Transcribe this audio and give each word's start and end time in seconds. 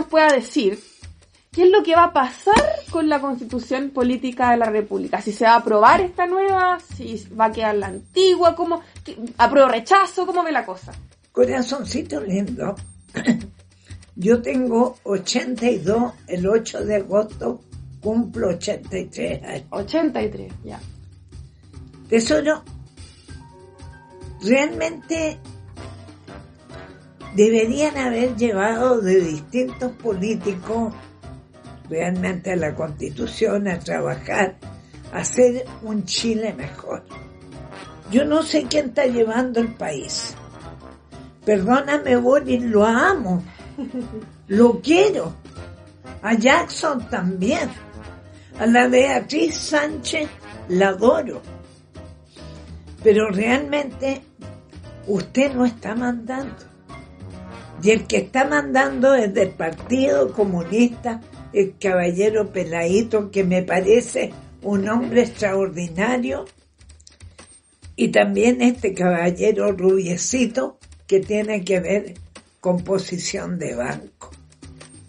nos 0.00 0.08
pueda 0.08 0.32
decir 0.32 0.78
qué 1.52 1.64
es 1.64 1.70
lo 1.70 1.82
que 1.82 1.94
va 1.94 2.04
a 2.04 2.12
pasar 2.14 2.54
con 2.90 3.08
la 3.10 3.20
constitución 3.20 3.90
política 3.90 4.50
de 4.50 4.56
la 4.56 4.70
República. 4.70 5.20
Si 5.20 5.30
se 5.30 5.44
va 5.44 5.52
a 5.52 5.56
aprobar 5.56 6.00
esta 6.00 6.26
nueva, 6.26 6.78
si 6.80 7.28
va 7.38 7.46
a 7.46 7.52
quedar 7.52 7.74
la 7.74 7.88
antigua, 7.88 8.56
cómo, 8.56 8.80
apruebo 9.36 9.68
rechazo, 9.68 10.24
cómo 10.24 10.42
ve 10.42 10.52
la 10.52 10.64
cosa. 10.64 10.92
Corazoncito 11.32 12.18
lindo. 12.22 12.74
Yo 14.16 14.40
tengo 14.40 14.96
82, 15.02 16.12
el 16.28 16.46
8 16.46 16.84
de 16.86 16.96
agosto 16.96 17.60
cumplo 18.00 18.48
83 18.48 19.42
años. 19.44 19.66
83, 19.68 20.52
ya. 20.64 20.80
Tesoro, 22.08 22.64
realmente 24.42 25.38
deberían 27.34 27.96
haber 27.96 28.36
llevado 28.36 29.00
de 29.00 29.20
distintos 29.20 29.92
políticos 29.92 30.94
realmente 31.88 32.52
a 32.52 32.56
la 32.56 32.74
constitución, 32.74 33.68
a 33.68 33.78
trabajar, 33.78 34.56
a 35.12 35.18
hacer 35.18 35.64
un 35.82 36.04
Chile 36.04 36.54
mejor. 36.54 37.04
Yo 38.10 38.24
no 38.24 38.42
sé 38.42 38.64
quién 38.68 38.86
está 38.86 39.06
llevando 39.06 39.60
el 39.60 39.74
país. 39.74 40.34
Perdóname, 41.44 42.16
Boris, 42.16 42.62
lo 42.62 42.84
amo. 42.84 43.42
Lo 44.48 44.80
quiero. 44.80 45.32
A 46.22 46.34
Jackson 46.34 47.08
también. 47.08 47.70
A 48.58 48.66
la 48.66 48.88
Beatriz 48.88 49.56
Sánchez 49.56 50.28
la 50.68 50.88
adoro. 50.88 51.40
Pero 53.02 53.30
realmente 53.30 54.22
usted 55.06 55.54
no 55.54 55.64
está 55.64 55.94
mandando. 55.94 56.69
Y 57.82 57.90
el 57.90 58.06
que 58.06 58.18
está 58.18 58.44
mandando 58.44 59.14
es 59.14 59.32
del 59.32 59.50
Partido 59.50 60.32
Comunista, 60.32 61.20
el 61.52 61.76
caballero 61.78 62.52
Peladito, 62.52 63.30
que 63.30 63.42
me 63.42 63.62
parece 63.62 64.32
un 64.62 64.88
hombre 64.88 65.22
extraordinario, 65.22 66.44
y 67.96 68.08
también 68.08 68.60
este 68.60 68.94
caballero 68.94 69.72
rubiecito 69.72 70.78
que 71.06 71.20
tiene 71.20 71.64
que 71.64 71.80
ver 71.80 72.14
con 72.60 72.84
posición 72.84 73.58
de 73.58 73.74
banco. 73.74 74.30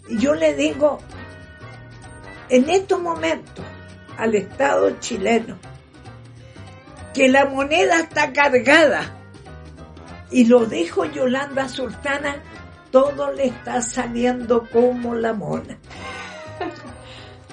Y 0.08 0.18
yo 0.18 0.34
le 0.34 0.54
digo, 0.54 0.98
en 2.48 2.68
estos 2.68 3.00
momentos, 3.00 3.64
al 4.16 4.34
Estado 4.34 4.98
chileno, 5.00 5.58
que 7.14 7.28
la 7.28 7.44
moneda 7.46 8.00
está 8.00 8.32
cargada, 8.32 9.18
y 10.30 10.46
lo 10.46 10.64
dijo 10.64 11.04
Yolanda 11.04 11.68
Sultana, 11.68 12.42
todo 12.92 13.32
le 13.32 13.46
está 13.46 13.82
saliendo 13.82 14.68
como 14.70 15.16
la 15.16 15.32
mona. 15.32 15.78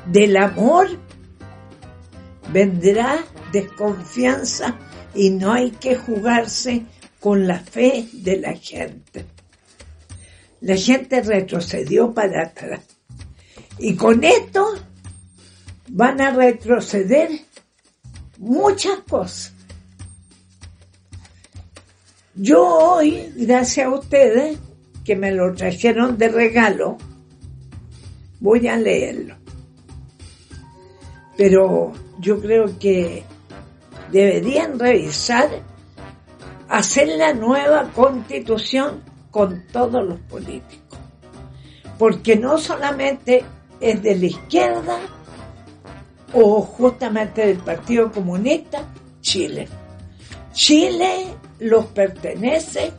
Del 0.05 0.37
amor 0.37 0.89
vendrá 2.51 3.23
desconfianza 3.51 4.75
y 5.15 5.31
no 5.31 5.53
hay 5.53 5.71
que 5.71 5.95
jugarse 5.95 6.85
con 7.19 7.47
la 7.47 7.59
fe 7.59 8.07
de 8.13 8.37
la 8.37 8.53
gente. 8.53 9.25
La 10.61 10.75
gente 10.75 11.21
retrocedió 11.21 12.13
para 12.13 12.43
atrás. 12.43 12.81
Y 13.77 13.95
con 13.95 14.23
esto 14.23 14.75
van 15.87 16.19
a 16.19 16.31
retroceder 16.31 17.29
muchas 18.37 18.99
cosas. 19.07 19.53
Yo 22.35 22.65
hoy, 22.65 23.33
gracias 23.35 23.85
a 23.85 23.89
ustedes, 23.89 24.59
que 25.03 25.15
me 25.15 25.31
lo 25.31 25.53
trajeron 25.53 26.17
de 26.17 26.29
regalo, 26.29 26.97
voy 28.39 28.67
a 28.67 28.77
leerlo. 28.77 29.35
Pero 31.37 31.93
yo 32.19 32.39
creo 32.39 32.77
que 32.79 33.23
deberían 34.11 34.77
revisar, 34.77 35.49
hacer 36.67 37.07
la 37.09 37.33
nueva 37.33 37.89
constitución 37.93 39.03
con 39.31 39.65
todos 39.71 40.05
los 40.05 40.19
políticos. 40.21 40.99
Porque 41.97 42.35
no 42.35 42.57
solamente 42.57 43.43
es 43.79 44.01
de 44.01 44.15
la 44.15 44.25
izquierda 44.25 44.99
o 46.33 46.61
justamente 46.61 47.45
del 47.45 47.57
Partido 47.57 48.11
Comunista, 48.11 48.83
Chile. 49.21 49.67
Chile 50.53 51.25
los 51.59 51.85
pertenece 51.87 52.91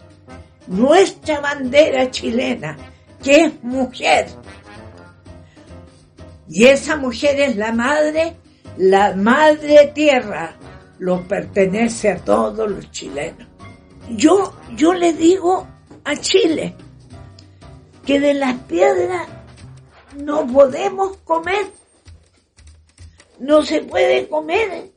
nuestra 0.70 1.40
bandera 1.40 2.10
chilena, 2.12 2.76
que 3.22 3.44
es 3.44 3.64
mujer. 3.64 4.28
Y 6.48 6.66
esa 6.66 6.96
mujer 6.96 7.40
es 7.40 7.56
la 7.56 7.72
madre, 7.72 8.36
la 8.76 9.14
madre 9.16 9.90
tierra, 9.92 10.56
lo 11.00 11.26
pertenece 11.26 12.10
a 12.10 12.18
todos 12.18 12.70
los 12.70 12.88
chilenos. 12.92 13.48
Yo, 14.10 14.54
yo 14.76 14.94
le 14.94 15.12
digo 15.12 15.66
a 16.04 16.16
Chile 16.16 16.76
que 18.06 18.20
de 18.20 18.34
las 18.34 18.54
piedras 18.62 19.26
no 20.22 20.46
podemos 20.46 21.16
comer. 21.18 21.66
No 23.40 23.62
se 23.62 23.80
puede 23.80 24.28
comer 24.28 24.92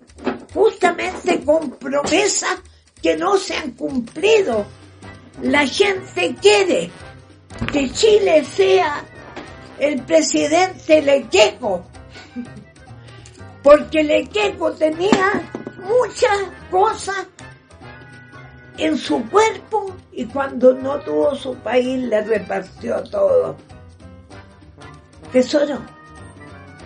justamente 0.53 1.43
con 1.43 1.71
promesas 1.71 2.57
que 3.01 3.15
no 3.15 3.37
se 3.37 3.55
han 3.55 3.71
cumplido. 3.71 4.65
La 5.41 5.65
gente 5.65 6.35
quiere 6.41 6.91
que 7.71 7.91
Chile 7.91 8.43
sea 8.45 9.03
el 9.79 10.01
presidente 10.03 11.01
Lequeco, 11.01 11.85
porque 13.63 14.03
Lequeco 14.03 14.71
tenía 14.73 15.49
muchas 15.79 16.37
cosas 16.69 17.27
en 18.77 18.97
su 18.97 19.23
cuerpo 19.29 19.95
y 20.11 20.25
cuando 20.25 20.73
no 20.73 20.99
tuvo 20.99 21.35
su 21.35 21.55
país 21.55 21.99
le 21.99 22.21
repartió 22.21 23.03
todo. 23.03 23.57
Tesoro, 25.31 25.79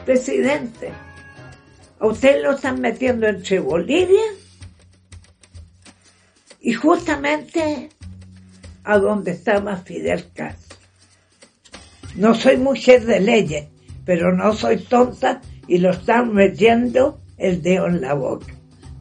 presidente, 0.05 0.93
usted 1.99 2.41
lo 2.41 2.53
están 2.53 2.79
metiendo 2.79 3.27
entre 3.27 3.59
Bolivia 3.59 4.23
y 6.61 6.73
justamente 6.73 7.89
a 8.87 8.99
donde 8.99 9.31
estaba 9.31 9.75
Fidel 9.75 10.31
Castro. 10.33 10.77
No 12.15 12.33
soy 12.33 12.55
mujer 12.55 13.05
de 13.05 13.19
leyes, 13.19 13.67
pero 14.05 14.33
no 14.33 14.53
soy 14.53 14.77
tonta 14.77 15.41
y 15.67 15.77
lo 15.79 15.91
están 15.91 16.33
metiendo 16.33 17.19
el 17.37 17.61
dedo 17.61 17.87
en 17.87 17.99
la 17.99 18.13
boca. 18.13 18.47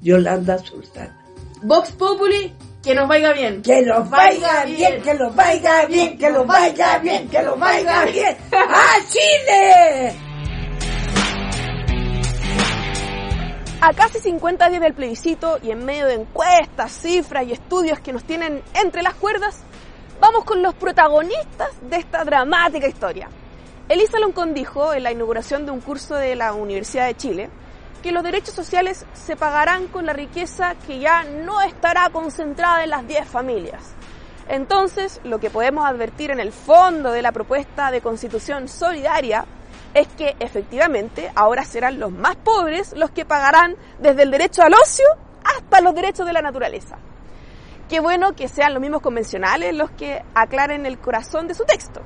Yolanda 0.02 0.58
Sultana. 0.58 1.16
Vox 1.62 1.92
Populi 1.92 2.52
que 2.82 2.94
nos 2.94 3.08
vaya 3.08 3.32
bien. 3.32 3.62
Que 3.62 3.82
nos 3.82 4.10
vaya 4.10 4.64
bien, 4.64 5.02
que 5.02 5.14
nos 5.14 5.34
vaya 5.34 5.86
bien, 5.86 6.18
que 6.18 6.30
nos 6.30 6.46
vaya 6.46 6.98
bien, 6.98 7.28
que 7.28 7.42
nos 7.42 7.58
vaya 7.58 8.04
bien. 8.04 8.36
¡A 8.52 8.96
Chile! 9.08 10.26
A 13.80 13.92
casi 13.92 14.20
50 14.20 14.68
días 14.68 14.80
del 14.80 14.94
plebiscito 14.94 15.58
y 15.62 15.70
en 15.70 15.84
medio 15.84 16.06
de 16.06 16.14
encuestas, 16.14 16.92
cifras 16.92 17.46
y 17.46 17.52
estudios 17.52 18.00
que 18.00 18.12
nos 18.12 18.24
tienen 18.24 18.62
entre 18.74 19.02
las 19.02 19.14
cuerdas, 19.14 19.65
vamos 20.20 20.44
con 20.44 20.62
los 20.62 20.74
protagonistas 20.74 21.70
de 21.82 21.96
esta 21.96 22.24
dramática 22.24 22.86
historia. 22.86 23.28
Elisa 23.88 24.18
Loncón 24.18 24.54
dijo 24.54 24.92
en 24.92 25.02
la 25.02 25.12
inauguración 25.12 25.64
de 25.64 25.72
un 25.72 25.80
curso 25.80 26.14
de 26.14 26.34
la 26.34 26.52
Universidad 26.52 27.06
de 27.06 27.16
Chile 27.16 27.50
que 28.02 28.12
los 28.12 28.22
derechos 28.22 28.54
sociales 28.54 29.04
se 29.14 29.36
pagarán 29.36 29.88
con 29.88 30.06
la 30.06 30.12
riqueza 30.12 30.74
que 30.86 30.98
ya 30.98 31.24
no 31.24 31.60
estará 31.60 32.08
concentrada 32.10 32.84
en 32.84 32.90
las 32.90 33.06
10 33.06 33.26
familias. 33.28 33.94
Entonces, 34.48 35.20
lo 35.24 35.40
que 35.40 35.50
podemos 35.50 35.84
advertir 35.86 36.30
en 36.30 36.40
el 36.40 36.52
fondo 36.52 37.10
de 37.10 37.22
la 37.22 37.32
propuesta 37.32 37.90
de 37.90 38.00
constitución 38.00 38.68
solidaria 38.68 39.44
es 39.94 40.06
que 40.08 40.36
efectivamente 40.38 41.32
ahora 41.34 41.64
serán 41.64 41.98
los 41.98 42.12
más 42.12 42.36
pobres 42.36 42.92
los 42.96 43.10
que 43.10 43.24
pagarán 43.24 43.76
desde 43.98 44.22
el 44.22 44.30
derecho 44.30 44.62
al 44.62 44.74
ocio 44.74 45.06
hasta 45.42 45.80
los 45.80 45.94
derechos 45.94 46.26
de 46.26 46.32
la 46.32 46.42
naturaleza. 46.42 46.98
Qué 47.88 48.00
bueno 48.00 48.34
que 48.34 48.48
sean 48.48 48.74
los 48.74 48.80
mismos 48.80 49.00
convencionales 49.00 49.72
los 49.72 49.90
que 49.90 50.20
aclaren 50.34 50.86
el 50.86 50.98
corazón 50.98 51.46
de 51.46 51.54
su 51.54 51.64
texto. 51.64 52.00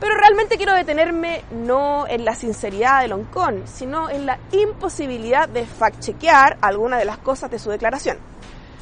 Pero 0.00 0.14
realmente 0.16 0.56
quiero 0.56 0.72
detenerme 0.72 1.44
no 1.50 2.06
en 2.08 2.24
la 2.24 2.34
sinceridad 2.34 3.02
de 3.02 3.08
Loncón, 3.08 3.62
sino 3.66 4.08
en 4.08 4.24
la 4.24 4.38
imposibilidad 4.52 5.50
de 5.50 5.66
fact-chequear 5.66 6.56
algunas 6.62 6.98
de 6.98 7.04
las 7.04 7.18
cosas 7.18 7.50
de 7.50 7.58
su 7.58 7.68
declaración. 7.68 8.16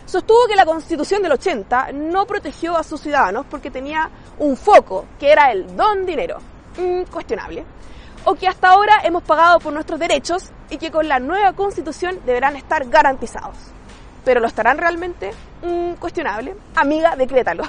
Sostuvo 0.07 0.47
que 0.47 0.55
la 0.55 0.65
constitución 0.65 1.21
del 1.23 1.33
80 1.33 1.91
no 1.93 2.27
protegió 2.27 2.77
a 2.77 2.85
sus 2.85 3.01
ciudadanos 3.01 3.45
porque 3.51 3.71
tenía 3.71 4.09
un 4.39 4.57
foco, 4.57 5.07
que 5.19 5.33
era 5.33 5.51
el 5.51 5.77
don 5.77 6.07
dinero. 6.07 6.39
cuestionable. 7.11 7.65
O 8.25 8.35
que 8.35 8.47
hasta 8.47 8.69
ahora 8.69 9.01
hemos 9.03 9.25
pagado 9.25 9.59
por 9.59 9.73
nuestros 9.73 9.99
derechos 9.99 10.51
y 10.71 10.79
que 10.79 10.93
con 10.93 11.09
la 11.09 11.19
nueva 11.19 11.53
constitución 11.55 12.21
deberán 12.25 12.55
estar 12.55 12.89
garantizados. 12.89 13.57
¿Pero 14.25 14.41
lo 14.41 14.47
estarán 14.47 14.79
realmente? 14.79 15.33
cuestionable. 15.99 16.57
Amiga, 16.75 17.15
decrétalo. 17.17 17.65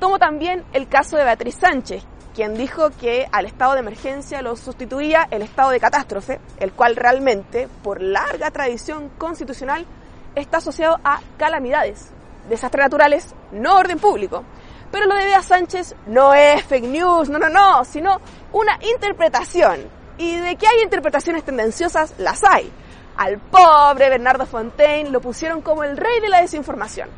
Tomo 0.00 0.18
también 0.18 0.64
el 0.72 0.88
caso 0.88 1.16
de 1.16 1.24
Beatriz 1.24 1.56
Sánchez, 1.56 2.02
quien 2.34 2.54
dijo 2.54 2.90
que 2.90 3.28
al 3.30 3.46
estado 3.46 3.74
de 3.74 3.80
emergencia 3.80 4.42
lo 4.42 4.56
sustituía 4.56 5.28
el 5.30 5.42
estado 5.42 5.70
de 5.70 5.78
catástrofe, 5.80 6.40
el 6.58 6.72
cual 6.72 6.96
realmente, 6.96 7.68
por 7.82 8.00
larga 8.00 8.50
tradición 8.50 9.10
constitucional, 9.18 9.86
está 10.34 10.58
asociado 10.58 10.98
a 11.04 11.20
calamidades, 11.36 12.10
desastres 12.48 12.84
naturales, 12.84 13.34
no 13.52 13.76
orden 13.76 13.98
público. 13.98 14.42
Pero 14.90 15.06
lo 15.06 15.14
de 15.14 15.24
Bea 15.24 15.42
Sánchez 15.42 15.94
no 16.06 16.34
es 16.34 16.64
fake 16.64 16.84
news, 16.84 17.28
no, 17.28 17.38
no, 17.38 17.48
no, 17.48 17.84
sino 17.84 18.20
una 18.52 18.78
interpretación. 18.82 19.80
Y 20.18 20.36
de 20.36 20.56
que 20.56 20.66
hay 20.66 20.82
interpretaciones 20.82 21.44
tendenciosas, 21.44 22.14
las 22.18 22.42
hay. 22.44 22.70
Al 23.16 23.38
pobre 23.38 24.08
Bernardo 24.08 24.46
Fontaine 24.46 25.10
lo 25.10 25.20
pusieron 25.20 25.60
como 25.60 25.84
el 25.84 25.96
rey 25.96 26.20
de 26.20 26.28
la 26.28 26.40
desinformación. 26.40 27.08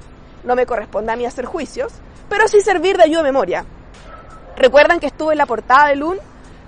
No 0.43 0.55
me 0.55 0.67
corresponde 0.67 1.13
a 1.13 1.17
mí 1.17 1.25
hacer 1.25 1.47
juicios, 1.47 1.93
pero 2.29 2.49
sí 2.49 2.61
servir 2.61 2.97
de 2.97 3.05
ayuda 3.05 3.23
de 3.23 3.33
memoria. 3.33 3.65
¿Recuerdan 4.57 5.01
que 5.01 5.07
estuvo 5.07 5.33
en 5.33 5.39
la 5.39 5.47
portada 5.47 5.89
de 5.89 5.97
LUN? 5.97 6.19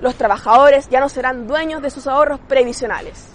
Los 0.00 0.17
trabajadores 0.17 0.88
ya 0.88 1.00
no 1.00 1.08
serán 1.08 1.46
dueños 1.46 1.82
de 1.82 1.90
sus 1.90 2.06
ahorros 2.06 2.40
previsionales. 2.40 3.28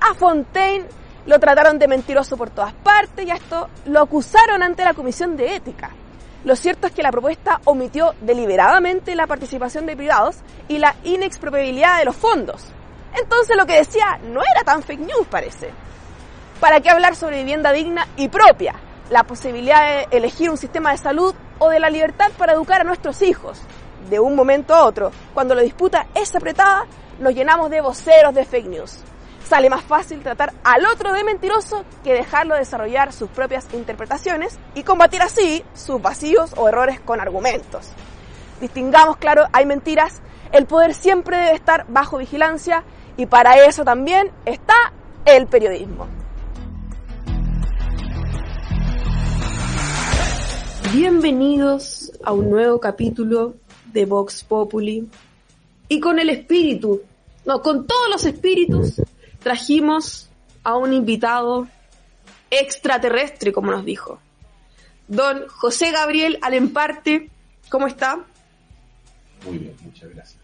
A 0.00 0.14
Fontaine 0.14 0.86
lo 1.26 1.38
trataron 1.38 1.78
de 1.78 1.88
mentiroso 1.88 2.36
por 2.36 2.50
todas 2.50 2.72
partes 2.72 3.26
y 3.26 3.30
a 3.30 3.34
esto 3.34 3.68
lo 3.86 4.00
acusaron 4.00 4.62
ante 4.62 4.84
la 4.84 4.94
Comisión 4.94 5.36
de 5.36 5.54
Ética. 5.56 5.90
Lo 6.44 6.56
cierto 6.56 6.86
es 6.86 6.92
que 6.92 7.02
la 7.02 7.12
propuesta 7.12 7.60
omitió 7.64 8.14
deliberadamente 8.22 9.14
la 9.14 9.26
participación 9.26 9.84
de 9.84 9.96
privados 9.96 10.36
y 10.68 10.78
la 10.78 10.96
inexpropiabilidad 11.04 11.98
de 11.98 12.06
los 12.06 12.16
fondos. 12.16 12.64
Entonces 13.14 13.56
lo 13.56 13.66
que 13.66 13.78
decía 13.78 14.18
no 14.22 14.40
era 14.40 14.64
tan 14.64 14.82
fake 14.82 15.00
news, 15.00 15.26
parece. 15.28 15.70
¿Para 16.60 16.80
qué 16.80 16.90
hablar 16.90 17.16
sobre 17.16 17.38
vivienda 17.38 17.72
digna 17.72 18.06
y 18.16 18.28
propia? 18.28 18.74
La 19.10 19.24
posibilidad 19.24 19.82
de 19.82 20.16
elegir 20.16 20.50
un 20.50 20.56
sistema 20.56 20.92
de 20.92 20.98
salud 20.98 21.34
o 21.58 21.70
de 21.70 21.80
la 21.80 21.90
libertad 21.90 22.30
para 22.36 22.52
educar 22.52 22.82
a 22.82 22.84
nuestros 22.84 23.22
hijos. 23.22 23.60
De 24.08 24.20
un 24.20 24.36
momento 24.36 24.74
a 24.74 24.84
otro, 24.84 25.10
cuando 25.34 25.54
la 25.54 25.62
disputa 25.62 26.06
es 26.14 26.34
apretada, 26.34 26.86
nos 27.18 27.34
llenamos 27.34 27.70
de 27.70 27.80
voceros 27.80 28.34
de 28.34 28.44
fake 28.44 28.66
news. 28.66 28.98
Sale 29.44 29.68
más 29.68 29.82
fácil 29.82 30.20
tratar 30.20 30.52
al 30.62 30.86
otro 30.86 31.12
de 31.12 31.24
mentiroso 31.24 31.84
que 32.04 32.12
dejarlo 32.12 32.54
desarrollar 32.54 33.12
sus 33.12 33.28
propias 33.30 33.66
interpretaciones 33.72 34.58
y 34.74 34.84
combatir 34.84 35.22
así 35.22 35.64
sus 35.74 36.00
vacíos 36.00 36.52
o 36.56 36.68
errores 36.68 37.00
con 37.00 37.20
argumentos. 37.20 37.88
Distingamos, 38.60 39.16
claro, 39.16 39.46
hay 39.52 39.66
mentiras, 39.66 40.20
el 40.52 40.66
poder 40.66 40.94
siempre 40.94 41.38
debe 41.38 41.54
estar 41.54 41.84
bajo 41.88 42.18
vigilancia 42.18 42.84
y 43.20 43.26
para 43.26 43.66
eso 43.66 43.84
también 43.84 44.30
está 44.46 44.94
el 45.26 45.46
periodismo. 45.46 46.08
Bienvenidos 50.90 52.12
a 52.24 52.32
un 52.32 52.48
nuevo 52.48 52.80
capítulo 52.80 53.56
de 53.92 54.06
Vox 54.06 54.42
Populi. 54.42 55.06
Y 55.86 56.00
con 56.00 56.18
el 56.18 56.30
espíritu, 56.30 57.02
no, 57.44 57.60
con 57.60 57.86
todos 57.86 58.08
los 58.10 58.24
espíritus, 58.24 59.02
trajimos 59.42 60.30
a 60.64 60.78
un 60.78 60.94
invitado 60.94 61.68
extraterrestre, 62.50 63.52
como 63.52 63.70
nos 63.70 63.84
dijo. 63.84 64.18
Don 65.08 65.46
José 65.46 65.90
Gabriel 65.90 66.38
Alemparte, 66.40 67.28
¿cómo 67.68 67.86
está? 67.86 68.24
Muy 69.44 69.58
bien, 69.58 69.76
muchas 69.84 70.08
gracias. 70.08 70.39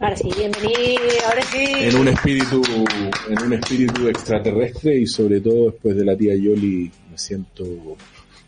Ahora 0.00 0.16
sí, 0.16 0.30
bienvenido, 0.36 1.02
ahora 1.28 1.42
sí. 1.42 1.64
En 1.74 1.96
un 1.96 2.08
espíritu, 2.08 2.62
en 3.28 3.42
un 3.42 3.52
espíritu 3.54 4.06
extraterrestre 4.08 4.96
y 4.96 5.06
sobre 5.06 5.40
todo 5.40 5.70
después 5.72 5.96
de 5.96 6.04
la 6.04 6.16
tía 6.16 6.36
Yoli 6.36 6.90
me 7.10 7.18
siento 7.18 7.64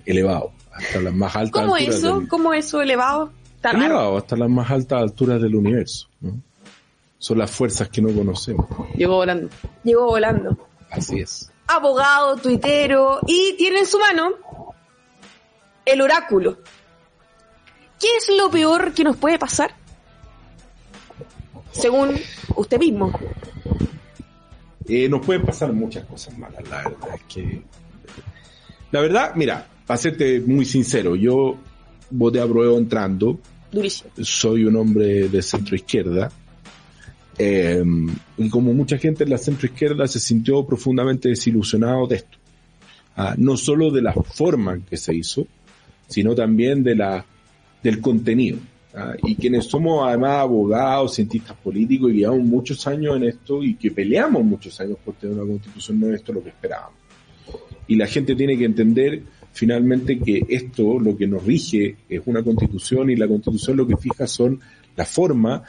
elevado 0.06 0.52
hasta 0.72 1.00
las 1.00 1.12
más 1.12 1.34
altas 1.34 1.62
¿Cómo 1.62 1.74
alturas 1.74 1.98
eso? 1.98 2.18
del- 2.20 2.28
¿Cómo 2.28 2.54
eso 2.54 2.80
elevado? 2.80 3.32
Está 3.56 3.72
raro. 3.72 3.84
elevado 3.84 4.16
hasta 4.18 4.36
las 4.36 4.48
más 4.48 4.70
altas 4.70 5.02
alturas 5.02 5.42
del 5.42 5.56
universo. 5.56 6.08
¿no? 6.20 6.40
Son 7.18 7.36
las 7.38 7.50
fuerzas 7.50 7.88
que 7.88 8.00
no 8.00 8.12
conocemos. 8.14 8.66
Llegó 8.94 9.16
volando. 9.16 9.48
Llegó 9.82 10.06
volando. 10.06 10.56
Así 10.88 11.18
es. 11.20 11.50
Abogado, 11.66 12.36
tuitero 12.36 13.18
y 13.26 13.54
tiene 13.58 13.80
en 13.80 13.86
su 13.86 13.98
mano 13.98 14.30
el 15.84 16.00
oráculo. 16.00 16.58
¿Qué 17.98 18.06
es 18.18 18.30
lo 18.36 18.50
peor 18.50 18.92
que 18.94 19.02
nos 19.04 19.16
puede 19.16 19.38
pasar? 19.38 19.74
Según 21.72 22.16
usted 22.56 22.78
mismo. 22.78 23.12
Eh, 24.88 25.08
nos 25.08 25.24
pueden 25.24 25.42
pasar 25.44 25.72
muchas 25.72 26.04
cosas 26.04 26.36
malas, 26.36 26.68
la 26.68 26.82
verdad 26.82 27.14
es 27.14 27.22
que... 27.32 27.62
La 28.90 29.00
verdad, 29.00 29.34
mira, 29.36 29.66
para 29.86 29.98
serte 29.98 30.40
muy 30.40 30.64
sincero, 30.64 31.14
yo 31.14 31.56
voté 32.10 32.40
a 32.40 32.46
prueba 32.46 32.76
entrando, 32.76 33.38
Durísimo. 33.70 34.10
soy 34.20 34.64
un 34.64 34.74
hombre 34.76 35.28
de 35.28 35.42
centro 35.42 35.76
izquierda. 35.76 36.30
eh, 37.38 37.84
y 38.36 38.48
como 38.50 38.74
mucha 38.74 38.98
gente 38.98 39.22
en 39.24 39.30
la 39.30 39.38
centro 39.38 39.66
izquierda 39.68 40.08
se 40.08 40.18
sintió 40.18 40.66
profundamente 40.66 41.28
desilusionado 41.28 42.06
de 42.08 42.16
esto. 42.16 42.38
Ah, 43.16 43.34
no 43.38 43.56
solo 43.56 43.90
de 43.92 44.02
la 44.02 44.12
forma 44.12 44.74
en 44.74 44.82
que 44.82 44.96
se 44.96 45.14
hizo, 45.14 45.46
sino 46.08 46.34
también 46.34 46.82
de 46.82 46.96
la, 46.96 47.24
del 47.82 48.00
contenido. 48.00 48.58
Ah, 48.94 49.14
y 49.22 49.34
quienes 49.34 49.66
somos 49.66 50.06
además 50.06 50.38
abogados, 50.38 51.14
cientistas 51.14 51.56
políticos 51.56 52.10
y 52.10 52.18
llevamos 52.18 52.44
muchos 52.44 52.86
años 52.86 53.16
en 53.16 53.24
esto 53.24 53.62
y 53.62 53.74
que 53.74 53.90
peleamos 53.90 54.44
muchos 54.44 54.80
años 54.80 54.98
por 55.04 55.14
tener 55.14 55.36
una 55.36 55.50
constitución, 55.50 56.00
no 56.00 56.08
es 56.08 56.14
esto 56.14 56.32
lo 56.32 56.42
que 56.42 56.50
esperábamos. 56.50 56.98
Y 57.86 57.96
la 57.96 58.06
gente 58.06 58.36
tiene 58.36 58.56
que 58.56 58.64
entender 58.64 59.22
finalmente 59.52 60.18
que 60.18 60.44
esto 60.48 60.98
lo 60.98 61.16
que 61.16 61.26
nos 61.26 61.44
rige 61.44 61.96
es 62.08 62.22
una 62.26 62.42
constitución 62.42 63.10
y 63.10 63.16
la 63.16 63.26
constitución 63.26 63.76
lo 63.76 63.86
que 63.86 63.96
fija 63.96 64.26
son 64.26 64.60
la 64.96 65.04
forma 65.04 65.62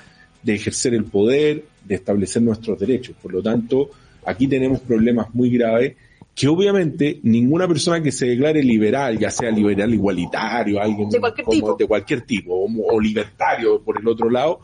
de 0.44 0.54
ejercer 0.54 0.94
el 0.94 1.06
poder, 1.06 1.66
de 1.86 1.96
establecer 1.96 2.42
nuestros 2.42 2.80
derechos. 2.80 3.16
Por 3.22 3.34
lo 3.34 3.42
tanto, 3.42 3.90
aquí 4.26 4.48
tenemos 4.48 4.82
problemas 4.82 5.34
muy 5.34 5.50
graves 5.50 5.96
que 6.34 6.48
obviamente 6.48 7.20
ninguna 7.24 7.68
persona 7.68 8.02
que 8.02 8.12
se 8.12 8.26
declare 8.26 8.64
liberal, 8.64 9.20
ya 9.20 9.30
sea 9.30 9.52
liberal 9.52 9.94
igualitario, 9.94 10.82
alguien 10.82 11.10
De 11.10 11.20
cualquier 11.20 11.46
como- 11.46 11.56
tipo. 11.56 11.76
de 11.76 11.88
cualquier 11.88 12.22
tipo, 12.22 12.54
o, 12.56 12.68
o 12.96 13.00
libertario 13.00 13.82
por 13.82 14.00
el 14.00 14.08
otro 14.08 14.30
lado, 14.30 14.60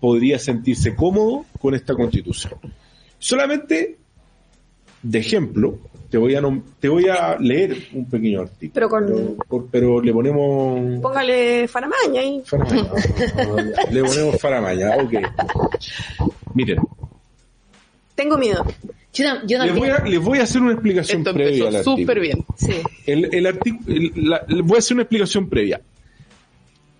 podría 0.00 0.38
sentirse 0.38 0.94
cómodo 0.96 1.44
con 1.60 1.74
esta 1.74 1.94
constitución. 1.94 2.54
Solamente 3.18 3.98
de 5.02 5.18
ejemplo, 5.18 5.78
te 6.10 6.18
voy 6.18 6.34
a 6.34 6.40
nom- 6.42 6.62
te 6.80 6.88
voy 6.88 7.06
a 7.08 7.36
leer 7.38 7.76
un 7.94 8.04
pequeño 8.06 8.40
artículo. 8.40 8.72
Pero 8.74 8.88
con- 8.88 9.06
pero, 9.06 9.36
por- 9.48 9.66
pero 9.70 10.00
le 10.02 10.12
ponemos 10.12 11.00
Póngale 11.00 11.68
faramaña 11.68 12.20
ahí. 12.20 12.42
faramaña. 12.44 12.90
le 13.92 14.02
ponemos 14.04 14.40
faramaña, 14.40 14.90
ok. 14.96 15.12
Miren, 16.54 16.78
Tengo 18.20 18.36
miedo. 18.36 18.64
Yo, 19.14 19.24
yo 19.46 19.64
les 19.64 19.74
voy, 19.74 19.88
a, 19.88 20.04
les 20.04 20.20
voy 20.20 20.38
a 20.38 20.42
hacer 20.42 20.60
una 20.60 20.72
explicación 20.72 21.20
Esto 21.22 21.32
previa 21.32 21.68
al 21.68 21.82
súper 21.82 22.20
bien. 22.20 22.44
Sí. 22.54 22.72
El, 23.06 23.34
el 23.34 23.44
la- 24.16 24.44
voy 24.62 24.76
a 24.76 24.78
hacer 24.78 24.94
una 24.94 25.04
explicación 25.04 25.48
previa. 25.48 25.80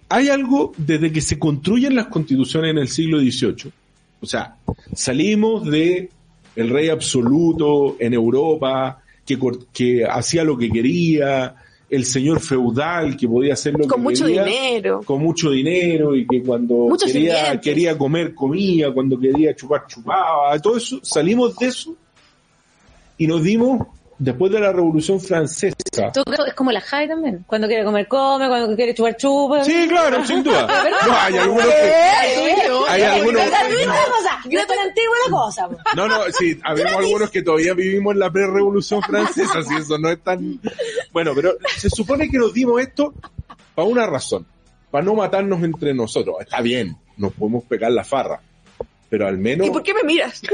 Hay 0.08 0.28
algo 0.28 0.72
desde 0.78 1.12
que 1.12 1.20
se 1.20 1.38
construyen 1.38 1.94
las 1.94 2.06
constituciones 2.06 2.70
en 2.70 2.78
el 2.78 2.88
siglo 2.88 3.20
XVIII. 3.20 3.70
O 4.22 4.26
sea, 4.26 4.56
salimos 4.94 5.70
de 5.70 6.08
el 6.56 6.70
rey 6.70 6.88
absoluto 6.88 7.96
en 8.00 8.14
Europa, 8.14 9.02
que 9.72 10.04
hacía 10.04 10.42
lo 10.42 10.56
que 10.56 10.70
quería, 10.70 11.54
el 11.90 12.04
señor 12.04 12.40
feudal 12.40 13.16
que 13.16 13.26
podía 13.28 13.54
hacer 13.54 13.72
lo 13.72 13.80
Con 13.80 13.88
que 13.88 13.96
mucho 13.98 14.24
quería, 14.26 14.44
dinero. 14.44 15.02
con 15.04 15.20
mucho 15.20 15.50
dinero 15.50 16.14
y 16.14 16.26
que 16.26 16.40
cuando 16.42 16.74
Muchos 16.88 17.12
quería, 17.12 17.34
sirvientes. 17.36 17.60
quería 17.62 17.98
comer 17.98 18.34
comía, 18.34 18.92
cuando 18.92 19.18
quería 19.18 19.54
chupar 19.56 19.86
chupaba, 19.88 20.56
todo 20.60 20.76
eso, 20.76 21.00
salimos 21.02 21.56
de 21.56 21.66
eso 21.66 21.94
y 23.18 23.26
nos 23.26 23.42
dimos 23.42 23.86
después 24.18 24.52
de 24.52 24.60
la 24.60 24.70
Revolución 24.72 25.18
Francesa. 25.18 25.74
es 26.46 26.54
como 26.54 26.70
la 26.70 26.80
Jai 26.80 27.08
también. 27.08 27.42
Cuando 27.46 27.66
quiere 27.66 27.84
comer, 27.84 28.06
come, 28.06 28.46
cuando 28.48 28.76
quiere 28.76 28.94
chupar, 28.94 29.16
chupa. 29.16 29.64
Sí, 29.64 29.86
claro, 29.88 30.24
sin 30.24 30.42
duda. 30.42 30.66
No, 31.06 31.12
hay 31.18 31.36
algunos 31.38 31.64
que, 31.66 31.72
hay 32.88 33.02
algunos. 33.02 33.42
Yo 34.48 34.60
estoy 34.60 34.76
antigua 34.78 35.14
la 35.26 35.30
cosa. 35.32 35.68
no, 35.96 36.06
no, 36.06 36.18
sí, 36.38 36.58
habemos 36.62 36.92
algunos 36.94 37.30
que 37.30 37.42
todavía 37.42 37.74
vivimos 37.74 38.12
en 38.14 38.20
la 38.20 38.30
pre-revolución 38.30 39.02
francesa, 39.02 39.58
así 39.58 39.74
eso 39.78 39.98
no 39.98 40.10
es 40.10 40.20
tan, 40.22 40.60
bueno, 41.12 41.32
pero 41.34 41.56
se 41.76 41.90
supone 41.90 42.28
que 42.28 42.38
nos 42.38 42.52
dimos 42.52 42.80
esto 42.80 43.14
para 43.74 43.88
una 43.88 44.06
razón, 44.06 44.46
para 44.90 45.04
no 45.04 45.14
matarnos 45.14 45.62
entre 45.62 45.94
nosotros. 45.94 46.36
Está 46.40 46.60
bien, 46.60 46.96
nos 47.16 47.32
podemos 47.32 47.64
pegar 47.64 47.92
la 47.92 48.04
farra, 48.04 48.40
pero 49.08 49.26
al 49.26 49.38
menos, 49.38 49.66
¿Y 49.66 49.70
por 49.70 49.82
qué 49.82 49.92
me 49.92 50.04
miras? 50.04 50.40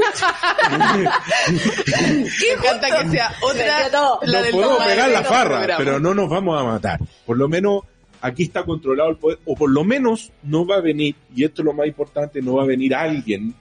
Me 1.49 2.53
encanta 2.57 3.03
que 3.03 3.09
sea 3.09 3.31
otra. 3.41 3.89
la 4.23 4.41
nos 4.41 4.49
podemos 4.49 4.83
pegar 4.83 5.09
la 5.11 5.23
farra, 5.23 5.77
pero 5.77 5.99
no 5.99 6.13
nos 6.13 6.29
vamos 6.29 6.59
a 6.59 6.63
matar. 6.63 6.99
Por 7.25 7.37
lo 7.37 7.47
menos 7.47 7.83
aquí 8.21 8.43
está 8.43 8.63
controlado 8.63 9.11
el 9.11 9.17
poder, 9.17 9.39
o 9.45 9.55
por 9.55 9.69
lo 9.69 9.83
menos 9.83 10.31
no 10.43 10.65
va 10.65 10.77
a 10.77 10.81
venir, 10.81 11.15
y 11.35 11.43
esto 11.43 11.61
es 11.61 11.65
lo 11.65 11.73
más 11.73 11.87
importante, 11.87 12.41
no 12.41 12.55
va 12.55 12.63
a 12.63 12.65
venir 12.65 12.95
alguien 12.95 13.53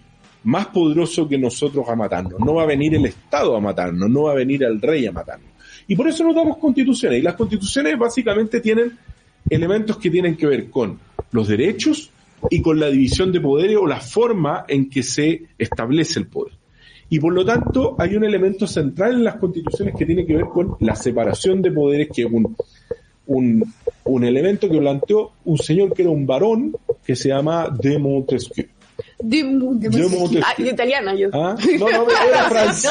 más 0.44 0.66
poderoso 0.68 1.28
que 1.28 1.36
nosotros 1.38 1.86
a 1.88 1.96
matarnos. 1.96 2.38
No 2.40 2.54
va 2.54 2.62
a 2.62 2.66
venir 2.66 2.94
el 2.94 3.04
Estado 3.04 3.56
a 3.56 3.60
matarnos, 3.60 4.08
no 4.08 4.22
va 4.24 4.32
a 4.32 4.34
venir 4.36 4.62
el 4.62 4.80
rey 4.80 5.06
a 5.06 5.12
matarnos. 5.12 5.50
Y 5.88 5.97
por 5.97 6.09
eso 6.09 6.25
nos 6.25 6.35
damos 6.35 6.59
constituciones. 6.59 7.21
Y 7.21 7.23
las 7.23 7.35
constituciones 7.35 7.99
básicamente 7.99 8.61
tienen 8.61 8.97
elementos 9.49 9.99
que 9.99 10.11
tienen 10.11 10.37
que 10.37 10.47
ver 10.47 10.71
con 10.71 10.99
los 11.31 11.49
derechos 11.49 12.11
y 12.50 12.61
con 12.61 12.78
la 12.81 12.88
división 12.88 13.33
de 13.33 13.40
poderes 13.40 13.76
o 13.76 13.87
la 13.87 14.00
forma 14.00 14.64
en 14.69 14.90
que 14.90 15.02
se 15.02 15.43
establece 15.59 16.21
el 16.21 16.26
poder. 16.26 16.55
Y 17.09 17.21
por 17.21 17.33
lo 17.33 17.45
tanto 17.45 17.95
hay 17.99 18.16
un 18.16 18.25
elemento 18.25 18.66
central 18.66 19.14
en 19.14 19.25
las 19.25 19.37
constituciones 19.37 19.95
que 19.97 20.07
tiene 20.07 20.26
que 20.26 20.35
ver 20.35 20.47
con 20.47 20.76
la 20.81 20.97
separación 20.97 21.62
de 21.62 21.71
poderes, 21.71 22.09
que 22.12 22.23
es 22.23 22.28
un, 22.31 22.57
un, 23.26 23.73
un 24.05 24.25
elemento 24.25 24.69
que 24.69 24.78
planteó 24.78 25.33
un 25.45 25.59
señor 25.59 25.93
que 25.93 26.02
era 26.02 26.11
un 26.11 26.26
varón 26.26 26.76
que 27.05 27.14
se 27.14 27.28
llama 27.28 27.71
de 27.71 27.99
Montesquieu. 27.99 28.66
De, 29.18 29.38
de, 29.42 29.44
De 29.44 30.08
Montesquieu. 30.08 30.42
Ah, 30.44 30.54
de 30.58 30.68
italiana 30.70 31.14
yo. 31.14 31.28
¿Ah? 31.32 31.56
No, 31.78 31.88
no, 31.90 32.06
era 32.11 32.44
francés. 32.50 32.90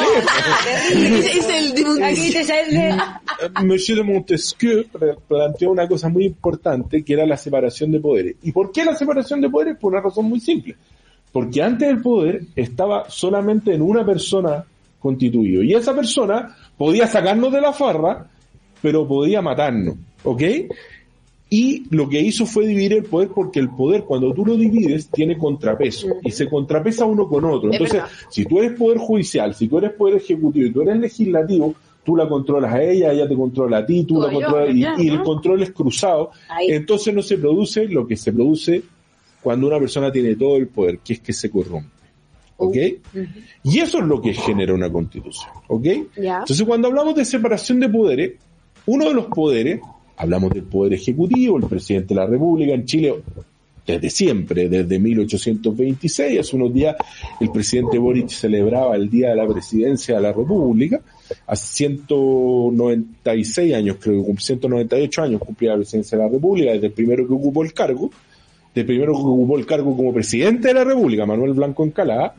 es 0.91 1.47
el 1.49 1.73
de 1.73 2.43
sale 2.43 2.71
de- 2.71 3.63
Monsieur 3.63 3.97
de 3.99 4.03
Montesquieu 4.03 4.85
planteó 5.27 5.71
una 5.71 5.87
cosa 5.87 6.09
muy 6.09 6.25
importante 6.25 7.03
que 7.03 7.13
era 7.13 7.25
la 7.25 7.37
separación 7.37 7.91
de 7.91 7.99
poderes. 7.99 8.35
¿Y 8.43 8.51
por 8.51 8.71
qué 8.71 8.83
la 8.83 8.95
separación 8.95 9.39
de 9.41 9.49
poderes? 9.49 9.77
Por 9.77 9.93
una 9.93 10.01
razón 10.01 10.25
muy 10.25 10.39
simple. 10.39 10.75
Porque 11.31 11.61
antes 11.61 11.87
el 11.89 12.01
poder 12.01 12.41
estaba 12.55 13.09
solamente 13.09 13.73
en 13.73 13.81
una 13.81 14.05
persona 14.05 14.63
constituido. 14.99 15.61
Y 15.61 15.73
esa 15.75 15.93
persona 15.93 16.55
podía 16.77 17.05
sacarnos 17.07 17.51
de 17.53 17.61
la 17.61 17.71
farra, 17.73 18.25
pero 18.81 19.07
podía 19.07 19.41
matarnos. 19.41 19.95
¿Ok? 20.23 20.41
Y 21.49 21.83
lo 21.91 22.09
que 22.09 22.19
hizo 22.19 22.45
fue 22.45 22.65
dividir 22.65 22.93
el 22.93 23.03
poder 23.03 23.29
porque 23.29 23.59
el 23.59 23.69
poder 23.69 24.03
cuando 24.03 24.33
tú 24.33 24.45
lo 24.45 24.55
divides 24.55 25.09
tiene 25.09 25.37
contrapeso 25.37 26.07
y 26.23 26.31
se 26.31 26.49
contrapesa 26.49 27.05
uno 27.05 27.27
con 27.27 27.45
otro. 27.45 27.69
Es 27.69 27.79
Entonces, 27.79 28.01
si 28.29 28.45
tú 28.45 28.59
eres 28.59 28.77
poder 28.77 28.97
judicial, 28.97 29.53
si 29.53 29.67
tú 29.67 29.77
eres 29.77 29.91
poder 29.91 30.15
ejecutivo 30.15 30.65
y 30.65 30.71
tú 30.71 30.81
eres 30.81 30.97
legislativo, 30.97 31.75
tú 32.03 32.15
la 32.15 32.27
controlas 32.27 32.73
a 32.73 32.81
ella, 32.81 33.11
ella 33.11 33.27
te 33.27 33.35
controla 33.35 33.79
a 33.79 33.85
ti, 33.85 34.03
tú 34.05 34.19
la 34.19 34.31
controlas 34.31 34.73
y, 34.73 34.79
ya, 34.79 34.95
y 34.97 35.09
el 35.09 35.21
control 35.21 35.61
es 35.63 35.71
cruzado. 35.71 36.31
Ahí. 36.49 36.71
Entonces 36.71 37.13
no 37.13 37.21
se 37.21 37.37
produce 37.37 37.87
lo 37.87 38.07
que 38.07 38.15
se 38.15 38.33
produce 38.33 38.81
cuando 39.41 39.67
una 39.67 39.79
persona 39.79 40.11
tiene 40.11 40.35
todo 40.35 40.57
el 40.57 40.67
poder, 40.67 40.99
que 40.99 41.13
es 41.13 41.19
que 41.19 41.31
se 41.31 41.51
corrompe. 41.51 41.89
¿Ok? 42.57 42.75
Y 43.63 43.79
eso 43.79 43.99
es 43.99 44.05
lo 44.05 44.21
que 44.21 44.33
genera 44.33 44.73
una 44.73 44.89
constitución. 44.89 45.51
¿Ok? 45.67 45.85
Entonces 46.15 46.63
cuando 46.63 46.87
hablamos 46.87 47.15
de 47.15 47.25
separación 47.25 47.79
de 47.79 47.89
poderes, 47.89 48.33
uno 48.85 49.07
de 49.07 49.13
los 49.13 49.25
poderes, 49.25 49.81
hablamos 50.17 50.51
del 50.51 50.63
poder 50.63 50.93
ejecutivo, 50.93 51.57
el 51.57 51.65
presidente 51.65 52.13
de 52.13 52.19
la 52.21 52.25
República 52.27 52.73
en 52.73 52.85
Chile, 52.85 53.15
desde 53.85 54.09
siempre, 54.09 54.67
desde 54.67 54.97
1826, 54.97 56.39
hace 56.39 56.55
unos 56.55 56.73
días 56.73 56.95
el 57.39 57.51
presidente 57.51 57.99
Boric 57.99 58.29
celebraba 58.29 58.95
el 58.95 59.09
Día 59.09 59.29
de 59.29 59.35
la 59.35 59.47
Presidencia 59.47 60.15
de 60.15 60.21
la 60.21 60.33
República, 60.33 61.01
hace 61.45 61.67
196 61.75 63.73
años, 63.75 63.97
creo 63.99 64.21
que 64.21 64.25
cum- 64.25 64.37
198 64.37 65.21
años 65.21 65.39
cumplía 65.41 65.71
la 65.71 65.77
presidencia 65.77 66.17
de 66.17 66.23
la 66.23 66.29
República, 66.29 66.71
desde 66.71 66.87
el 66.87 66.93
primero 66.93 67.27
que 67.27 67.33
ocupó 67.33 67.63
el 67.63 67.73
cargo, 67.73 68.09
del 68.73 68.85
primero 68.85 69.13
que 69.13 69.19
ocupó 69.19 69.57
el 69.57 69.65
cargo 69.65 69.95
como 69.95 70.13
presidente 70.13 70.69
de 70.69 70.73
la 70.73 70.83
República, 70.83 71.25
Manuel 71.25 71.53
Blanco 71.53 71.83
Encalada, 71.85 72.35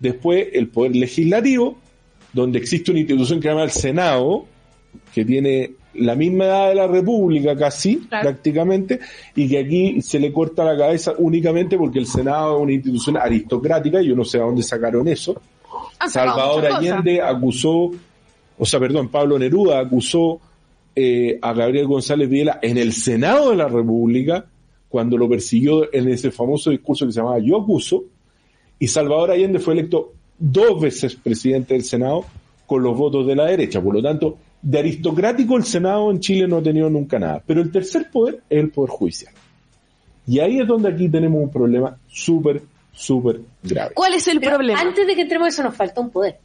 después 0.00 0.48
el 0.52 0.68
poder 0.68 0.96
legislativo, 0.96 1.76
donde 2.32 2.58
existe 2.58 2.90
una 2.90 3.00
institución 3.00 3.38
que 3.38 3.44
se 3.44 3.48
llama 3.50 3.64
el 3.64 3.70
Senado, 3.70 4.46
que 5.14 5.24
tiene 5.24 5.72
la 5.94 6.14
misma 6.14 6.44
edad 6.44 6.68
de 6.68 6.74
la 6.76 6.86
República 6.86 7.56
casi, 7.56 7.96
Claro. 7.96 8.28
prácticamente, 8.28 9.00
y 9.34 9.48
que 9.48 9.58
aquí 9.58 10.02
se 10.02 10.18
le 10.18 10.32
corta 10.32 10.64
la 10.64 10.76
cabeza 10.76 11.14
únicamente 11.18 11.76
porque 11.76 11.98
el 11.98 12.06
Senado 12.06 12.56
es 12.56 12.62
una 12.62 12.72
institución 12.72 13.16
aristocrática, 13.16 14.00
y 14.00 14.08
yo 14.08 14.14
no 14.16 14.24
sé 14.24 14.38
a 14.38 14.42
dónde 14.42 14.62
sacaron 14.62 15.08
eso. 15.08 15.40
Salvador. 16.08 16.66
Allende 16.66 17.20
acusó, 17.20 17.90
o 18.58 18.64
sea, 18.64 18.80
perdón, 18.80 19.08
Pablo 19.08 19.38
Neruda 19.38 19.80
acusó 19.80 20.40
eh, 20.94 21.38
a 21.40 21.52
Gabriel 21.52 21.86
González 21.86 22.28
Videla 22.28 22.58
en 22.62 22.78
el 22.78 22.92
Senado 22.92 23.50
de 23.50 23.56
la 23.56 23.68
República 23.68 24.44
cuando 24.88 25.16
lo 25.16 25.28
persiguió 25.28 25.92
en 25.94 26.08
ese 26.08 26.30
famoso 26.30 26.70
discurso 26.70 27.06
que 27.06 27.12
se 27.12 27.20
llamaba 27.20 27.38
Yo 27.38 27.60
acuso, 27.60 28.04
y 28.78 28.88
Salvador 28.88 29.30
Allende 29.30 29.58
fue 29.58 29.74
electo 29.74 30.12
dos 30.38 30.80
veces 30.80 31.14
presidente 31.16 31.74
del 31.74 31.84
Senado 31.84 32.24
con 32.66 32.82
los 32.82 32.96
votos 32.96 33.26
de 33.26 33.36
la 33.36 33.46
derecha. 33.46 33.80
Por 33.80 33.94
lo 33.94 34.02
tanto, 34.02 34.38
de 34.62 34.78
aristocrático 34.78 35.56
el 35.56 35.64
Senado 35.64 36.10
en 36.10 36.20
Chile 36.20 36.46
no 36.46 36.58
ha 36.58 36.62
tenido 36.62 36.88
nunca 36.90 37.18
nada. 37.18 37.42
Pero 37.46 37.60
el 37.62 37.70
tercer 37.72 38.10
poder 38.10 38.42
es 38.50 38.58
el 38.60 38.70
poder 38.70 38.90
judicial. 38.90 39.32
Y 40.26 40.38
ahí 40.38 40.60
es 40.60 40.66
donde 40.68 40.90
aquí 40.90 41.08
tenemos 41.08 41.42
un 41.42 41.50
problema 41.50 41.96
súper, 42.08 42.62
súper 42.92 43.40
grave. 43.62 43.94
¿Cuál 43.94 44.14
es 44.14 44.28
el 44.28 44.38
Pero 44.40 44.56
problema? 44.56 44.80
Antes 44.80 45.06
de 45.06 45.14
que 45.14 45.22
entremos 45.22 45.46
a 45.46 45.48
eso 45.48 45.62
nos 45.62 45.74
falta 45.74 46.00
un 46.00 46.10
poder. 46.10 46.38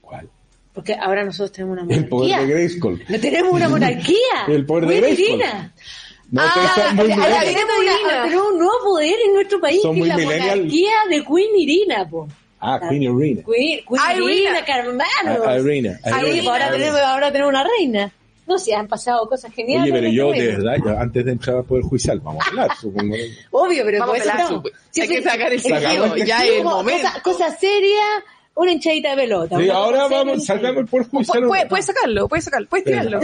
¿Cuál? 0.00 0.28
Porque 0.72 0.94
ahora 0.94 1.24
nosotros 1.24 1.52
tenemos 1.52 1.78
una 1.80 1.94
El 1.94 2.08
poder 2.08 2.30
monarquía. 2.30 2.40
de 2.40 2.46
Grayskull. 2.52 3.04
No 3.08 3.20
tenemos 3.20 3.52
una 3.52 3.68
monarquía. 3.68 4.16
El 4.48 4.66
poder 4.66 4.86
de 4.88 5.00
Grayskull. 5.00 5.38
No, 6.30 6.42
Ah, 6.42 6.92
muy 6.96 7.06
la-. 7.08 7.14
Tenemos, 7.14 7.74
una- 7.80 8.22
tenemos 8.24 8.52
un 8.52 8.58
nuevo 8.58 8.78
poder 8.84 9.14
en 9.26 9.34
nuestro 9.34 9.60
país, 9.60 9.80
Son 9.82 9.94
que 9.94 10.00
muy 10.00 10.10
es 10.10 10.16
la 10.16 10.20
millennial. 10.24 10.56
monarquía 10.58 10.92
de 11.10 11.16
Queen 11.24 11.56
Irina, 11.56 12.08
po. 12.10 12.26
Ah, 12.66 12.80
Queen 12.88 13.02
Irina. 13.02 13.42
Queen, 13.42 13.80
Queen 13.86 14.00
Ah, 14.00 14.14
Irina. 14.14 14.32
Irina, 14.32 14.64
Carmanos. 14.64 15.40
Ah, 15.46 15.58
Irina. 15.58 15.92
Sí, 16.02 16.10
pues 16.12 16.46
ahora 16.46 16.70
tenemos, 16.72 17.00
ahora 17.00 17.30
tenemos 17.32 17.50
una 17.50 17.64
reina. 17.78 18.12
No 18.46 18.58
sé, 18.58 18.74
han 18.74 18.88
pasado 18.88 19.26
cosas 19.28 19.52
geniales. 19.54 19.84
Oye, 19.84 19.92
pero 19.92 20.06
en 20.06 20.12
yo 20.12 20.32
este 20.34 20.42
de 20.46 20.56
verdad, 20.56 20.76
ya 20.84 21.00
antes 21.00 21.24
de 21.24 21.32
entrar 21.32 21.56
al 21.56 21.64
Poder 21.64 21.82
Judicial, 21.84 22.20
vamos 22.20 22.44
a 22.46 22.50
hablar, 22.50 22.70
supongo. 22.80 23.14
Obvio, 23.52 23.82
pero 23.86 23.98
Vamos 24.00 24.16
a 24.16 24.18
pelar, 24.20 24.40
estamos. 24.40 24.62
pues. 24.62 24.74
Hay 25.00 25.08
que 25.08 25.22
sacar 25.22 25.52
el 25.52 25.60
el 25.64 26.26
ya 26.26 26.44
es 26.44 26.50
el 26.58 26.64
momento. 26.64 27.08
Cosa, 27.22 27.22
cosa 27.22 27.56
seria, 27.58 28.02
una 28.56 28.72
hinchadita 28.72 29.10
de 29.10 29.16
pelota. 29.16 29.58
Sí, 29.58 29.68
ahora 29.70 30.08
vamos, 30.08 30.44
sacamos 30.44 30.76
el 30.76 30.86
Poder 30.86 31.06
Judicial. 31.08 31.42
Pu- 31.44 31.68
puede, 31.68 31.82
sacarlo, 31.82 32.28
puede 32.28 32.42
sacarlo, 32.42 32.68
puede 32.68 32.82
tirarlo. 32.82 33.20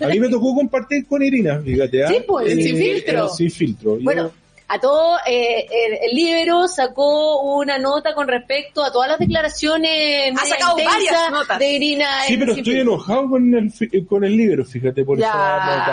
A 0.00 0.06
mí 0.08 0.20
me 0.20 0.28
tocó 0.28 0.54
compartir 0.54 1.06
con 1.06 1.22
Irina, 1.22 1.60
fíjate. 1.64 2.04
¿ah? 2.04 2.08
Sí, 2.08 2.22
pues, 2.26 2.52
sin 2.52 2.76
filtro. 2.76 3.28
Sin 3.30 3.50
filtro. 3.50 3.96
Yo- 3.98 4.04
Bueno, 4.04 4.32
a 4.70 4.78
todo, 4.78 5.16
eh, 5.26 5.66
el, 5.70 5.94
el 6.10 6.14
Libero 6.14 6.68
sacó 6.68 7.40
una 7.40 7.78
nota 7.78 8.14
con 8.14 8.28
respecto 8.28 8.84
a 8.84 8.92
todas 8.92 9.08
las 9.08 9.18
declaraciones 9.18 10.32
media 10.34 10.44
sacado 10.56 10.76
varias 10.76 11.30
notas. 11.30 11.58
de 11.58 11.72
Irina. 11.72 12.06
sí, 12.26 12.36
pero 12.36 12.52
estoy 12.52 12.80
enojado 12.80 13.30
con 13.30 13.54
el, 13.54 13.70
fi- 13.72 14.04
con 14.04 14.24
el 14.24 14.36
libro, 14.36 14.64
fíjate, 14.66 15.04
por 15.04 15.18
esa 15.18 15.28
nota. 15.32 15.86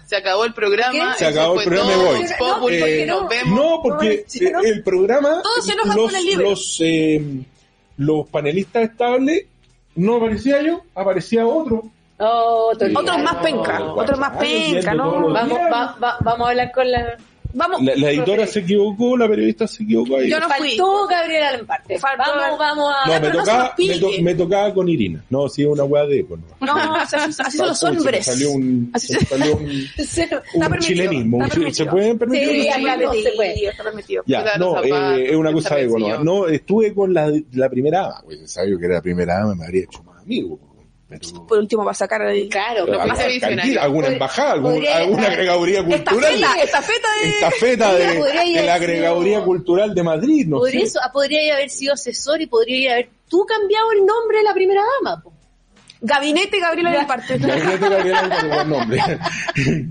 Ya. 0.00 0.06
Se 0.06 0.16
acabó 0.16 0.44
el 0.44 0.52
programa. 0.54 1.12
¿Qué? 1.12 1.18
Se 1.18 1.26
acabó 1.26 1.60
el 1.60 1.66
programa, 1.66 1.90
me 1.90 1.96
voy. 2.04 2.22
Eh, 2.24 2.28
¿por 2.38 2.70
qué 2.70 3.06
nos 3.06 3.28
vemos. 3.28 3.60
No, 3.60 3.80
porque 3.82 4.24
No, 4.52 4.60
eh, 4.60 4.68
el 4.70 4.82
programa, 4.82 5.40
Todos 5.42 5.64
se 5.64 5.72
enojan 5.72 5.96
los, 5.96 6.06
con 6.06 6.16
el 6.16 6.26
libro. 6.26 6.50
los, 6.50 6.78
eh, 6.80 7.22
los 7.98 8.28
panelistas 8.28 8.90
estables, 8.90 9.46
no 9.94 10.16
aparecía 10.16 10.60
yo, 10.62 10.82
aparecía 10.94 11.46
otro. 11.46 11.84
Oh, 12.18 12.72
Tolía. 12.78 12.98
Otros 12.98 13.18
más 13.22 13.36
penca, 13.36 13.78
No, 13.78 13.94
otros 13.94 14.18
más 14.18 14.36
penca, 14.38 14.94
¿no? 14.94 15.30
Vamos, 15.32 15.48
días. 15.58 15.72
va- 15.72 15.96
va- 16.02 16.16
vamos 16.22 16.46
a 16.46 16.50
hablar 16.50 16.72
con 16.72 16.90
la... 16.90 17.16
Vamos, 17.56 17.82
La, 17.82 17.96
la 17.96 18.10
editora 18.10 18.46
se 18.46 18.60
equivocó, 18.60 19.16
la 19.16 19.26
periodista 19.28 19.66
se 19.66 19.82
equivocó 19.82 20.16
ahí. 20.18 20.28
Yo 20.30 20.38
no 20.38 20.48
fui. 20.50 20.68
Faltó 20.76 21.06
Gabriela 21.08 21.52
Lemparte. 21.52 21.98
Faltó- 21.98 22.22
Vamos, 22.36 22.58
vamos 22.58 22.94
a... 22.94 23.08
No, 23.08 23.12
me 23.14 23.20
no 23.20 23.32
se 23.32 23.38
tocaba, 23.38 23.74
me, 23.78 23.98
to- 23.98 24.22
me 24.22 24.34
tocaba 24.34 24.74
con 24.74 24.88
Irina. 24.88 25.24
No, 25.30 25.48
sí, 25.48 25.64
una 25.64 25.84
weá 25.84 26.04
de 26.04 26.20
eco. 26.20 26.36
¿no? 26.36 26.66
no, 26.66 26.94
así, 26.96 27.16
así 27.16 27.56
son 27.56 27.68
los 27.68 27.78
Se 27.80 27.86
hombres. 27.86 28.26
salió 28.26 28.50
un, 28.52 28.92
se 28.96 29.18
salió 29.24 29.56
un, 29.56 29.66
permitido, 29.96 30.78
chilenismo. 30.80 31.38
un 31.38 31.74
¿Se 31.74 31.86
pueden 31.86 32.18
permitir? 32.18 32.48
Sí, 32.48 32.68
no 32.68 33.12
se 33.12 33.32
puede. 33.32 33.32
permitido, 33.32 33.70
está 33.70 33.82
permitido. 33.84 34.22
Ya, 34.26 34.40
Cuidar 34.42 34.58
no, 34.60 34.66
los 34.66 34.74
zapatos, 34.88 35.18
eh, 35.18 35.26
es 35.30 35.36
una 35.36 35.52
cosa 35.52 35.76
de 35.76 35.86
vencido. 35.88 36.24
No, 36.24 36.46
estuve 36.48 36.94
con 36.94 37.14
la, 37.14 37.32
la 37.52 37.70
primera 37.70 38.00
dama. 38.02 38.22
Pues, 38.24 38.50
sabía 38.52 38.76
que 38.78 38.84
era 38.84 38.94
la 38.96 39.02
primera 39.02 39.38
dama, 39.38 39.54
me 39.54 39.64
habría 39.64 39.84
hecho 39.84 40.02
más 40.02 40.22
amigo. 40.22 40.58
Pero, 41.08 41.46
Por 41.46 41.58
último, 41.58 41.84
va 41.84 41.92
a 41.92 41.94
sacar 41.94 42.20
el... 42.22 42.48
Claro, 42.48 42.84
Lo 42.84 42.92
que 42.98 43.78
alguna 43.78 44.08
embajada, 44.08 44.52
algún- 44.54 44.72
podría- 44.72 44.96
alguna 44.96 45.26
agregaduría 45.28 45.84
cultural. 45.84 46.34
Estafeta, 46.34 46.62
estafeta 46.64 47.08
de... 47.22 47.28
Estafeta 47.28 47.92
Mira, 47.92 47.98
de, 48.14 48.32
la 48.34 48.42
sido- 48.44 48.72
agregaduría 48.72 49.40
cultural 49.44 49.94
de 49.94 50.02
Madrid, 50.02 50.46
no 50.48 50.58
podría, 50.58 50.80
sé. 50.80 50.86
eso- 50.86 51.00
podría 51.12 51.54
haber 51.54 51.70
sido 51.70 51.94
asesor 51.94 52.40
y 52.42 52.46
podría 52.46 52.94
haber 52.94 53.10
tú 53.28 53.46
cambiado 53.46 53.92
el 53.92 54.04
nombre 54.04 54.38
de 54.38 54.44
la 54.44 54.52
primera 54.54 54.82
dama. 55.00 55.22
po. 55.22 55.32
Gabinete 56.00 56.58
Gabriela 56.60 56.90
del 56.90 57.06
Parte. 57.06 57.38
Gabriela 57.38 57.76
Gabriela 57.76 58.22
no 58.22 58.36
tengo 58.40 58.60
el 58.60 58.68
nombre. 58.68 59.00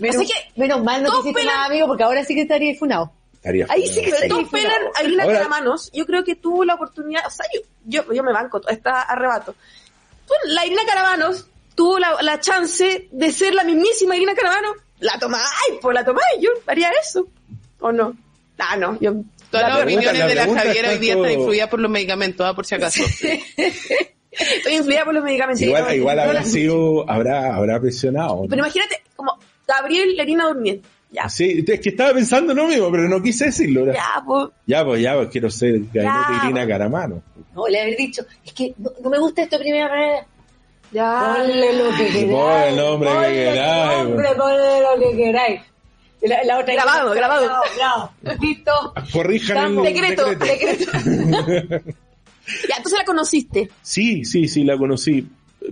Menos, 0.00 0.16
Así 0.16 0.26
que, 0.26 0.60
menos 0.60 0.82
mal 0.82 1.02
no 1.02 1.10
te 1.10 1.18
hiciste 1.20 1.40
pelan- 1.40 1.56
más 1.56 1.68
amigo 1.70 1.86
porque 1.86 2.02
ahora 2.02 2.24
sí 2.24 2.34
que 2.34 2.42
estaría 2.42 2.74
funado. 2.76 3.12
Estaría 3.34 3.66
Ahí 3.68 3.86
sí 3.86 4.02
que 4.02 4.10
feo, 4.10 4.20
se- 4.20 4.28
todos 4.28 4.48
pelan 4.50 4.82
a 4.94 5.02
Irina 5.04 5.22
Ahora- 5.24 5.36
Caramanos. 5.38 5.90
Yo 5.92 6.04
creo 6.06 6.22
que 6.24 6.34
tuvo 6.36 6.64
la 6.64 6.74
oportunidad, 6.74 7.26
o 7.26 7.30
sea, 7.30 7.46
yo, 7.54 7.60
yo, 8.04 8.12
yo 8.12 8.22
me 8.22 8.32
banco, 8.32 8.60
está 8.68 9.02
arrebato. 9.02 9.54
La 10.46 10.66
Irina 10.66 10.82
Caramanos 10.86 11.46
tuvo 11.74 11.98
la, 11.98 12.16
la 12.22 12.40
chance 12.40 13.08
de 13.10 13.32
ser 13.32 13.54
la 13.54 13.64
mismísima 13.64 14.16
Irina 14.16 14.34
Caramanos. 14.34 14.76
La 15.00 15.18
tomáis, 15.18 15.44
pues 15.80 15.94
la 15.94 16.04
tomáis, 16.04 16.24
yo 16.40 16.50
haría 16.66 16.90
eso. 17.02 17.26
¿O 17.80 17.90
no? 17.92 18.16
Ah, 18.58 18.76
no, 18.76 18.96
yo... 19.00 19.14
Todas 19.50 19.68
La 19.68 19.74
las 19.74 19.84
pregunta- 19.84 20.10
opiniones 20.10 20.18
la 20.36 20.44
de 20.46 20.54
la 20.54 20.60
Javiera 20.62 20.90
hoy 20.90 20.98
día 20.98 21.14
todo- 21.14 21.24
están 21.26 21.40
influidas 21.40 21.68
por 21.68 21.80
los 21.80 21.90
medicamentos, 21.90 22.46
ah, 22.46 22.54
por 22.54 22.64
si 22.64 22.74
acaso. 22.74 23.02
Estoy 24.30 24.74
influida 24.74 25.04
por 25.04 25.12
los 25.14 25.22
medicamentos. 25.24 25.60
Igual, 25.60 25.94
igual 25.94 26.16
no 26.16 26.22
habrá 26.22 26.44
sido, 26.44 27.10
habrá, 27.10 27.54
habrá 27.54 27.78
presionado. 27.80 28.36
¿no? 28.42 28.48
Pero 28.48 28.62
imagínate, 28.62 29.02
como 29.14 29.38
Gabriel, 29.66 30.16
la 30.16 30.22
Irina 30.22 30.46
durmiendo. 30.46 30.88
Ya, 31.12 31.28
Sí, 31.28 31.62
es 31.66 31.80
que 31.80 31.90
estaba 31.90 32.14
pensando 32.14 32.54
lo 32.54 32.66
mismo, 32.66 32.90
pero 32.90 33.06
no 33.08 33.22
quise 33.22 33.46
decirlo. 33.46 33.86
Ya, 33.86 33.92
ya, 33.92 34.22
pues... 34.26 34.48
pues 34.84 35.02
ya, 35.02 35.14
pues 35.14 35.28
quiero 35.28 35.50
ser 35.50 35.72
gabinete 35.92 36.32
Irina 36.42 36.52
pues. 36.60 36.68
Caramano. 36.68 37.22
No, 37.54 37.68
le 37.68 37.80
haber 37.82 37.96
dicho, 37.96 38.22
es 38.44 38.52
que 38.54 38.72
no, 38.78 38.90
no 39.02 39.10
me 39.10 39.18
gusta 39.18 39.42
esto 39.42 39.58
primera 39.58 39.92
vez. 39.92 40.24
Ya. 40.90 41.36
Ponle 41.38 41.72
lo 41.78 41.90
que 41.96 42.06
queráis. 42.06 42.32
Ponle 42.32 42.68
el 42.68 42.76
nombre 42.76 43.08
que 43.08 43.14
ponle 43.14 43.34
queráis, 43.34 44.04
nombre, 44.04 44.28
ponle 44.36 44.80
lo 44.80 45.10
que 45.10 45.16
queráis. 45.16 45.60
La, 46.22 46.44
la 46.44 46.58
otra 46.60 46.74
Grabado, 46.74 47.10
grabado. 47.12 47.46
grabado. 47.76 48.10
Listo. 48.40 48.72
Corrijan 49.12 49.56
Estamos- 49.56 49.86
el 49.86 49.94
Decreto, 49.94 50.26
decreto. 50.26 50.92
Ya, 52.68 52.76
entonces 52.76 52.98
la 52.98 53.04
conociste. 53.04 53.70
Sí, 53.82 54.24
sí, 54.24 54.48
sí, 54.48 54.64
la 54.64 54.76
conocí. 54.76 55.26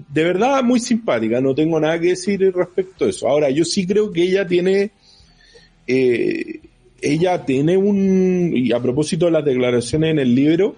De 0.08 0.22
verdad, 0.24 0.62
muy 0.62 0.78
simpática, 0.78 1.40
no 1.40 1.52
tengo 1.54 1.80
nada 1.80 1.98
que 1.98 2.08
decir 2.08 2.52
respecto 2.54 3.04
a 3.04 3.08
eso. 3.08 3.28
Ahora, 3.28 3.50
yo 3.50 3.64
sí 3.64 3.86
creo 3.86 4.10
que 4.12 4.22
ella 4.22 4.46
tiene, 4.46 4.92
eh, 5.92 6.60
ella 7.02 7.44
tiene 7.44 7.76
un, 7.76 8.52
y 8.54 8.72
a 8.72 8.80
propósito 8.80 9.26
de 9.26 9.32
las 9.32 9.44
declaraciones 9.44 10.10
en 10.12 10.18
el 10.18 10.34
libro, 10.34 10.76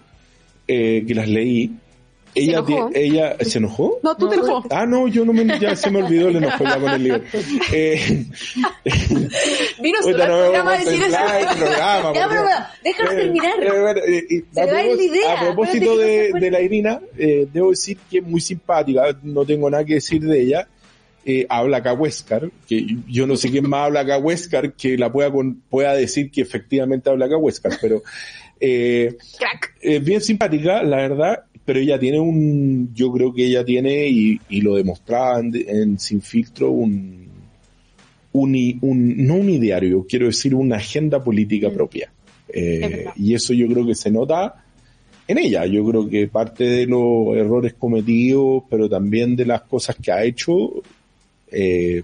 eh, 0.69 1.05
que 1.07 1.15
las 1.15 1.29
leí, 1.29 1.71
¿Se 2.35 2.41
ella, 2.41 2.59
enojó? 2.61 2.89
ti- 2.91 2.99
ella, 2.99 3.37
¿se 3.41 3.59
enojó? 3.59 3.99
No, 4.03 4.17
tú 4.17 4.27
te 4.29 4.37
enojó. 4.37 4.65
Ah, 4.71 4.87
no, 4.87 5.07
yo 5.09 5.23
no 5.25 5.33
me, 5.35 5.59
ya 5.61 5.77
se 5.77 5.91
me 5.91 6.03
olvidó 6.03 6.29
el 6.29 6.37
enojo 6.37 6.65
ya 6.65 6.79
con 6.81 6.91
el 6.93 7.03
libro. 7.03 7.21
Eh, 7.75 8.25
Vino 9.83 9.99
programa 10.03 10.79
decir 10.79 11.03
eso. 11.03 11.17
programa, 11.59 12.13
Ya, 12.15 12.29
pero 12.29 12.43
bueno, 12.43 12.59
déjalo 12.85 13.11
Eh, 13.13 13.17
terminar. 13.17 13.53
eh, 14.07 14.25
eh, 14.31 14.45
Se 14.53 14.61
a 14.61 14.65
le 14.67 14.73
va 14.73 14.79
a 14.79 14.83
ir 14.85 14.89
la 14.91 14.95
propós- 14.97 15.05
idea, 15.07 15.33
A 15.33 15.45
propósito 15.45 15.99
de, 15.99 16.31
se 16.33 16.39
de 16.41 16.51
la 16.51 16.61
Irina, 16.61 17.01
eh, 17.19 17.47
debo 17.53 17.71
decir 17.71 17.99
que 18.11 18.19
es 18.19 18.25
muy 18.25 18.41
simpática, 18.41 19.17
no 19.23 19.45
tengo 19.45 19.69
nada 19.71 19.85
que 19.85 19.95
decir 19.95 20.23
de 20.23 20.41
ella. 20.43 20.69
Eh, 21.25 21.47
habla 21.49 21.77
acá 21.79 21.93
que 22.69 22.85
yo 23.09 23.27
no 23.29 23.37
sé 23.37 23.49
quién 23.51 23.69
más 23.69 23.87
habla 23.87 24.01
acá 24.01 24.17
que 24.75 24.99
la 24.99 25.13
pueda, 25.13 25.31
con- 25.31 25.63
pueda 25.71 25.95
decir 25.95 26.31
que 26.33 26.41
efectivamente 26.41 27.09
habla 27.11 27.27
acá 27.27 27.37
pero 27.81 28.03
eh, 28.59 29.17
Crack. 29.39 29.75
es 29.81 30.05
bien 30.05 30.21
simpática, 30.21 30.83
la 30.83 30.97
verdad, 30.97 31.45
pero 31.65 31.79
ella 31.79 31.99
tiene 31.99 32.19
un, 32.19 32.91
yo 32.93 33.13
creo 33.13 33.33
que 33.33 33.47
ella 33.47 33.65
tiene, 33.65 34.09
y, 34.09 34.41
y 34.49 34.61
lo 34.63 34.75
demostraba 34.75 35.39
en, 35.39 35.53
en 35.69 35.99
Sin 36.01 36.21
Filtro, 36.23 36.71
un, 36.73 37.29
un, 38.33 39.27
no 39.27 39.35
un 39.35 39.51
ideario, 39.51 40.05
quiero 40.09 40.27
decir 40.27 40.55
una 40.55 40.77
agenda 40.77 41.23
política 41.23 41.71
propia. 41.71 42.11
Eh, 42.49 43.07
Es 43.09 43.17
y 43.17 43.35
eso 43.35 43.53
yo 43.55 43.67
creo 43.69 43.87
que 43.87 43.95
se 43.95 44.11
nota 44.11 44.65
en 45.29 45.39
ella. 45.39 45.65
Yo 45.67 45.87
creo 45.87 46.09
que 46.09 46.27
parte 46.29 46.65
de 46.65 46.87
los 46.87 47.37
errores 47.37 47.75
cometidos, 47.75 48.65
pero 48.69 48.89
también 48.89 49.37
de 49.37 49.47
las 49.47 49.63
cosas 49.63 49.97
que 49.97 50.11
ha 50.13 50.25
hecho, 50.25 50.83
eh, 51.53 52.03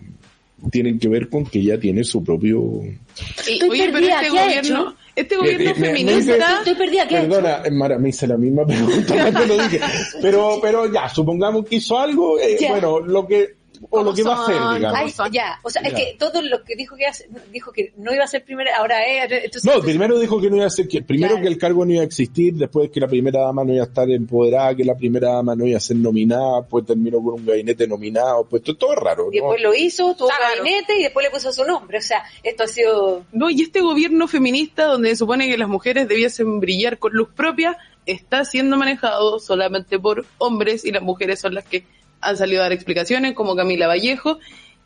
tienen 0.70 0.98
que 0.98 1.08
ver 1.08 1.28
con 1.28 1.44
que 1.46 1.60
ella 1.60 1.78
tiene 1.78 2.02
su 2.04 2.22
propio... 2.24 2.60
Y, 2.84 3.52
Estoy 3.52 3.68
oye, 3.70 3.80
pero 3.86 3.92
perdida, 3.92 4.20
este 4.22 4.30
¿qué 4.32 4.38
ha 4.38 4.44
gobierno, 4.44 4.80
hecho? 4.80 4.96
este 5.16 5.36
gobierno 5.36 5.64
Eh, 5.64 5.64
eh, 5.70 5.74
me- 5.74 5.80
me 5.80 5.86
feminista, 5.88 6.32
dice- 6.34 6.38
Estoy 6.58 6.74
perdida, 6.74 7.08
¿qué 7.08 7.16
ha 7.16 7.20
hecho? 7.20 7.28
Perdona, 7.30 7.62
eh, 7.64 7.70
Mara, 7.70 7.98
me 7.98 8.08
hice 8.08 8.26
la 8.26 8.36
misma 8.36 8.66
pregunta 8.66 9.30
lo 9.46 9.56
dije. 9.62 9.80
Pero, 10.22 10.58
pero 10.62 10.92
ya, 10.92 11.08
supongamos 11.08 11.64
que 11.66 11.76
hizo 11.76 11.98
algo, 11.98 12.38
eh, 12.40 12.56
Ya. 12.60 12.70
bueno, 12.70 13.00
lo 13.00 13.26
que, 13.26 13.56
o 13.90 14.02
lo 14.02 14.14
que 14.14 14.22
va 14.22 14.34
a 14.36 14.42
hacer, 14.42 14.54
digamos. 14.78 15.20
Ay, 15.20 15.30
ya, 15.32 15.58
o 15.62 15.70
sea, 15.70 15.82
es 15.82 15.94
que 15.94 16.16
todo 16.18 16.42
lo 16.42 16.62
que 16.64 16.76
dijo 16.76 16.96
que 16.96 17.06
hace- 17.06 17.28
dijo 17.52 17.72
que 17.72 17.92
no 17.96 18.12
iba 18.14 18.24
a 18.24 18.26
ser 18.28 18.44
primera, 18.44 18.76
ahora 18.76 19.04
es, 19.06 19.24
entonces, 19.30 19.64
No, 19.64 19.72
entonces- 19.72 19.90
primero 19.96 20.18
dijo 20.18 20.40
que 20.40 20.50
no 20.50 20.56
iba 20.56 20.66
a 20.66 20.70
ser, 20.70 20.88
que, 20.88 21.02
primero 21.02 21.34
Claro. 21.34 21.42
que 21.42 21.48
el 21.48 21.58
cargo 21.58 21.84
no 21.84 21.92
iba 21.92 22.02
a 22.02 22.04
existir, 22.06 22.54
después 22.54 22.90
que 22.90 23.00
la 23.00 23.08
primera 23.08 23.40
dama 23.40 23.64
no 23.64 23.72
iba 23.74 23.84
a 23.84 23.86
estar 23.88 24.08
empoderada, 24.10 24.74
que 24.74 24.84
la 24.84 24.94
primera 24.96 25.32
dama 25.34 25.54
no 25.54 25.66
iba 25.66 25.76
a 25.76 25.80
ser 25.80 25.96
nominada, 25.96 26.62
pues 26.62 26.86
terminó 26.86 27.22
con 27.22 27.34
un 27.34 27.46
gabinete 27.46 27.86
nominado, 27.86 28.44
pues 28.48 28.62
todo, 28.62 28.76
todo 28.76 28.92
es 28.94 28.98
raro, 28.98 29.28
y 29.32 29.38
¿no? 29.38 29.44
después 29.44 29.62
lo 29.62 29.74
hizo, 29.74 30.14
tuvo 30.14 30.28
un 30.28 30.34
Claro. 30.36 30.54
gabinete 30.56 30.98
y 30.98 31.02
después 31.04 31.24
le 31.24 31.30
puso 31.30 31.52
su 31.52 31.64
nombre, 31.64 31.98
o 31.98 32.02
sea, 32.02 32.22
esto 32.42 32.64
ha 32.64 32.68
sido 32.68 33.24
no, 33.32 33.50
y 33.50 33.62
este 33.62 33.80
gobierno 33.80 34.28
feminista 34.28 34.84
donde 34.86 35.10
se 35.10 35.16
supone 35.16 35.48
que 35.48 35.56
las 35.58 35.68
mujeres 35.68 36.08
debiesen 36.08 36.60
brillar 36.60 36.98
con 36.98 37.12
luz 37.12 37.28
propia, 37.34 37.76
está 38.06 38.44
siendo 38.44 38.76
manejado 38.78 39.38
solamente 39.38 39.98
por 39.98 40.24
hombres 40.38 40.84
y 40.86 40.92
las 40.92 41.02
mujeres 41.02 41.40
son 41.40 41.54
las 41.54 41.64
que 41.64 41.84
han 42.20 42.36
salido 42.36 42.60
a 42.60 42.64
dar 42.64 42.72
explicaciones, 42.72 43.34
como 43.34 43.54
Camila 43.56 43.86
Vallejo, 43.86 44.38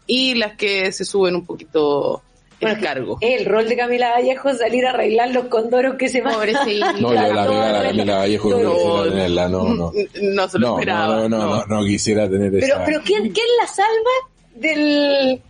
y 0.06 0.34
las 0.34 0.56
que 0.56 0.92
se 0.92 1.04
suben 1.04 1.34
un 1.36 1.46
poquito 1.46 2.22
el 2.60 2.68
Bueno, 2.68 2.82
cargo. 2.82 3.18
el 3.20 3.44
rol 3.44 3.68
de 3.68 3.76
Camila 3.76 4.10
Vallejo 4.12 4.50
es 4.50 4.58
salir 4.58 4.86
a 4.86 4.90
arreglar 4.90 5.30
los 5.30 5.46
condoros 5.46 5.96
que 5.96 6.08
se 6.08 6.20
van 6.22 6.34
Pobrecita. 6.34 6.92
No, 7.00 7.08
yo 7.08 7.14
la 7.14 7.46
regala 7.46 7.80
a 7.80 7.82
Camila 7.84 8.16
Vallejo 8.18 8.50
no 8.50 8.58
No. 8.58 8.72
quisiera 8.74 9.02
tenerla, 9.04 9.48
no, 9.48 9.64
no. 9.74 9.92
No 10.22 10.48
se 10.48 10.58
lo 10.58 10.66
No, 10.68 10.74
esperaba. 10.78 11.16
no, 11.16 11.28
no, 11.28 11.46
no, 11.56 11.66
no 11.66 11.84
quisiera 11.84 12.28
tener 12.28 12.50
Pero, 12.52 12.66
esa... 12.76 12.84
pero 12.84 13.00
¿quién, 13.04 13.32
¿quién 13.32 13.46
la 13.60 13.66
salva 13.66 14.10
del 14.54 15.40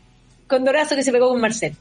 condorazo 0.46 0.94
que 0.96 1.02
se 1.02 1.12
pegó 1.12 1.28
con 1.30 1.40
Marcel? 1.40 1.74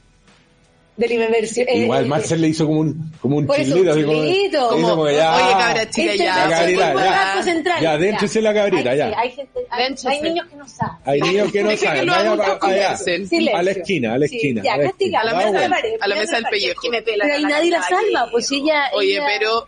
Del 0.97 1.13
Iberversión. 1.13 1.67
Igual 1.73 2.06
Marcel 2.06 2.41
le 2.41 2.49
hizo 2.49 2.67
como 2.67 2.82
un, 2.82 3.12
como 3.21 3.38
un 3.38 3.47
chilito, 3.47 3.80
un 3.82 3.89
así 3.89 4.04
como, 4.04 4.69
Como, 4.69 4.89
como 4.89 5.10
ya, 5.10 5.36
oye, 5.36 5.51
cabra 5.54 5.89
chica, 5.89 6.15
ya. 6.15 6.47
La 6.47 6.56
cabrita, 6.58 6.93
ya. 6.93 7.43
Central, 7.43 7.82
Ya, 7.82 7.97
déntrese 7.97 8.41
la 8.41 8.54
cabrita, 8.54 8.89
Hay- 8.91 8.97
ya. 8.97 9.08
sí, 9.10 9.13
Hay, 9.17 9.32
gente, 9.32 9.60
hay, 9.69 9.84
hay 10.06 10.21
niños 10.21 10.47
que 10.47 10.56
no 10.58 10.67
saben. 10.67 10.95
hay 11.06 11.21
niños 11.21 11.51
que 11.51 11.63
no 11.63 11.69
que 11.69 11.77
saben, 11.77 12.06
vaya 12.08 12.19
adultos 12.27 12.58
pa- 12.60 12.67
allá. 12.67 12.89
A 13.58 13.63
la 13.63 13.71
esquina, 13.71 14.13
a 14.13 14.17
la 14.19 14.27
Sí, 14.27 14.36
esquina. 14.36 14.62
ya, 14.63 14.73
a 14.73 14.77
la 14.77 14.84
castiga, 14.84 15.19
esquina. 15.19 15.19
a 15.21 15.23
la 15.23 15.34
mesa 15.45 15.60
del 15.62 15.69
pared. 15.71 15.93
a 16.01 16.08
la 16.08 16.15
mesa 16.15 16.36
del 16.36 16.45
pellejo. 16.51 16.82
Pero 16.91 17.34
ahí 17.34 17.43
nadie 17.43 17.71
la 17.71 17.82
salva, 17.84 18.27
pues 18.32 18.51
ella... 18.51 18.84
Oye, 18.93 19.19
pero. 19.25 19.67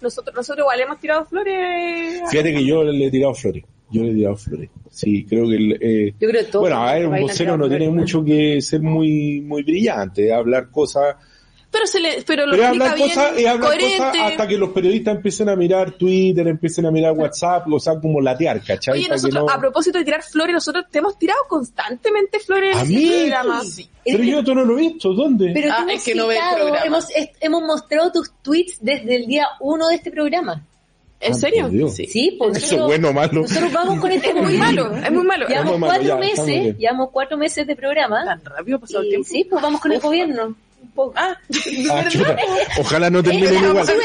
Nosotros, 0.00 0.34
nosotros 0.34 0.58
igual 0.64 0.80
hemos 0.80 1.00
tirado 1.00 1.24
flores. 1.24 2.20
Fíjate 2.30 2.52
que 2.52 2.64
yo 2.64 2.84
le 2.84 3.06
he 3.06 3.10
tirado 3.10 3.34
flores. 3.34 3.64
Yo 3.90 4.02
le 4.02 4.10
he 4.10 4.14
tirado 4.14 4.36
flores. 4.36 4.70
Sí, 4.90 5.24
creo 5.28 5.48
que... 5.48 5.54
el, 5.56 5.72
eh, 5.80 6.14
Yo 6.18 6.28
creo 6.28 6.44
que 6.44 6.50
todo. 6.50 6.62
bueno, 6.62 6.82
a 6.88 6.94
ver, 6.94 7.06
un 7.06 7.20
vocero 7.20 7.56
no 7.56 7.68
tiene 7.68 7.88
mucho 7.90 8.24
que 8.24 8.60
ser 8.60 8.80
muy 8.82 9.40
muy 9.42 9.62
brillante, 9.62 10.32
hablar 10.32 10.70
cosas... 10.70 11.16
Pero, 11.68 11.86
se 11.86 12.00
le, 12.00 12.22
pero 12.26 12.46
lo 12.46 12.52
Pero 12.52 12.62
es 12.62 12.68
explica 12.70 12.84
hablar 12.92 12.96
bien, 12.96 13.08
cosas, 13.10 13.32
es 13.38 13.46
hablar 13.46 13.70
cosas 13.80 14.16
hasta 14.22 14.48
que 14.48 14.56
los 14.56 14.70
periodistas 14.70 15.16
empiecen 15.16 15.48
a 15.50 15.56
mirar 15.56 15.90
Twitter, 15.92 16.46
empiecen 16.48 16.86
a 16.86 16.90
mirar 16.90 17.12
WhatsApp, 17.12 17.66
o 17.70 17.78
sea, 17.78 18.00
como 18.00 18.20
latear, 18.20 18.62
¿cachai? 18.62 18.94
Oye, 18.94 19.08
nosotros, 19.10 19.44
no- 19.44 19.50
a 19.50 19.58
propósito 19.60 19.98
de 19.98 20.04
tirar 20.04 20.22
flores, 20.22 20.54
nosotros 20.54 20.84
te 20.90 21.00
hemos 21.00 21.18
tirado 21.18 21.40
constantemente 21.48 22.38
flores 22.38 22.76
¿A 22.76 22.82
en 22.82 22.88
mí? 22.88 22.94
este 23.04 23.18
programa. 23.18 23.60
Sí. 23.64 23.90
Pero 24.04 24.22
yo 24.22 24.42
tú 24.44 24.54
no 24.54 24.64
lo 24.64 24.78
he 24.78 24.80
visto, 24.82 25.12
¿dónde? 25.12 25.50
Pero 25.52 25.70
Ah, 25.72 25.86
es 25.92 26.02
que 26.04 26.14
no 26.14 26.28
ve 26.28 26.36
el 26.36 26.56
programa. 26.56 26.86
hemos, 26.86 27.10
es- 27.14 27.30
hemos 27.40 27.62
mostrado 27.62 28.10
tus 28.12 28.32
tweets 28.42 28.78
desde 28.80 29.16
el 29.16 29.26
día 29.26 29.46
uno 29.60 29.88
de 29.88 29.96
este 29.96 30.10
programa. 30.10 30.64
¿En 31.26 31.32
Ah, 31.32 31.36
serio? 31.36 31.68
por. 31.68 31.88
Sí. 31.88 32.06
Sí, 32.06 32.36
pues 32.38 32.56
Eso 32.58 32.76
es 32.76 32.82
bueno 32.82 33.08
o 33.08 33.12
malo. 33.12 33.42
Nosotros 33.42 33.72
vamos 33.72 34.00
con 34.00 34.10
este 34.12 34.30
Es 34.30 34.34
muy 34.36 34.56
malo, 34.56 34.96
es 34.96 35.10
muy 35.12 35.24
malo. 35.24 35.46
Llevamos 35.48 35.78
malo, 35.78 35.92
cuatro 35.92 36.08
ya, 36.08 36.16
meses, 36.16 36.76
llevamos 36.78 37.08
cuatro 37.12 37.36
meses 37.38 37.66
de 37.66 37.76
programa. 37.76 38.24
Tan 38.24 38.44
rápido 38.44 38.76
ha 38.78 38.80
pasado 38.80 39.02
el 39.02 39.08
tiempo. 39.08 39.28
sí, 39.28 39.44
pues 39.48 39.62
vamos 39.62 39.80
con 39.80 39.92
el 39.92 40.00
gobierno. 40.00 40.56
Un 40.86 40.92
poco. 40.92 41.12
Ah, 41.16 41.36
Ah, 41.92 42.04
chuta. 42.08 42.36
Ojalá 42.80 43.10
no 43.10 43.22
terminen 43.22 43.54
igual. 43.64 43.86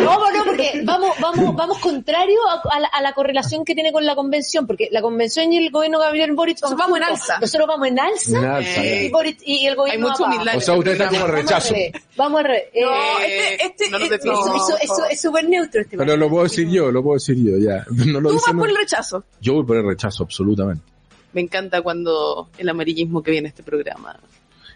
No, 0.00 0.30
no, 0.30 0.44
porque 0.44 0.82
vamos, 0.84 1.10
vamos, 1.20 1.54
vamos 1.56 1.78
contrario 1.78 2.38
a, 2.48 2.76
a 2.76 2.80
la, 2.80 2.86
a 2.88 3.02
la 3.02 3.12
correlación 3.12 3.64
que 3.64 3.74
tiene 3.74 3.92
con 3.92 4.04
la 4.06 4.14
convención, 4.14 4.66
porque 4.66 4.88
la 4.90 5.02
convención 5.02 5.52
y 5.52 5.58
el 5.58 5.70
gobierno 5.70 5.98
Gabriel 5.98 6.32
Boric 6.32 6.58
Nosotros 6.62 6.78
vamos 6.78 6.98
en 6.98 7.04
alza. 7.04 7.38
Nosotros 7.40 7.66
vamos 7.68 7.88
en 7.88 7.98
alza, 7.98 8.38
En 8.38 8.44
alza, 8.44 8.84
Eh, 8.84 9.06
y, 9.06 9.10
Boric, 9.10 9.38
y 9.44 9.66
el 9.66 9.70
hay 9.70 9.74
gobierno 9.76 10.14
humildad. 10.18 10.42
abajo. 10.42 10.58
O 10.58 10.60
sea, 10.60 10.74
usted 10.74 10.92
está 10.92 11.08
como 11.08 11.26
rechazo. 11.26 11.74
Vamos. 12.16 12.42
Eh, 12.44 12.70
No, 12.82 12.90
Eh, 13.20 13.54
este, 13.60 13.66
este, 13.84 13.90
no 13.90 13.98
este- 13.98 14.14
eso, 14.16 14.76
eso, 14.80 15.04
es 15.10 15.20
súper 15.20 15.48
neutro 15.48 15.80
este 15.80 15.96
Pero 15.96 16.16
lo 16.16 16.28
puedo 16.28 16.44
decir 16.44 16.68
yo, 16.70 16.90
lo 16.90 17.02
puedo 17.02 17.14
decir 17.14 17.36
yo, 17.36 17.58
ya. 17.58 17.84
No 18.06 18.20
lo 18.20 18.30
Tú 18.30 18.36
vas 18.36 18.54
por 18.54 18.68
el 18.68 18.76
rechazo. 18.76 19.24
Yo 19.40 19.54
voy 19.54 19.64
por 19.64 19.76
el 19.76 19.84
rechazo, 19.86 20.22
absolutamente. 20.24 20.84
me 21.32 21.40
encanta 21.42 21.82
cuando 21.82 22.48
el 22.58 22.68
amarillismo 22.68 23.22
que 23.22 23.30
viene 23.32 23.48
a 23.48 23.50
este 23.50 23.62
programa. 23.62 24.18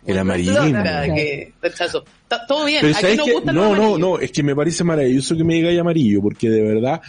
El 0.06 0.18
amarillismo. 0.18 0.82
Que 1.14 1.52
rechazo. 1.62 2.04
Todo 2.48 2.66
bien, 2.66 2.80
Pero 2.82 2.96
aquí 2.96 3.16
No, 3.16 3.40
los 3.40 3.54
no, 3.54 3.64
amarillos. 3.64 3.98
no, 3.98 4.18
es 4.18 4.32
que 4.32 4.42
me 4.42 4.54
parece 4.56 4.84
maravilloso 4.84 5.36
que 5.36 5.44
me 5.44 5.54
digáis 5.54 5.78
amarillo, 5.78 6.20
porque 6.20 6.48
de 6.50 6.62
verdad, 6.62 7.00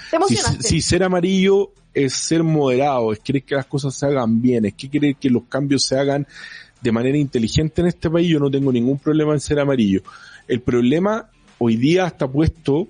si 0.60 0.82
ser 0.82 1.04
amarillo 1.04 1.72
es 1.94 2.14
ser 2.14 2.44
moderado, 2.44 3.12
es 3.14 3.20
querer 3.20 3.44
que 3.44 3.56
las 3.56 3.66
cosas 3.66 3.96
se 3.96 4.06
hagan 4.06 4.42
bien, 4.42 4.66
es 4.66 4.74
que 4.74 4.90
querer 4.90 5.16
que 5.16 5.30
los 5.30 5.44
cambios 5.44 5.84
se 5.86 5.98
hagan 5.98 6.28
de 6.82 6.92
manera 6.92 7.18
inteligente 7.18 7.82
en 7.82 7.88
este 7.88 8.10
país, 8.10 8.28
yo 8.28 8.40
no 8.40 8.52
tengo 8.52 8.72
ningún 8.72 9.00
problema 9.00 9.34
en 9.34 9.40
ser 9.40 9.60
amarillo. 9.60 10.02
El 10.48 10.62
problema 10.62 11.30
hoy 11.58 11.78
día 11.78 12.06
está 12.06 12.28
puesto 12.28 12.88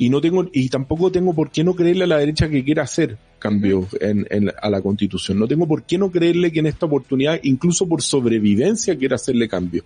y 0.00 0.08
no 0.10 0.20
tengo 0.20 0.48
y 0.52 0.68
tampoco 0.68 1.10
tengo 1.12 1.34
por 1.34 1.50
qué 1.50 1.62
no 1.64 1.74
creerle 1.74 2.04
a 2.04 2.06
la 2.06 2.18
derecha 2.18 2.48
que 2.48 2.62
quiera 2.64 2.84
hacer 2.84 3.18
cambios 3.40 3.86
en, 4.00 4.26
en- 4.30 4.52
a 4.62 4.70
la 4.70 4.80
constitución. 4.80 5.38
No 5.38 5.46
tengo 5.48 5.66
por 5.66 5.82
qué 5.82 5.98
no 5.98 6.10
creerle 6.10 6.52
que 6.52 6.60
en 6.60 6.66
esta 6.66 6.86
oportunidad, 6.86 7.40
incluso 7.42 7.86
por 7.88 8.00
sobrevivencia, 8.00 8.96
quiera 8.96 9.16
hacerle 9.16 9.48
cambios. 9.48 9.84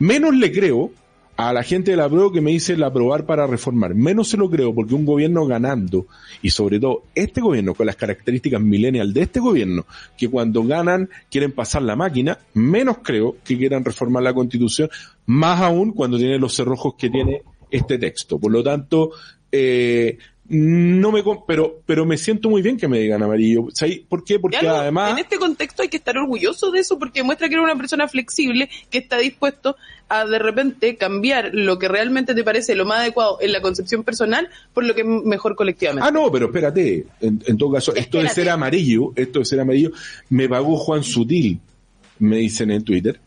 Menos 0.00 0.34
le 0.34 0.50
creo 0.52 0.90
a 1.36 1.52
la 1.52 1.62
gente 1.62 1.92
de 1.92 1.96
la 1.96 2.08
prueba 2.08 2.30
que 2.32 2.40
me 2.40 2.50
dice 2.50 2.74
el 2.74 2.82
aprobar 2.82 3.24
para 3.24 3.46
reformar. 3.46 3.94
Menos 3.94 4.28
se 4.28 4.36
lo 4.36 4.50
creo 4.50 4.74
porque 4.74 4.94
un 4.94 5.06
gobierno 5.06 5.46
ganando, 5.46 6.06
y 6.42 6.50
sobre 6.50 6.78
todo 6.78 7.04
este 7.14 7.40
gobierno 7.40 7.74
con 7.74 7.86
las 7.86 7.96
características 7.96 8.60
millennial 8.60 9.12
de 9.12 9.22
este 9.22 9.40
gobierno, 9.40 9.86
que 10.18 10.28
cuando 10.28 10.62
ganan 10.64 11.08
quieren 11.30 11.52
pasar 11.52 11.82
la 11.82 11.96
máquina, 11.96 12.38
menos 12.54 12.98
creo 13.02 13.36
que 13.44 13.56
quieran 13.56 13.84
reformar 13.84 14.22
la 14.24 14.34
constitución, 14.34 14.90
más 15.26 15.60
aún 15.62 15.92
cuando 15.92 16.18
tiene 16.18 16.38
los 16.38 16.52
cerrojos 16.54 16.94
que 16.98 17.08
tiene 17.10 17.42
este 17.70 17.96
texto. 17.98 18.38
Por 18.38 18.52
lo 18.52 18.62
tanto, 18.62 19.12
eh, 19.52 20.18
no 20.48 21.12
me, 21.12 21.22
pero, 21.46 21.80
pero 21.86 22.04
me 22.04 22.18
siento 22.18 22.50
muy 22.50 22.60
bien 22.60 22.76
que 22.76 22.86
me 22.86 22.98
digan 22.98 23.22
amarillo. 23.22 23.68
¿Sabes 23.72 24.00
por 24.00 24.22
qué? 24.22 24.38
Porque 24.38 24.58
además, 24.58 25.12
En 25.12 25.18
este 25.18 25.38
contexto 25.38 25.82
hay 25.82 25.88
que 25.88 25.96
estar 25.96 26.18
orgulloso 26.18 26.70
de 26.70 26.80
eso 26.80 26.98
porque 26.98 27.22
muestra 27.22 27.48
que 27.48 27.54
eres 27.54 27.64
una 27.64 27.76
persona 27.76 28.06
flexible 28.06 28.68
que 28.90 28.98
está 28.98 29.16
dispuesto 29.18 29.76
a 30.08 30.26
de 30.26 30.38
repente 30.38 30.96
cambiar 30.96 31.50
lo 31.54 31.78
que 31.78 31.88
realmente 31.88 32.34
te 32.34 32.44
parece 32.44 32.74
lo 32.74 32.84
más 32.84 33.00
adecuado 33.00 33.38
en 33.40 33.52
la 33.52 33.62
concepción 33.62 34.04
personal 34.04 34.50
por 34.74 34.84
lo 34.84 34.94
que 34.94 35.00
es 35.00 35.06
mejor 35.06 35.56
colectivamente. 35.56 36.06
Ah, 36.06 36.10
no, 36.10 36.30
pero 36.30 36.46
espérate. 36.46 37.06
En, 37.20 37.42
en 37.46 37.56
todo 37.56 37.72
caso, 37.72 37.94
esto 37.94 38.18
de 38.18 38.28
ser 38.28 38.50
amarillo, 38.50 39.12
esto 39.16 39.38
de 39.38 39.44
ser 39.46 39.60
amarillo, 39.60 39.92
me 40.28 40.50
pagó 40.50 40.76
Juan 40.76 41.02
Sutil, 41.02 41.60
me 42.18 42.36
dicen 42.36 42.70
en 42.72 42.84
Twitter, 42.84 43.18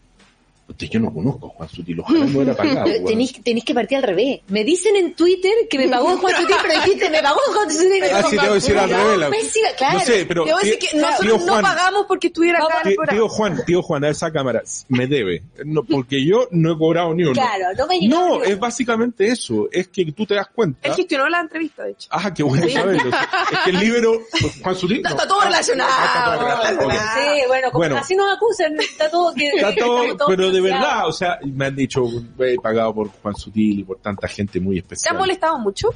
Usted, 0.67 0.87
yo 0.89 0.99
no 0.99 1.13
conozco 1.13 1.45
a 1.45 1.49
Juan 1.49 1.69
Sutil, 1.69 1.99
ojalá 1.99 2.25
no 2.25 2.41
era 2.41 2.55
pagado. 2.55 2.85
Tenéis, 3.05 3.33
tenéis 3.43 3.63
que 3.63 3.75
partir 3.75 3.97
al 3.97 4.03
revés. 4.03 4.39
Me 4.47 4.63
dicen 4.63 4.95
en 4.95 5.13
Twitter 5.13 5.51
que 5.69 5.77
me 5.77 5.87
pagó 5.87 6.17
Juan 6.17 6.35
Sutil, 6.41 6.55
pero 6.63 6.73
dijiste, 6.83 7.09
me 7.11 7.21
pagó 7.21 7.39
Juan 7.53 7.71
Sutil. 7.71 8.03
Ah, 8.11 8.23
sí, 8.23 8.29
te 8.31 8.35
voy 8.37 8.47
a 8.49 8.53
decir 8.55 8.77
al 8.77 8.89
revés. 8.89 9.17
la- 9.19 9.75
claro. 9.77 9.99
No 9.99 10.05
sé, 10.05 10.25
pero 10.25 10.43
Te 10.45 10.51
voy 10.53 10.61
a 10.61 10.65
decir 10.65 10.79
que 10.79 10.97
nosotros 10.97 11.45
tío 11.45 11.55
no 11.55 11.61
pagamos 11.61 12.05
porque 12.07 12.27
estuviera 12.27 12.59
acá 12.59 12.81
Tío, 12.83 12.95
tío 13.09 13.29
Juan, 13.29 13.61
tío 13.65 13.81
Juan, 13.83 14.03
a 14.05 14.09
esa 14.09 14.31
cámara 14.31 14.63
me 14.89 15.05
debe, 15.05 15.43
no, 15.65 15.83
porque 15.83 16.25
yo 16.25 16.47
no 16.51 16.73
he 16.73 16.77
cobrado 16.79 17.13
ni 17.13 17.23
uno. 17.23 17.33
Claro, 17.33 17.65
no 17.77 17.85
me 17.87 18.07
No, 18.07 18.41
es 18.43 18.57
básicamente 18.59 19.27
eso, 19.27 19.67
es 19.71 19.87
que 19.89 20.11
tú 20.13 20.25
te 20.25 20.33
das 20.33 20.47
cuenta. 20.47 20.79
Él 20.87 20.95
gestionó 20.95 21.29
la 21.29 21.41
entrevista, 21.41 21.83
de 21.83 21.91
hecho. 21.91 22.07
Ah, 22.11 22.33
qué 22.33 22.41
bueno 22.41 22.67
saberlo. 22.69 23.11
Es 23.51 23.59
que 23.65 23.69
el 23.69 23.79
libro, 23.79 24.19
Juan 24.63 24.75
Sutil. 24.75 25.01
no. 25.03 25.09
Está 25.09 25.27
todo 25.27 25.41
Ah, 25.41 25.45
relacionado. 25.45 25.91
ah, 25.93 26.05
está 26.07 26.37
todo 26.39 26.47
relacionado. 26.47 26.91
Sí, 27.35 27.41
bueno, 27.47 27.67
como 27.71 27.79
Bueno. 27.79 27.97
así 27.97 28.15
nos 28.15 28.35
acusan, 28.35 28.79
está 28.79 29.11
todo 29.11 29.33
que... 29.35 29.47
Está 29.47 29.75
todo, 29.75 30.01
estamos 30.01 30.17
todos 30.17 30.29
pero 30.35 30.54
de 30.55 30.61
verdad, 30.61 31.07
o 31.07 31.11
sea, 31.11 31.39
me 31.45 31.65
han 31.65 31.75
dicho, 31.75 32.03
he 32.39 32.55
pagado 32.59 32.93
por 32.93 33.09
Juan 33.09 33.35
Sutil 33.35 33.79
y 33.79 33.83
por 33.83 33.97
tanta 33.97 34.27
gente 34.27 34.59
muy 34.59 34.75
¿Te 34.75 34.81
especial. 34.81 35.15
has 35.15 35.19
molestado 35.19 35.59
mucho 35.59 35.89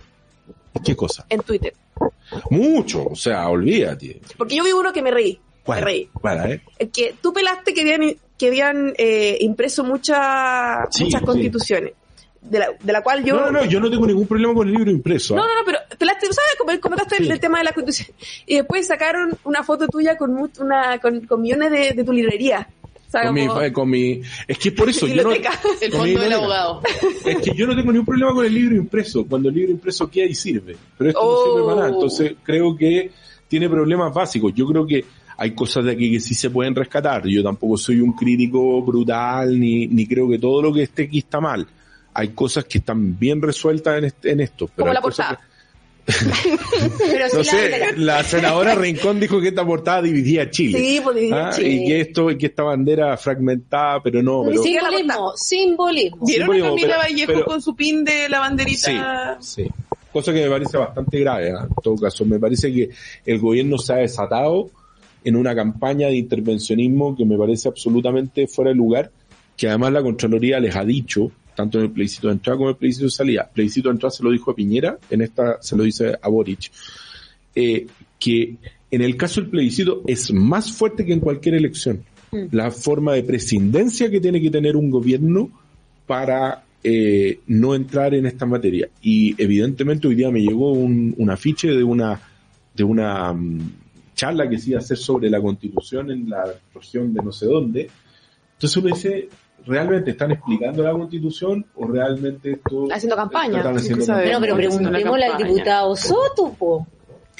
¿Qué 0.84 0.96
cosa? 0.96 1.26
en 1.30 1.42
Twitter? 1.42 1.74
Mucho, 2.50 3.06
o 3.08 3.16
sea, 3.16 3.48
olvídate. 3.50 4.22
Porque 4.38 4.56
yo 4.56 4.64
vi 4.64 4.72
uno 4.72 4.94
que 4.94 5.02
me 5.02 5.12
reí. 5.12 5.40
¿Cuál? 5.64 5.80
Me 5.80 5.86
reí. 5.86 6.10
¿Cuál, 6.14 6.52
eh? 6.52 6.62
El 6.78 6.90
que 6.92 7.16
tú 7.22 7.34
pelaste 7.34 7.74
que 7.74 7.82
habían, 7.82 8.16
que 8.38 8.48
habían 8.48 8.94
eh, 8.98 9.38
impreso 9.42 9.84
muchas 9.84 10.88
Sí, 10.92 11.06
muchas 11.06 11.20
sí. 11.22 11.26
constituciones. 11.26 11.94
De 12.42 12.58
la, 12.58 12.70
de 12.82 12.94
la 12.94 13.02
cual 13.04 13.22
yo... 13.26 13.36
No, 13.36 13.46
no, 13.48 13.52
no, 13.52 13.66
yo 13.66 13.82
no 13.82 13.90
tengo 13.92 14.08
ningún 14.08 14.26
problema 14.26 14.54
con 14.54 14.66
el 14.68 14.74
libro 14.74 14.90
impreso. 14.90 15.36
No, 15.36 15.44
¿ah? 15.44 15.48
no, 15.48 15.56
no, 15.60 15.66
pero 15.66 15.80
pelaste, 15.98 16.28
¿sabes? 16.28 16.80
Comentaste 16.80 17.18
el, 17.18 17.26
Sí. 17.26 17.32
el 17.32 17.40
tema 17.40 17.58
de 17.58 17.66
la 17.66 17.74
constitución. 17.74 18.16
Y 18.46 18.56
después 18.56 18.88
sacaron 18.88 19.38
una 19.44 19.62
foto 19.64 19.88
tuya 19.90 20.16
con, 20.18 20.50
una, 20.60 21.00
con, 21.00 21.20
con 21.28 21.42
millones 21.42 21.70
de, 21.72 21.92
de 21.92 22.04
tu 22.06 22.14
librería. 22.14 22.70
Con 23.12 23.34
mi, 23.34 23.48
con 23.72 23.90
mi, 23.90 24.22
es 24.48 24.58
que 24.60 24.72
por 24.72 24.88
eso 24.90 25.08
yo 25.08 25.24
no. 25.24 25.32
El 25.32 25.92
fondo 25.92 26.20
del 26.22 26.34
abogado. 26.34 26.82
Es 27.26 27.38
que 27.38 27.56
yo 27.56 27.66
no 27.66 27.76
tengo 27.76 27.92
ningún 27.92 28.06
problema 28.06 28.34
con 28.34 28.46
el 28.46 28.54
libro 28.54 28.76
impreso. 28.76 29.26
Cuando 29.26 29.50
el 29.50 29.56
libro 29.56 29.72
impreso 29.72 30.10
queda 30.10 30.26
y 30.26 30.36
sirve. 30.36 30.76
Pero 30.98 31.10
esto 31.10 31.22
no 31.22 31.28
Oh. 31.30 31.44
sirve 31.54 31.66
para 31.66 31.76
nada. 31.78 31.90
Entonces 31.90 32.34
creo 32.44 32.76
que 32.76 33.12
tiene 33.48 33.68
problemas 33.70 34.14
básicos. 34.14 34.54
Yo 34.54 34.68
creo 34.68 34.86
que 34.86 35.04
hay 35.38 35.52
cosas 35.52 35.86
de 35.86 35.92
aquí 35.94 36.12
que 36.12 36.20
sí 36.20 36.36
se 36.36 36.50
pueden 36.50 36.76
rescatar. 36.76 37.26
Yo 37.26 37.42
tampoco 37.42 37.78
soy 37.78 38.00
un 38.02 38.14
crítico 38.14 38.82
brutal 38.84 39.60
ni, 39.60 39.88
ni 39.88 40.06
creo 40.06 40.30
que 40.30 40.38
todo 40.38 40.62
lo 40.62 40.72
que 40.74 40.84
esté 40.84 41.04
aquí 41.04 41.20
está 41.20 41.40
mal. 41.40 41.66
Hay 42.14 42.30
cosas 42.30 42.66
que 42.66 42.80
están 42.80 43.18
bien 43.18 43.42
resueltas 43.42 43.98
en, 43.98 44.06
este- 44.06 44.32
en 44.32 44.40
esto. 44.42 44.66
Pero 44.68 44.76
Como 44.76 44.90
hay 44.90 44.94
la 44.96 45.02
cosas. 45.02 45.38
Pero 46.98 47.26
no 47.34 47.44
sí, 47.44 47.50
sé, 47.50 47.80
la, 47.80 47.92
la 48.18 48.24
senadora 48.24 48.76
Rincón 48.76 49.20
dijo 49.20 49.40
que 49.40 49.50
esta 49.50 49.66
portada 49.66 50.02
dividía 50.02 50.44
a 50.44 50.50
Chile. 50.50 50.80
Sí, 50.80 51.00
pues 51.04 51.16
dividía 51.16 51.48
Ah, 51.48 51.52
Chile. 51.54 51.70
Y 51.70 51.86
que 51.88 52.02
esto, 52.02 52.32
y 52.32 52.38
que 52.38 52.46
esta 52.48 52.64
bandera 52.64 53.16
fragmentada, 53.18 54.02
pero 54.02 54.22
no. 54.24 54.44
Pero, 54.46 54.64
simbolismo, 54.64 55.34
simbolismo. 55.36 56.26
¿Vieron 56.26 56.46
Simbolismo, 56.48 56.68
a 56.68 56.70
Camila 56.70 56.88
pero- 56.88 57.00
Vallejo 57.00 57.34
pero- 57.34 57.46
con 57.46 57.62
su 57.62 57.76
pin 57.76 58.04
de 58.04 58.30
la 58.30 58.40
banderita? 58.40 59.38
Sí, 59.40 59.62
sí. 59.64 59.70
Cosa 60.12 60.34
que 60.34 60.42
me 60.44 60.50
parece 60.50 60.78
bastante 60.78 61.20
grave, 61.20 61.52
¿ah? 61.52 61.68
en 61.70 61.76
todo 61.84 61.96
caso. 61.96 62.26
Me 62.26 62.40
parece 62.40 62.74
que 62.74 62.90
el 63.26 63.40
gobierno 63.40 63.78
se 63.78 63.94
ha 63.94 63.98
desatado 63.98 64.72
en 65.24 65.36
una 65.36 65.54
campaña 65.54 66.08
de 66.08 66.16
intervencionismo 66.16 67.16
que 67.16 67.26
me 67.26 67.38
parece 67.38 67.68
absolutamente 67.70 68.48
fuera 68.48 68.70
de 68.72 68.76
lugar, 68.76 69.12
que 69.56 69.68
además 69.68 69.92
la 69.94 70.02
Contraloría 70.02 70.60
les 70.60 70.76
ha 70.76 70.84
dicho, 70.84 71.30
tanto 71.56 71.78
en 71.78 71.86
el 71.86 71.92
plebiscito 71.92 72.28
de 72.28 72.34
entrada 72.34 72.58
como 72.58 72.70
en 72.70 72.74
el 72.76 72.78
plebiscito 72.78 73.06
de 73.06 73.12
salida. 73.12 73.50
plebiscito 73.54 73.90
de 73.90 73.94
entrada 73.94 74.12
se 74.12 74.24
lo 74.24 74.32
dijo 74.32 74.52
a 74.52 74.56
Piñera, 74.56 74.98
en 75.10 75.22
esta 75.22 75.62
se 75.62 75.76
lo 75.76 75.84
dice 75.84 76.18
a 76.22 76.30
Boric, 76.30 76.72
eh, 77.56 77.88
que 78.20 78.56
en 78.92 79.02
el 79.02 79.16
caso 79.18 79.42
del 79.42 79.50
plebiscito 79.50 80.04
es 80.08 80.32
más 80.34 80.72
fuerte 80.72 81.06
que 81.06 81.14
en 81.14 81.20
cualquier 81.20 81.56
elección. 81.56 82.04
La 82.52 82.70
forma 82.70 83.14
de 83.14 83.24
prescindencia 83.24 84.10
que 84.10 84.22
tiene 84.22 84.42
que 84.42 84.52
tener 84.52 84.76
un 84.76 84.92
gobierno 84.92 85.50
para 86.06 86.64
eh, 86.84 87.40
no 87.48 87.76
entrar 87.76 88.14
en 88.14 88.26
esta 88.26 88.46
materia. 88.46 88.88
Y 89.02 89.36
evidentemente 89.42 90.08
hoy 90.08 90.16
día 90.16 90.32
me 90.32 90.42
llegó 90.42 90.72
un, 90.72 91.14
un 91.18 91.30
afiche 91.30 91.70
de 91.70 91.84
una, 91.84 92.22
de 92.76 92.84
una 92.84 93.34
mm, 93.34 93.72
charla 94.16 94.50
que 94.50 94.58
se 94.58 94.72
iba 94.72 94.80
a 94.80 94.82
hacer 94.82 94.98
sobre 94.98 95.30
la 95.30 95.42
constitución 95.42 96.12
en 96.12 96.30
la 96.30 96.44
región 96.74 97.14
de 97.14 97.22
no 97.24 97.32
sé 97.32 97.48
dónde. 97.48 97.90
Entonces 98.54 98.78
uno 98.78 98.94
dice, 98.94 99.30
¿realmente 99.66 100.12
están 100.12 100.32
explicando 100.32 100.84
la 100.84 100.92
constitución 100.92 101.66
o 101.76 101.88
realmente 101.88 102.52
esto... 102.54 102.88
Haciendo 102.92 103.16
campaña. 103.16 103.58
están 103.58 103.78
haciendo 103.78 104.06
campaña? 104.06 104.24
Bueno, 104.24 104.40
pero 104.42 104.56
preguntémosle 104.56 105.26
al 105.26 105.38
diputado 105.38 105.96
Soto, 105.96 106.54
po. 106.58 106.88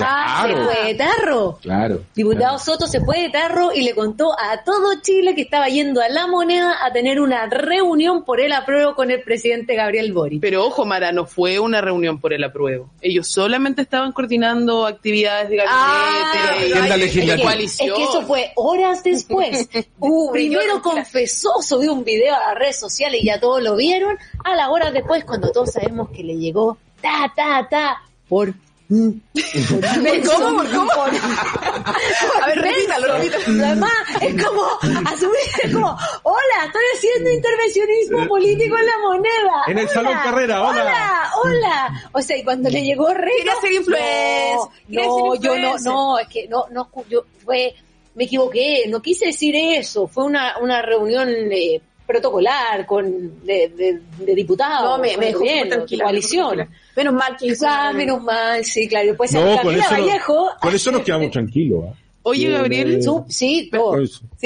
Ah, 0.08 0.46
se 0.48 0.56
fue 0.56 0.86
de 0.88 0.96
tarro. 0.96 1.58
Claro. 1.62 2.02
Diputado 2.16 2.58
claro. 2.58 2.60
Soto 2.60 2.88
se 2.88 3.02
fue 3.02 3.22
de 3.22 3.30
tarro 3.30 3.72
y 3.74 3.82
le 3.84 3.94
contó 3.96 4.32
a 4.40 4.64
todo 4.64 5.02
Chile 5.02 5.36
que 5.36 5.42
estaba 5.42 5.68
yendo 5.68 6.02
a 6.02 6.10
la 6.10 6.28
moneda 6.28 6.86
a 6.86 6.92
tener 6.92 7.20
una 7.20 7.46
reunión 7.48 8.24
por 8.24 8.40
el 8.40 8.52
apruebo 8.54 8.96
con 8.96 9.12
el 9.12 9.22
presidente 9.24 9.76
Gabriel 9.76 10.14
Boric. 10.14 10.42
Pero 10.42 10.66
ojo, 10.66 10.86
Mara, 10.86 11.12
no 11.12 11.26
fue 11.26 11.60
una 11.60 11.82
reunión 11.82 12.20
por 12.20 12.34
el 12.34 12.44
apruebo. 12.44 12.90
Ellos 13.02 13.28
solamente 13.28 13.82
estaban 13.82 14.12
coordinando 14.12 14.86
actividades 14.86 15.50
de 15.50 15.58
gabinete, 15.58 15.78
Ah, 15.80 16.56
y- 16.68 16.72
agenda 16.72 16.98
y 16.98 17.00
legislativa. 17.02 17.44
coalición. 17.50 17.88
Es 17.90 17.94
que 17.96 18.04
eso 18.04 18.22
fue 18.24 18.52
horas 18.56 19.04
después. 19.04 19.70
Uh, 20.02 20.32
primero 20.32 20.62
Primero, 20.62 20.82
confesó, 20.82 21.62
subió 21.62 21.94
un 21.94 22.04
video 22.06 22.34
a 22.36 22.40
las 22.40 22.56
redes 22.56 22.80
sociales 22.80 23.20
y 23.22 23.26
ya 23.26 23.40
todos 23.40 23.62
lo 23.62 23.76
vieron. 23.76 24.18
A 24.44 24.56
las 24.56 24.70
horas 24.70 24.94
después, 24.94 25.26
cuando 25.26 25.52
todos 25.52 25.72
sabemos 25.74 26.10
que 26.10 26.24
le 26.24 26.38
llegó 26.38 26.78
ta, 27.02 27.32
ta, 27.36 27.68
ta, 27.70 28.02
por... 28.28 28.54
¿Cómo? 28.90 30.58
¿Por 30.58 30.72
cómo? 30.72 30.92
A 31.04 32.48
ver, 32.48 32.60
repítalo, 32.60 33.18
repítalo. 33.18 33.66
Además, 33.66 33.94
es 34.22 34.44
como 34.44 34.64
asumir, 35.06 35.38
es 35.64 35.74
como, 35.74 35.96
hola, 36.24 36.66
estoy 36.66 36.84
haciendo 36.96 37.30
intervencionismo 37.30 38.28
político 38.28 38.78
en 38.80 38.86
la 38.88 38.98
moneda. 38.98 39.64
En 39.68 39.78
el 39.78 39.86
Hola, 39.86 39.94
Salón 39.94 40.14
Carrera, 40.24 40.64
hola. 40.64 40.82
Hola, 40.82 41.32
hola. 41.44 42.10
O 42.14 42.22
sea, 42.22 42.36
y 42.38 42.44
cuando 42.44 42.70
le 42.70 42.82
llegó 42.82 43.14
Rey. 43.14 43.38
Quería 43.38 43.62
ser 43.62 43.74
influencer, 43.74 44.56
No, 44.56 44.72
quería 44.88 45.06
no, 45.06 45.32
ser 45.34 45.42
yo 45.42 45.58
no, 45.60 45.78
no, 45.78 46.20
es 46.20 46.28
que 46.28 46.48
no, 46.48 46.66
no, 46.72 46.90
yo 47.08 47.26
fue, 47.46 47.76
me 48.16 48.24
equivoqué, 48.24 48.86
no 48.88 49.04
quise 49.04 49.28
decir 49.28 49.56
eso, 49.56 50.08
fue 50.08 50.24
una, 50.24 50.58
una 50.58 50.82
reunión 50.82 51.30
eh, 51.30 51.80
protocolar 52.10 52.86
con 52.88 53.46
de, 53.46 53.70
de, 53.70 54.02
de 54.26 54.36
diputados, 54.36 54.84
No, 54.90 54.98
me, 54.98 55.16
me 55.16 55.28
el 55.28 55.34
dejó 55.34 55.40
muy 55.40 55.50
gobierno, 55.50 55.76
tranquila. 55.76 56.04
coalición. 56.06 56.58
me. 56.58 56.68
Menos 56.98 57.14
mal 57.14 57.38
que 57.38 57.46
hizo. 57.48 57.66
Ah, 57.70 57.94
menos 57.94 58.22
mal, 58.24 58.66
sí, 58.66 58.88
claro. 58.90 59.08
Después 59.08 59.32
No, 59.32 59.62
con 59.62 59.76
eso, 59.76 59.96
no- 59.96 60.06
Vallejo. 60.06 60.48
con 60.60 60.76
eso 60.76 60.92
nos 60.92 61.02
quedamos 61.04 61.32
tranquilos. 61.32 61.86
¿ah? 61.88 61.94
Oye, 62.24 62.50
Gabriel, 62.50 63.00
no. 63.06 63.26
Sí. 63.30 63.72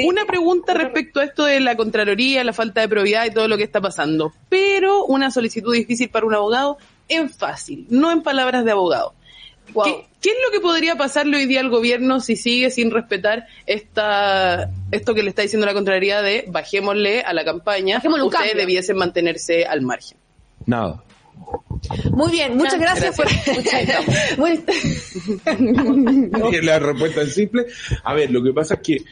Una 0.06 0.26
pregunta 0.26 0.73
respecto 0.73 1.19
a 1.19 1.23
esto 1.23 1.45
de 1.45 1.60
la 1.60 1.76
Contraloría, 1.76 2.43
la 2.43 2.54
falta 2.54 2.82
de 2.82 2.88
probidad 2.89 3.26
y 3.26 3.32
todo 3.32 3.47
lo 3.47 3.58
que 3.58 3.63
está 3.63 3.82
pasando. 3.82 4.32
Pero 4.49 5.06
una 5.06 5.32
solicitud 5.32 5.73
difícil 5.73 6.10
para 6.10 6.26
un 6.26 6.36
abogado 6.36 6.78
en 7.10 7.30
fácil, 7.30 7.86
no 7.89 8.12
en 8.12 8.21
palabras 8.21 8.63
de 8.65 8.71
abogado. 8.71 9.13
Wow. 9.73 9.86
¿Qué, 9.86 10.06
qué 10.21 10.30
es 10.30 10.36
lo 10.45 10.52
que 10.52 10.60
podría 10.60 10.95
pasarle 10.95 11.38
hoy 11.38 11.45
día 11.45 11.60
al 11.60 11.69
gobierno 11.69 12.19
si 12.19 12.36
sigue 12.36 12.69
sin 12.69 12.91
respetar 12.91 13.47
esta, 13.65 14.69
esto 14.91 15.13
que 15.13 15.23
le 15.23 15.30
está 15.30 15.41
diciendo 15.41 15.65
la 15.65 15.73
Contraloría 15.73 16.21
de 16.21 16.45
bajémosle 16.47 17.21
a 17.21 17.34
la 17.34 17.43
campaña? 17.43 17.97
Bajémosle 17.97 18.26
Ustedes 18.26 18.56
debiesen 18.56 18.97
mantenerse 18.97 19.65
al 19.65 19.82
margen. 19.82 20.17
Nada. 20.65 21.04
Muy 22.12 22.32
bien, 22.32 22.56
muchas 22.56 22.80
gracias, 22.80 23.15
por. 23.15 23.28
Bueno, 24.38 24.62
Que 26.52 26.62
la 26.62 26.80
respuesta 26.80 27.22
es 27.22 27.34
simple. 27.34 27.65
A 28.04 28.13
ver, 28.13 28.32
lo 28.32 28.41
que 28.41 28.54
pasa 28.54 28.76
es 28.76 28.80
que 28.82 29.04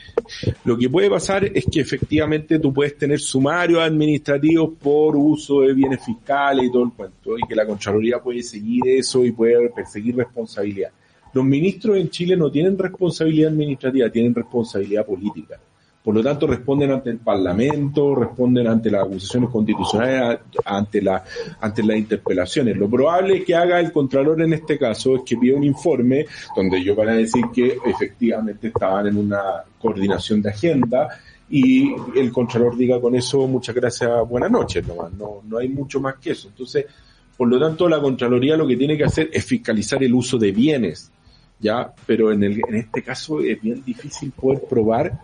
lo 0.64 0.78
que 0.78 0.90
puede 0.90 1.10
pasar 1.10 1.46
es 1.46 1.66
que 1.72 1.82
efectivamente 1.82 2.60
tú 2.60 2.74
puedes 2.74 2.98
tener 2.98 3.20
sumarios 3.20 3.82
administrativos 3.82 4.72
por 4.80 5.16
uso 5.16 5.62
de 5.62 5.74
bienes 5.74 6.04
fiscales 6.04 6.66
y 6.66 6.72
todo 6.72 6.84
el 6.84 6.92
cuento, 6.92 7.38
y 7.38 7.48
que 7.48 7.56
la 7.56 7.66
Contraloría 7.66 8.20
puede 8.20 8.42
seguir 8.44 8.82
eso 8.88 9.26
y 9.26 9.32
puede 9.32 9.70
perseguir 9.70 10.16
responsabilidad. 10.16 10.92
Los 11.34 11.46
ministros 11.46 11.98
en 11.98 12.10
Chile 12.10 12.36
no 12.36 12.52
tienen 12.52 12.78
responsabilidad 12.78 13.52
administrativa, 13.52 14.10
tienen 14.10 14.36
responsabilidad 14.36 15.06
política. 15.06 15.60
Por 16.04 16.16
lo 16.16 16.24
tanto, 16.24 16.48
responden 16.48 16.92
ante 16.92 17.12
el 17.12 17.20
Parlamento, 17.20 18.16
responden 18.16 18.68
ante 18.68 18.90
las 18.90 19.04
acusaciones 19.06 19.52
constitucionales, 19.52 20.40
ante, 20.66 21.02
la, 21.02 21.24
ante 21.60 21.84
las 21.84 21.98
interpelaciones. 21.98 22.76
Lo 22.76 22.90
probable 22.90 23.44
que 23.44 23.54
haga 23.54 23.80
el 23.80 23.92
Contralor 23.92 24.42
en 24.42 24.54
este 24.54 24.80
caso 24.80 25.18
es 25.18 25.22
que 25.24 25.38
pida 25.38 25.56
un 25.56 25.64
informe 25.64 26.26
donde 26.56 26.78
ellos 26.80 26.98
van 26.98 27.10
a 27.10 27.14
decir 27.14 27.46
que 27.54 27.78
efectivamente 27.86 28.70
estaban 28.70 29.08
en 29.08 29.18
una 29.18 29.42
coordinación 29.80 30.42
de 30.42 30.50
agenda 30.50 31.08
y 31.52 31.94
el 32.16 32.32
Contralor 32.32 32.76
diga 32.76 33.00
con 33.00 33.14
eso 33.14 33.46
muchas 33.48 33.76
gracias, 33.76 34.10
buenas 34.28 34.50
noches 34.50 34.88
nomás. 34.88 35.14
No, 35.14 35.42
no 35.48 35.60
hay 35.60 35.70
mucho 35.70 36.00
más 36.00 36.16
que 36.16 36.32
eso. 36.32 36.48
Entonces, 36.48 36.86
por 37.38 37.48
lo 37.48 37.60
tanto, 37.60 37.88
la 37.88 38.02
Contraloría 38.02 38.58
lo 38.58 38.66
que 38.66 38.78
tiene 38.78 38.98
que 38.98 39.04
hacer 39.04 39.30
es 39.32 39.46
fiscalizar 39.46 40.04
el 40.04 40.16
uso 40.16 40.40
de 40.40 40.52
bienes, 40.52 41.12
¿ya? 41.60 41.94
Pero 42.08 42.32
en, 42.32 42.44
el, 42.44 42.62
en 42.68 42.76
este 42.76 43.04
caso 43.04 43.40
es 43.42 43.62
bien 43.62 43.84
difícil 43.86 44.32
poder 44.32 44.64
probar 44.68 45.20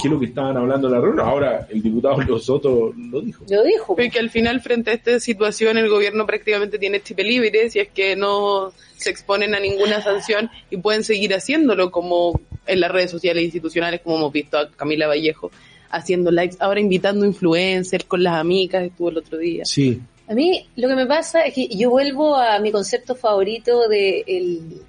qué 0.00 0.08
es 0.08 0.12
lo 0.12 0.20
que 0.20 0.26
estaban 0.26 0.56
hablando 0.56 0.88
en 0.88 0.94
la 0.94 1.00
reunión. 1.00 1.26
Ahora, 1.26 1.66
el 1.70 1.82
diputado 1.82 2.20
Leo 2.20 2.38
Soto 2.38 2.92
lo 2.96 3.20
dijo. 3.20 3.44
Lo 3.48 3.62
dijo. 3.64 3.96
Porque 3.96 4.18
al 4.18 4.30
final, 4.30 4.60
frente 4.60 4.90
a 4.90 4.94
esta 4.94 5.20
situación, 5.20 5.78
el 5.78 5.88
gobierno 5.88 6.26
prácticamente 6.26 6.78
tiene 6.78 7.02
chip 7.02 7.18
libre 7.20 7.70
si 7.70 7.80
es 7.80 7.88
que 7.88 8.16
no 8.16 8.72
se 8.96 9.10
exponen 9.10 9.54
a 9.54 9.60
ninguna 9.60 10.02
sanción 10.02 10.50
y 10.70 10.76
pueden 10.76 11.04
seguir 11.04 11.34
haciéndolo 11.34 11.90
como 11.90 12.40
en 12.66 12.80
las 12.80 12.90
redes 12.90 13.10
sociales 13.10 13.42
institucionales, 13.44 14.00
como 14.02 14.16
hemos 14.16 14.32
visto 14.32 14.58
a 14.58 14.70
Camila 14.70 15.06
Vallejo 15.06 15.50
haciendo 15.90 16.30
likes, 16.30 16.56
ahora 16.60 16.80
invitando 16.80 17.26
influencers 17.26 18.04
con 18.04 18.22
las 18.22 18.34
amigas, 18.34 18.84
estuvo 18.84 19.10
el 19.10 19.18
otro 19.18 19.38
día. 19.38 19.64
Sí. 19.64 20.00
A 20.28 20.34
mí 20.34 20.68
lo 20.76 20.88
que 20.88 20.94
me 20.94 21.06
pasa 21.06 21.42
es 21.42 21.54
que 21.54 21.66
yo 21.68 21.90
vuelvo 21.90 22.36
a 22.36 22.58
mi 22.60 22.70
concepto 22.70 23.16
favorito 23.16 23.88
de 23.88 24.22
el, 24.26 24.82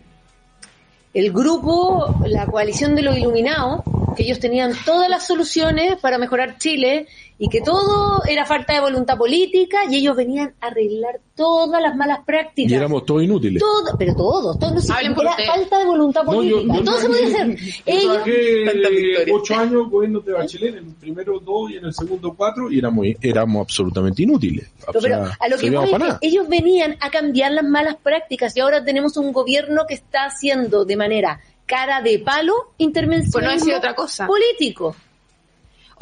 el 1.14 1.32
grupo, 1.32 2.16
la 2.28 2.46
coalición 2.46 2.96
de 2.96 3.02
los 3.02 3.18
iluminados, 3.18 3.82
que 4.16 4.24
ellos 4.24 4.40
tenían 4.40 4.74
todas 4.86 5.10
las 5.10 5.26
soluciones 5.28 5.98
para 5.98 6.18
mejorar 6.18 6.58
Chile 6.58 7.08
y 7.38 7.50
que 7.50 7.62
todo 7.62 8.22
era 8.30 8.46
falta 8.46 8.74
de 8.74 8.82
voluntad 8.82 9.18
política 9.18 9.80
y 9.90 9.96
ellos 9.98 10.16
venían 10.16 10.54
a 10.62 10.68
arreglar 10.68 11.20
todas 11.36 11.82
las 11.82 11.96
malas 11.96 12.20
prácticas. 12.24 12.72
Y 12.72 12.76
éramos 12.76 13.04
todos 13.04 13.24
inútiles. 13.24 13.60
Todo, 13.64 13.98
pero 13.98 14.14
todos, 14.16 14.60
todos, 14.60 14.88
no 14.88 14.96
era 15.00 15.12
usted. 15.32 15.46
falta 15.48 15.80
de 15.80 15.86
voluntad 15.86 16.24
No, 16.24 16.44
yo- 16.44 16.58
política. 16.58 16.76
yo 16.76 16.84
todo 16.84 16.98
se 17.00 17.08
podía 17.08 17.28
hacer. 17.28 17.56
Yo 17.56 17.74
Ellos, 17.88 18.24
trabajé 18.24 19.32
ocho 19.34 19.56
años 19.56 19.90
gobierno 19.90 20.20
de 20.20 20.34
Bachelet, 20.34 20.76
en 20.76 20.88
el 20.90 20.94
primero 20.96 21.40
dos 21.40 21.72
y 21.72 21.78
en 21.78 21.86
el 21.86 21.94
segundo 21.94 22.34
cuatro, 22.38 22.72
y 22.72 22.78
éramos, 22.78 23.08
éramos 23.22 23.62
absolutamente 23.66 24.22
inútiles. 24.22 24.68
O 24.88 24.92
No, 24.94 25.00
pero 25.02 25.26
sea, 25.26 25.38
a 25.40 25.48
lo 25.48 25.58
que 25.58 25.72
voy 25.72 25.90
es 25.92 25.98
que 26.20 26.28
ellos 26.28 26.48
venían 26.48 26.96
a 27.00 27.10
cambiar 27.10 27.54
las 27.54 27.66
malas 27.66 27.96
prácticas 27.96 28.56
y 28.56 28.60
ahora 28.60 28.84
tenemos 28.84 29.18
un 29.18 29.32
gobierno 29.34 29.86
que 29.88 29.96
está 29.96 30.26
haciendo 30.26 30.86
de 30.86 30.96
manera 30.96 31.40
cara 31.72 32.02
de 32.02 32.20
palo 32.20 32.54
intervención 32.78 33.32
Pues 33.32 33.46
no 33.46 33.52
decir 33.52 33.74
otra 33.74 33.96
cosa. 33.96 34.28
político. 34.28 34.94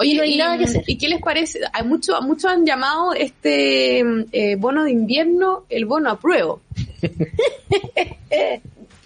Oye, 0.02 0.12
Y 0.12 0.16
no 0.18 0.24
hay 0.24 0.38
nada 0.38 0.58
que 0.58 0.64
hacer. 0.64 0.84
¿Y 0.88 0.98
qué 0.98 1.08
les 1.10 1.22
parece? 1.22 1.60
Hay 1.74 1.84
muchos 1.86 2.20
muchos 2.22 2.46
han 2.52 2.66
llamado 2.66 3.14
este 3.14 4.00
eh, 4.32 4.56
bono 4.58 4.86
de 4.86 4.92
invierno 4.92 5.66
el 5.70 5.86
bono 5.86 6.10
a 6.10 6.20
prueba. 6.20 6.56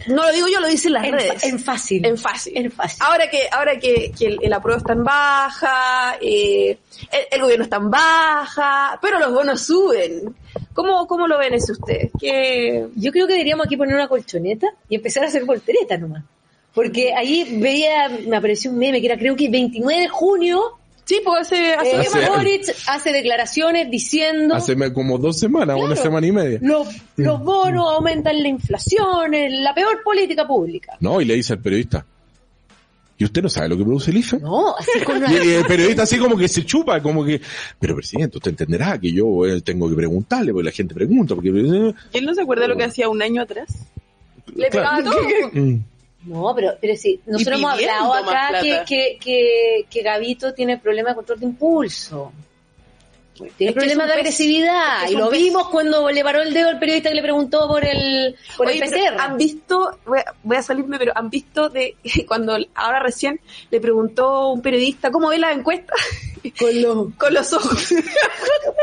No 0.06 0.24
lo 0.24 0.34
digo 0.34 0.48
yo, 0.50 0.60
lo 0.60 0.68
dicen 0.68 0.92
las 0.92 1.06
En, 1.06 1.14
redes. 1.14 1.44
en 1.46 1.60
fácil. 1.60 2.06
En 2.06 2.18
fácil. 2.18 2.58
En 2.58 2.70
fácil. 2.70 3.00
Ahora 3.06 3.30
que, 3.30 3.44
ahora 3.50 3.80
que, 3.80 4.12
que 4.12 4.26
el, 4.26 4.40
el 4.44 4.52
apruebo 4.52 4.80
está 4.80 4.92
en 4.92 5.04
baja, 5.06 6.18
eh, 6.22 6.78
el, 7.10 7.20
el 7.32 7.42
gobierno 7.42 7.64
está 7.64 7.78
en 7.78 7.90
baja, 7.90 9.00
pero 9.02 9.18
los 9.18 9.32
bonos 9.34 9.62
suben. 9.66 10.36
¿Cómo, 10.74 11.08
cómo 11.08 11.26
lo 11.26 11.38
ven 11.38 11.54
eso 11.54 11.72
ustedes? 11.72 12.12
Que 12.20 12.86
Yo 12.96 13.12
creo 13.14 13.28
que 13.28 13.34
deberíamos 13.34 13.66
aquí 13.66 13.78
poner 13.78 13.96
una 13.96 14.10
colchoneta 14.10 14.68
y 14.90 14.96
empezar 14.96 15.24
a 15.24 15.28
hacer 15.28 15.46
volteretas 15.46 15.98
nomás. 16.02 16.26
Porque 16.74 17.14
ahí 17.14 17.58
veía, 17.62 18.10
me 18.28 18.36
apareció 18.38 18.72
un 18.72 18.78
meme 18.80 19.00
que 19.00 19.06
era 19.08 19.18
creo 19.18 19.36
que 19.36 19.48
29 19.50 20.02
de 20.02 20.08
junio, 20.08 20.60
sí, 21.06 21.20
pues 21.24 21.42
hace, 21.42 21.74
hace 21.74 21.92
eh, 21.96 22.00
Hace- 22.00 22.30
Boric 22.30 22.76
hace 22.88 23.12
declaraciones 23.12 23.92
diciendo 23.92 24.56
Hace 24.56 24.76
como 24.92 25.18
dos 25.20 25.38
semanas, 25.40 25.78
una 25.80 25.96
semana 25.96 26.26
y 26.26 26.32
media. 26.32 26.58
los, 26.64 26.88
los 27.18 27.44
bonos 27.44 27.86
aumentan 27.94 28.42
la 28.42 28.48
inflación, 28.48 29.34
es 29.36 29.52
la 29.54 29.74
peor 29.76 30.02
política 30.04 30.48
pública. 30.48 30.98
No, 31.00 31.22
y 31.22 31.26
le 31.26 31.36
dice 31.36 31.54
al 31.54 31.60
periodista, 31.60 32.04
¿y 33.20 33.26
usted 33.26 33.44
no 33.44 33.50
sabe 33.50 33.70
lo 33.70 33.78
que 33.78 33.84
produce 33.84 34.10
el 34.10 34.18
IFE? 34.18 34.40
No, 34.40 34.76
así 34.76 35.00
con 35.06 35.18
una... 35.18 35.32
Y 35.46 35.50
el 35.50 35.66
periodista 35.66 36.02
así 36.04 36.18
como 36.18 36.36
que 36.36 36.48
se 36.48 36.66
chupa, 36.66 37.04
como 37.04 37.24
que, 37.24 37.40
pero 37.80 37.96
presidente, 37.96 38.38
usted 38.38 38.50
entenderá 38.50 38.98
que 39.00 39.12
yo 39.12 39.46
eh, 39.46 39.62
tengo 39.62 39.88
que 39.88 39.96
preguntarle, 39.96 40.52
porque 40.52 40.66
la 40.66 40.72
gente 40.72 40.96
pregunta, 40.96 41.36
porque... 41.36 41.50
eh, 41.50 41.94
¿Y 42.14 42.18
él 42.18 42.26
no 42.26 42.34
se 42.34 42.42
acuerda 42.42 42.66
lo 42.68 42.76
que 42.76 42.86
hacía 42.86 43.10
un 43.10 43.22
año 43.22 43.44
atrás? 43.44 43.68
le 44.56 44.70
pegaba 44.72 45.02
Claro. 45.02 45.12
todo. 45.54 45.80
No, 46.26 46.54
pero, 46.56 46.78
pero 46.80 46.96
sí, 46.96 47.20
nosotros 47.26 47.60
hemos 47.60 47.74
hablado 47.74 48.14
acá 48.14 48.62
que, 48.62 48.84
que, 48.86 49.18
que, 49.20 49.86
que 49.90 50.02
Gavito 50.02 50.54
tiene 50.54 50.78
problemas 50.78 51.12
de 51.12 51.16
control 51.16 51.40
de 51.40 51.46
impulso. 51.46 52.32
Tiene 53.58 53.74
problemas 53.74 54.08
de 54.08 54.14
agresividad. 54.14 55.06
es 55.06 55.12
Y 55.12 55.16
lo 55.16 55.30
vimos 55.30 55.70
cuando 55.70 56.10
le 56.12 56.24
paró 56.24 56.42
el 56.42 56.54
dedo 56.54 56.70
al 56.70 56.80
periodista 56.80 57.10
que 57.10 57.16
le 57.16 57.22
preguntó 57.24 57.68
por 57.68 57.84
el, 57.84 58.36
por 58.58 58.68
Oye, 58.68 58.80
el 58.84 58.90
PCR. 58.90 59.20
han 59.20 59.38
visto, 59.38 59.98
voy 60.06 60.20
a, 60.20 60.34
voy 60.44 60.58
a 60.58 60.62
salirme, 60.62 60.98
pero 61.00 61.12
han 61.16 61.30
visto 61.30 61.70
de 61.70 61.96
cuando 62.28 62.56
ahora 62.76 63.00
recién 63.00 63.40
le 63.72 63.80
preguntó 63.82 64.50
un 64.52 64.62
periodista 64.62 65.12
cómo 65.12 65.30
ve 65.30 65.38
la 65.40 65.52
encuesta 65.52 65.94
Con 66.60 66.82
los... 66.82 67.08
con 67.16 67.34
los 67.34 67.54
ojos. 67.54 67.94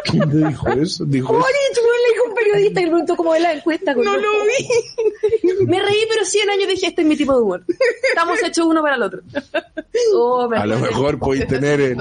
¿Quién 0.04 0.48
dijo 0.48 0.68
eso? 0.70 1.04
Dijo 1.04 1.38
eso. 1.38 1.46
Le 1.46 2.12
dijo 2.14 2.24
a 2.24 2.28
un 2.30 2.34
periodista 2.34 2.80
que 2.80 2.86
le 2.86 2.90
preguntó 2.90 3.16
cómo 3.16 3.32
ve 3.32 3.40
la 3.40 3.52
encuesta. 3.52 3.94
Con 3.94 4.04
No 4.04 4.16
lo 4.16 4.30
ojos. 4.30 4.48
vi. 5.42 5.66
Me 5.66 5.78
reí, 5.82 5.98
pero 6.10 6.24
100 6.24 6.48
años 6.50 6.68
dije, 6.68 6.86
este 6.86 7.02
es 7.02 7.06
mi 7.08 7.16
tipo 7.16 7.34
de 7.34 7.42
humor. 7.42 7.62
Estamos 8.08 8.42
hechos 8.42 8.64
uno 8.66 8.80
para 8.82 8.96
el 8.96 9.02
otro. 9.02 9.20
Oh, 10.14 10.48
A 10.50 10.66
lo 10.66 10.78
mejor 10.78 11.18
podéis 11.18 11.46
tener 11.46 11.80
el, 11.80 11.98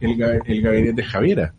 el, 0.00 0.42
el 0.46 0.62
gabinete 0.62 0.92
de 0.92 1.04
Javiera. 1.04 1.54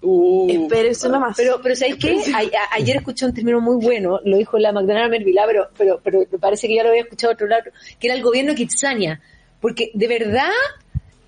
Uh, 0.00 0.48
Espérense 0.50 1.08
nomás. 1.08 1.36
Pero, 1.36 1.60
pero 1.62 1.74
¿sabéis 1.74 1.96
qué? 1.96 2.16
A- 2.32 2.38
a- 2.38 2.74
ayer 2.76 2.96
escuché 2.96 3.26
un 3.26 3.34
término 3.34 3.60
muy 3.60 3.76
bueno, 3.84 4.20
lo 4.24 4.36
dijo 4.36 4.56
la 4.58 4.70
Magdalena 4.72 5.08
Mervilá, 5.08 5.44
pero, 5.46 5.68
pero, 5.76 6.00
pero 6.02 6.20
me 6.30 6.38
parece 6.38 6.68
que 6.68 6.76
ya 6.76 6.82
lo 6.84 6.90
había 6.90 7.02
escuchado 7.02 7.32
otro 7.32 7.46
lado, 7.48 7.64
que 7.98 8.06
era 8.06 8.14
el 8.14 8.22
gobierno 8.22 8.54
Kitsania. 8.54 9.20
Porque 9.60 9.90
de 9.94 10.06
verdad, 10.06 10.50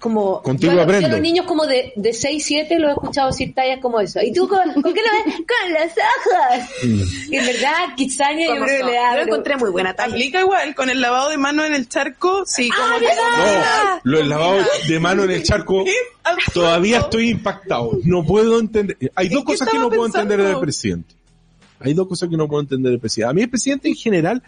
como... 0.01 0.43
Contigo 0.43 0.73
yo- 0.73 0.79
yo 0.79 0.83
aprendo. 0.83 1.07
a 1.07 1.11
los 1.11 1.21
niños 1.21 1.47
como 1.47 1.67
de, 1.67 1.93
de 1.95 2.13
6, 2.13 2.45
7 2.45 2.79
los 2.81 2.89
he 2.91 2.93
escuchado 2.95 3.29
decir 3.29 3.55
tallas 3.55 3.79
como 3.81 4.01
eso. 4.01 4.19
¿Y 4.21 4.33
tú 4.33 4.49
con, 4.49 4.59
con 4.83 4.93
qué 4.93 5.01
lo 5.03 5.31
ves? 5.31 5.35
Con 5.47 5.73
los 5.73 5.83
ojos. 5.83 6.69
Mm. 6.83 7.33
Y 7.33 7.37
en 7.37 7.47
verdad, 7.47 7.75
Kitsania 7.97 8.47
yo 8.49 8.53
¿Cómo 8.55 8.65
creo 8.67 8.79
que 8.87 8.93
le 8.93 8.97
da... 8.99 9.11
Yo 9.13 9.17
lo 9.19 9.23
encontré 9.27 9.57
muy 9.57 9.71
buena 9.71 9.95
talla. 9.95 10.13
aplica 10.13 10.41
igual 10.41 10.75
con 10.75 10.91
el 10.91 11.01
lavado 11.01 11.29
de 11.31 11.37
mano 11.39 11.65
en 11.65 11.75
el 11.75 11.89
charco, 11.89 12.43
sí, 12.47 12.69
como 12.71 12.99
que 12.99 13.05
No, 13.07 14.01
lo 14.03 14.19
del 14.19 14.29
lavado 14.29 14.57
de 14.89 14.99
mano 15.01 15.25
en 15.25 15.31
el 15.31 15.43
charco, 15.45 15.85
todavía 16.55 16.99
estoy 17.01 17.31
impactado. 17.31 17.93
No 18.05 18.25
puedo 18.25 18.59
entender. 18.59 18.97
Hay 19.15 19.27
¿En 19.29 19.35
dos 19.35 19.45
cosas 19.45 19.69
que 19.69 19.79
no 19.79 19.89
puedo 19.89 20.07
entender 20.07 20.43
del 20.43 20.59
presidente. 20.59 21.15
Hay 21.79 21.95
dos 21.95 22.09
cosas 22.09 22.29
que 22.29 22.37
no 22.37 22.49
puedo 22.49 22.63
entender 22.63 22.91
del 22.91 23.01
presidente. 23.01 23.31
A 23.31 23.35
mí 23.35 23.43
el 23.43 23.49
presidente 23.51 23.89
en 23.89 23.95
general 23.95 24.43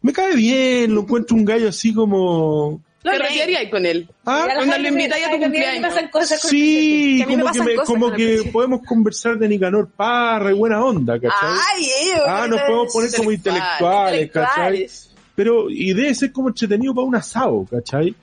me 0.00 0.12
cae 0.12 0.34
bien, 0.36 0.94
lo 0.94 1.00
encuentro 1.02 1.36
un 1.36 1.44
gallo 1.44 1.68
así 1.68 1.92
como... 1.94 2.80
Te 3.02 3.16
retirarías 3.18 3.70
con 3.70 3.86
él. 3.86 4.08
Ah, 4.26 4.48
cuando 4.56 4.78
lo 4.78 4.88
invitáis 4.88 5.26
a 5.26 5.30
tu 5.30 5.38
cumpleaños. 5.38 5.82
pasan 5.88 6.08
cosas 6.08 6.40
con 6.40 6.50
el 6.50 6.56
Sí, 6.56 7.24
como 7.26 7.52
que, 7.52 7.62
me- 7.62 7.74
como 7.76 8.12
que 8.12 8.50
podemos 8.52 8.80
conversar 8.84 9.38
de 9.38 9.48
Nicanor 9.48 9.88
Parra 9.88 10.50
y 10.50 10.54
buena 10.54 10.84
onda, 10.84 11.14
¿cachai? 11.18 11.32
Ay, 11.76 11.84
eh, 11.84 12.20
Ah, 12.26 12.46
nos 12.48 12.60
podemos 12.62 12.92
poner 12.92 13.10
como 13.14 13.30
intelectuales, 13.32 14.30
¿cachai? 14.30 14.54
intelectuales. 14.84 15.10
Pero, 15.36 15.70
y 15.70 15.92
debe 15.92 16.12
ser 16.14 16.32
como 16.32 16.48
entretenido 16.48 16.92
para 16.94 17.06
un 17.06 17.14
asado, 17.14 17.64
¿cachai? 17.70 18.14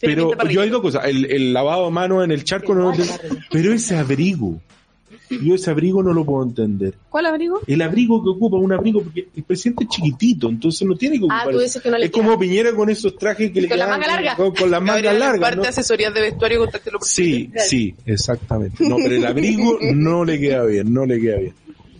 Pero 0.00 0.36
yo 0.50 0.60
hay 0.60 0.68
dos 0.68 0.82
cosas, 0.82 1.04
el, 1.06 1.24
el 1.30 1.52
lavado 1.54 1.86
de 1.86 1.90
manos 1.92 2.24
en 2.24 2.32
el 2.32 2.44
charco, 2.44 2.74
no 2.74 2.90
lo 2.92 3.04
pero 3.50 3.72
ese 3.72 3.96
abrigo, 3.96 4.60
yo 5.42 5.54
ese 5.54 5.70
abrigo 5.70 6.02
no 6.02 6.12
lo 6.12 6.24
puedo 6.24 6.44
entender. 6.44 6.94
¿Cuál 7.08 7.26
abrigo? 7.26 7.60
El 7.66 7.82
abrigo 7.82 8.22
que 8.22 8.30
ocupa, 8.30 8.56
un 8.56 8.72
abrigo, 8.72 9.02
porque 9.02 9.28
el 9.36 9.42
presidente 9.44 9.84
es 9.84 9.90
chiquitito, 9.90 10.48
entonces 10.48 10.86
no 10.86 10.96
tiene 10.96 11.18
que 11.18 11.26
Ah, 11.30 11.38
ocupar. 11.42 11.54
tú 11.54 11.60
dices 11.60 11.82
que 11.82 11.90
no 11.90 11.98
le 11.98 12.06
es 12.06 12.10
como 12.10 12.38
Piñera 12.38 12.74
con 12.74 12.90
esos 12.90 13.16
trajes 13.16 13.50
que 13.52 13.60
le 13.62 13.68
Con 13.68 13.78
la 13.78 13.86
manga 13.88 14.06
larga. 14.06 14.36
Con, 14.36 14.54
con 14.54 14.70
las 14.70 14.80
mangas 14.80 15.02
Gabriela, 15.02 15.18
largas. 15.26 15.40
parte 15.40 15.56
¿no? 15.56 15.62
de 15.62 15.68
asesorías 15.68 16.14
de 16.14 16.20
vestuario, 16.20 16.58
contáctelo 16.60 16.98
por 16.98 17.08
Sí, 17.08 17.50
sí, 17.56 17.94
exactamente. 18.06 18.88
No, 18.88 18.96
pero 18.96 19.16
el 19.16 19.26
abrigo 19.26 19.78
no 19.94 20.24
le 20.24 20.38
queda 20.40 20.64
bien, 20.64 20.92
no 20.92 21.06
le 21.06 21.20
queda 21.20 21.36
bien. 21.38 21.54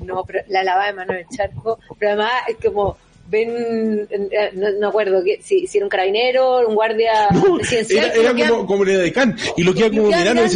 No, 0.04 0.22
pero 0.26 0.40
la 0.48 0.62
lavada 0.62 0.86
de 0.88 0.92
mano 0.92 1.12
en 1.14 1.18
el 1.20 1.26
charco, 1.34 1.78
pero 1.98 2.12
además 2.12 2.32
es 2.48 2.56
como 2.64 2.96
ven, 3.28 4.06
eh, 4.10 4.50
no, 4.54 4.70
no 4.78 4.88
acuerdo 4.88 5.22
que, 5.24 5.40
si, 5.42 5.66
si 5.66 5.78
era 5.78 5.86
un 5.86 5.90
carabinero, 5.90 6.68
un 6.68 6.74
guardia 6.74 7.28
No, 7.32 7.56
presidencial. 7.56 8.12
era, 8.14 8.34
que 8.34 8.40
era 8.42 8.50
como, 8.50 8.66
como 8.66 8.82
el 8.84 8.98
de 8.98 9.12
Can, 9.12 9.36
y 9.56 9.62
lo 9.62 9.74
queda 9.74 9.88
lo 9.88 10.02
como 10.02 10.08
mirando 10.08 10.44
y 10.44 10.48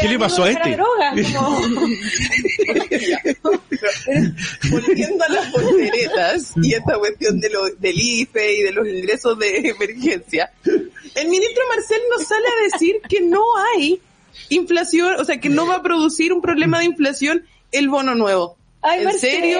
¿qué 0.00 0.08
le 0.08 0.18
pasó 0.18 0.44
a 0.44 0.50
este? 0.50 0.70
droga, 0.76 1.12
como- 1.36 1.60
Volviendo 4.70 5.24
a 5.24 5.28
las 5.28 5.52
volteretas 5.52 6.52
y 6.62 6.74
esta 6.74 6.98
cuestión 6.98 7.40
de 7.40 7.50
lo, 7.50 7.68
del 7.70 7.98
IFE 7.98 8.54
y 8.58 8.62
de 8.62 8.72
los 8.72 8.86
ingresos 8.86 9.38
de 9.38 9.68
emergencia, 9.70 10.52
el 10.64 11.28
ministro 11.28 11.62
Marcel 11.74 12.00
nos 12.16 12.26
sale 12.26 12.46
a 12.46 12.62
decir 12.72 13.00
que 13.08 13.20
no 13.20 13.42
hay 13.74 14.00
inflación, 14.48 15.14
o 15.18 15.24
sea, 15.24 15.38
que 15.40 15.48
no 15.48 15.66
va 15.66 15.76
a 15.76 15.82
producir 15.82 16.32
un 16.32 16.40
problema 16.40 16.78
de 16.78 16.84
inflación 16.86 17.44
el 17.72 17.88
bono 17.88 18.14
nuevo. 18.14 18.56
Ay, 18.82 19.00
¿En 19.00 19.04
Marcel, 19.04 19.30
serio? 19.30 19.58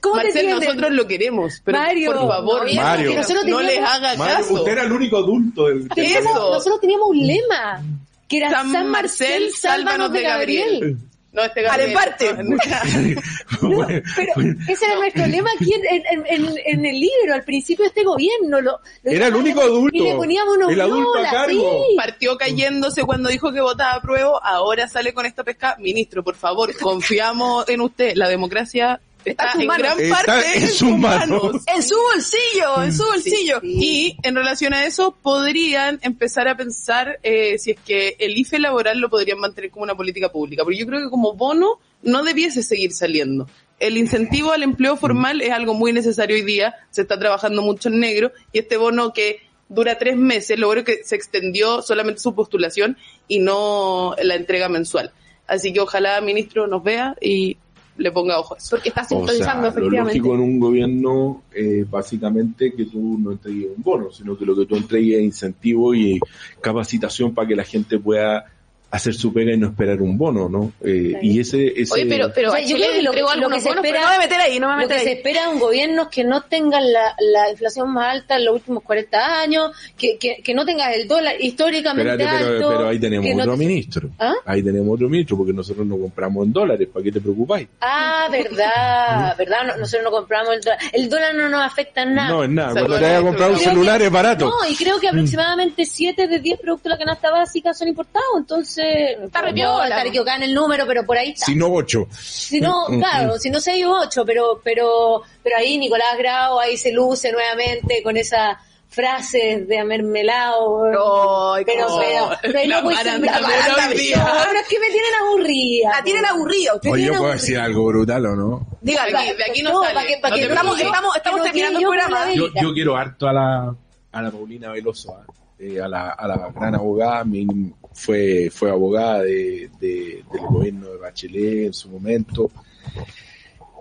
¿cómo 0.00 0.18
te 0.18 0.24
Marcel, 0.24 0.50
nosotros 0.50 0.92
lo 0.92 1.06
queremos, 1.06 1.60
pero 1.64 1.78
Mario, 1.78 2.12
por 2.12 2.28
favor, 2.28 2.66
no, 2.72 2.82
Mario. 2.82 3.10
que 3.10 3.16
nosotros 3.16 3.44
no 3.46 3.60
les 3.62 3.78
haga 3.80 4.16
Mario, 4.16 4.36
caso. 4.36 4.54
usted 4.54 4.72
era 4.72 4.82
el 4.84 4.92
único 4.92 5.16
adulto 5.16 5.66
del 5.66 5.88
Eso. 5.96 6.50
nosotros 6.52 6.80
teníamos 6.80 7.08
un 7.08 7.26
lema, 7.26 7.82
que 8.28 8.36
era 8.36 8.50
San 8.50 8.70
San, 8.70 8.88
Marcel, 8.88 9.42
Marcel, 9.42 9.52
sálvanos 9.54 10.12
de 10.12 10.22
Gabriel. 10.22 10.98
No, 11.32 11.42
este 11.44 11.60
Al 11.60 11.66
Gabriel. 11.66 11.90
emparte. 11.90 12.34
No, 12.42 12.56
pero 14.16 14.32
ese 14.68 14.84
era 14.84 14.96
nuestro 14.96 15.26
lema 15.26 15.48
aquí 15.54 15.72
en, 15.72 15.84
en, 15.86 16.26
en, 16.26 16.54
en 16.66 16.86
el 16.86 17.00
libro, 17.00 17.34
al 17.34 17.44
principio 17.44 17.84
de 17.84 17.88
este 17.88 18.02
gobierno. 18.04 18.60
Lo, 18.60 18.80
lo 19.02 19.10
Era 19.10 19.28
el 19.28 19.36
único 19.36 19.60
adulto. 19.60 19.96
Y 19.96 20.00
le 20.00 20.14
poníamos 20.16 20.56
unos 20.56 20.72
El 20.72 20.80
adulto 20.80 21.18
a 21.18 21.30
cargo. 21.30 21.84
sí. 21.88 21.96
partió 21.96 22.36
cayéndose 22.36 23.04
cuando 23.04 23.28
dijo 23.28 23.52
que 23.52 23.60
votaba 23.60 23.92
a 23.94 24.02
prueba, 24.02 24.40
ahora 24.42 24.88
sale 24.88 25.12
con 25.14 25.24
esta 25.24 25.44
pesca. 25.44 25.76
Ministro, 25.78 26.24
por 26.24 26.34
favor, 26.34 26.76
confiamos 26.76 27.68
en 27.68 27.80
usted. 27.80 28.12
La 28.16 28.28
democracia 28.28 29.00
está, 29.24 29.44
en 29.46 29.52
sus 29.52 29.62
en 29.62 29.68
gran 29.68 30.00
Está 30.00 30.16
parte 30.16 30.58
en 30.58 30.68
sus 30.68 30.96
manos. 30.96 31.56
En 31.66 31.82
su 31.82 31.96
bolsillo, 31.96 32.82
en 32.82 32.92
su 32.92 33.04
bolsillo. 33.04 33.60
Y 33.62 34.16
en 34.22 34.34
relación 34.34 34.74
a 34.74 34.86
eso, 34.86 35.16
podrían 35.22 35.98
empezar 36.02 36.48
a 36.48 36.56
pensar 36.56 37.18
eh, 37.22 37.58
si 37.58 37.72
es 37.72 37.80
que 37.80 38.16
el 38.18 38.36
IFE 38.36 38.58
laboral 38.58 38.98
lo 38.98 39.10
podrían 39.10 39.38
mantener 39.38 39.70
como 39.70 39.84
una 39.84 39.94
política 39.94 40.30
pública. 40.30 40.64
Porque 40.64 40.78
yo 40.78 40.86
creo 40.86 41.00
que 41.00 41.10
como 41.10 41.34
bono 41.34 41.78
no 42.02 42.22
debiese 42.22 42.62
seguir 42.62 42.92
saliendo. 42.92 43.48
El 43.78 43.96
incentivo 43.96 44.52
al 44.52 44.62
empleo 44.62 44.96
formal 44.96 45.40
es 45.40 45.50
algo 45.50 45.74
muy 45.74 45.92
necesario 45.92 46.36
hoy 46.36 46.42
día, 46.42 46.74
se 46.90 47.02
está 47.02 47.18
trabajando 47.18 47.62
mucho 47.62 47.88
en 47.88 48.00
negro, 48.00 48.30
y 48.52 48.58
este 48.58 48.76
bono 48.76 49.12
que 49.12 49.40
dura 49.70 49.96
tres 49.96 50.16
meses, 50.16 50.58
logró 50.58 50.84
que 50.84 51.02
se 51.04 51.16
extendió 51.16 51.80
solamente 51.80 52.20
su 52.20 52.34
postulación 52.34 52.98
y 53.28 53.38
no 53.38 54.14
la 54.22 54.34
entrega 54.34 54.68
mensual. 54.68 55.12
Así 55.46 55.72
que 55.72 55.80
ojalá, 55.80 56.20
ministro, 56.20 56.66
nos 56.66 56.82
vea 56.82 57.16
y 57.20 57.56
le 58.00 58.10
ponga 58.10 58.38
ojo 58.38 58.54
a 58.54 58.58
eso. 58.58 58.70
Porque 58.70 58.88
está 58.88 59.02
O 59.02 59.04
sea, 59.04 59.18
sintonizando, 59.18 59.80
lo 59.80 59.90
lógico 59.90 60.34
en 60.34 60.40
un 60.40 60.58
gobierno 60.58 61.42
básicamente 61.88 62.72
que 62.72 62.86
tú 62.86 63.18
no 63.18 63.32
entregues 63.32 63.68
un 63.76 63.82
bono, 63.82 64.10
sino 64.10 64.36
que 64.36 64.46
lo 64.46 64.56
que 64.56 64.66
tú 64.66 64.76
entregues 64.76 65.18
es 65.18 65.24
incentivo 65.24 65.94
y 65.94 66.18
capacitación 66.60 67.34
para 67.34 67.48
que 67.48 67.56
la 67.56 67.64
gente 67.64 67.98
pueda 67.98 68.46
hacer 68.90 69.14
su 69.14 69.32
pega 69.32 69.52
y 69.52 69.56
no 69.56 69.68
esperar 69.68 70.02
un 70.02 70.18
bono, 70.18 70.48
¿no? 70.48 70.72
Eh, 70.84 71.14
y 71.22 71.38
ese, 71.38 71.68
ese 71.80 71.94
Oye, 71.94 72.06
pero, 72.06 72.26
O 72.26 72.52
sea, 72.52 72.60
yo 72.60 72.76
creo 72.76 72.92
que 72.92 73.02
lo- 73.02 73.12
que 73.12 73.18
se 73.18 73.22
bonos, 73.22 73.52
espera- 73.56 73.74
no 73.76 73.82
me 73.82 73.90
voy 73.92 74.14
a 74.16 74.18
meter 74.18 74.40
ahí, 74.40 74.58
no 74.58 74.66
me 74.68 74.74
voy 74.74 74.82
a 74.82 74.82
Lo 74.82 74.88
que 74.88 74.94
meter 74.94 75.08
se 75.08 75.12
espera 75.18 75.48
un 75.48 75.58
gobierno 75.60 76.02
es 76.02 76.08
que 76.08 76.24
no 76.24 76.42
tengan 76.42 76.92
la, 76.92 77.14
la 77.20 77.50
inflación 77.50 77.92
más 77.92 78.08
alta 78.14 78.36
en 78.36 78.44
los 78.46 78.54
últimos 78.54 78.82
40 78.82 79.40
años, 79.42 79.70
que, 79.96 80.18
que, 80.18 80.42
que 80.42 80.54
no 80.54 80.64
tengas 80.66 80.96
el 80.96 81.06
dólar 81.06 81.34
históricamente 81.40 82.10
Espérate, 82.12 82.44
alto. 82.44 82.68
pero 82.68 82.88
ahí 82.88 82.98
tenemos 82.98 83.30
no 83.36 83.42
otro 83.42 83.52
te- 83.52 83.58
ministro. 83.58 84.10
¿Ah? 84.18 84.34
Ahí 84.44 84.62
tenemos 84.62 84.94
otro 84.94 85.08
ministro, 85.08 85.36
porque 85.36 85.52
nosotros 85.52 85.86
no 85.86 85.96
compramos 85.96 86.46
en 86.46 86.52
dólares, 86.52 86.88
¿para 86.92 87.04
qué 87.04 87.12
te 87.12 87.20
preocupáis? 87.20 87.68
Ah, 87.80 88.28
verdad, 88.30 89.36
verdad, 89.38 89.58
no- 89.68 89.76
nosotros 89.76 90.02
no 90.04 90.10
compramos 90.10 90.54
el 90.54 90.60
dólar. 90.62 90.78
El 90.92 91.08
dólar 91.08 91.34
no 91.36 91.48
nos 91.48 91.62
afecta 91.62 92.02
en 92.02 92.14
nada. 92.14 92.28
No, 92.30 92.42
es 92.44 92.50
nada. 92.50 92.68
Se 92.70 92.74
Cuando 92.74 92.88
lo 92.88 92.94
te 92.96 93.02
vayas 93.02 93.14
a 93.14 93.18
han 93.18 93.24
comprar 93.26 93.50
un 93.52 93.58
celular 93.58 94.02
es 94.02 94.10
barato. 94.10 94.46
No, 94.50 94.68
y 94.68 94.74
creo 94.74 94.98
que 94.98 95.08
aproximadamente 95.08 95.84
7 95.86 96.26
de 96.26 96.38
10 96.40 96.58
productos 96.60 96.84
de 96.84 96.90
la 96.90 96.98
canasta 96.98 97.30
básica 97.30 97.72
son 97.72 97.86
importados, 97.88 98.26
entonces... 98.36 98.79
Está 99.24 99.42
re 99.42 99.48
no, 99.50 99.54
piola, 99.54 99.88
estar 99.88 100.06
equivocada 100.06 100.36
en 100.38 100.42
el 100.44 100.54
número, 100.54 100.86
pero 100.86 101.04
por 101.04 101.16
ahí 101.18 101.30
está. 101.30 101.46
Si 101.46 101.54
no 101.54 101.68
ocho. 101.72 102.06
Si 102.18 102.60
no, 102.60 102.88
Mm, 102.88 102.96
mm, 102.96 102.98
claro, 103.00 103.38
si 103.38 103.50
no 103.50 103.60
6 103.60 103.84
o 103.86 103.98
8, 104.00 104.24
pero, 104.24 104.60
pero, 104.64 105.22
pero 105.42 105.56
ahí 105.56 105.78
Nicolás 105.78 106.16
Grau 106.18 106.58
ahí 106.58 106.76
se 106.76 106.92
luce 106.92 107.32
nuevamente 107.32 108.02
con 108.02 108.16
esa 108.16 108.58
frase 108.88 109.64
de 109.68 109.78
amermelado. 109.78 111.54
Ay, 111.54 111.64
pero, 111.64 111.86
pero, 112.00 112.30
pero 112.42 112.68
La 112.68 112.80
no 112.82 112.88
baranda 112.90 113.32
baranda 113.40 113.88
de- 113.88 113.96
Pero 114.14 114.60
es 114.60 114.68
que 114.68 114.80
me 114.80 114.86
tienen 114.90 115.14
aburrida. 115.22 115.90
La 115.96 116.02
tienen 116.02 116.24
aburrida. 116.26 116.74
usted 116.74 116.90
Oye, 116.90 117.04
yo 117.04 117.08
puedo 117.12 117.22
aburrida. 117.26 117.40
decir 117.40 117.58
algo 117.58 117.84
brutal 117.86 118.26
o 118.26 118.36
no. 118.36 118.66
Dígalo. 118.80 119.10
De 119.12 119.16
aquí- 119.18 119.36
de 119.36 119.44
aquí 119.44 119.62
no 119.62 119.70
No, 119.72 119.82
sale. 119.82 119.94
pa' 119.94 120.06
que- 120.06 120.18
pa' 120.20 120.28
No 120.30 120.34
que 120.36 120.42
no 120.42 120.48
Estamos, 120.48 120.80
estamos, 120.80 121.16
estamos 121.16 121.38
no 121.38 121.44
terminando 121.44 121.78
el 121.78 121.84
programa. 121.84 122.32
Yo, 122.34 122.46
yo 122.60 122.72
quiero 122.74 122.96
harto 122.96 123.28
a 123.28 123.32
la, 123.32 123.74
a 124.12 124.22
la 124.22 124.30
Paulina 124.30 124.72
Veloso, 124.72 125.14
¿ah? 125.16 125.24
Eh, 125.58 125.78
a, 125.80 125.86
la, 125.86 126.10
a 126.10 126.26
la 126.26 126.50
gran 126.54 126.74
abogada, 126.74 127.22
mi- 127.24 127.46
fue, 127.92 128.50
fue 128.52 128.70
abogada 128.70 129.22
de, 129.22 129.70
de- 129.80 130.24
del 130.32 130.42
gobierno 130.48 130.88
de 130.90 130.96
Bachelet 130.98 131.66
en 131.66 131.72
su 131.72 131.88
momento, 131.90 132.50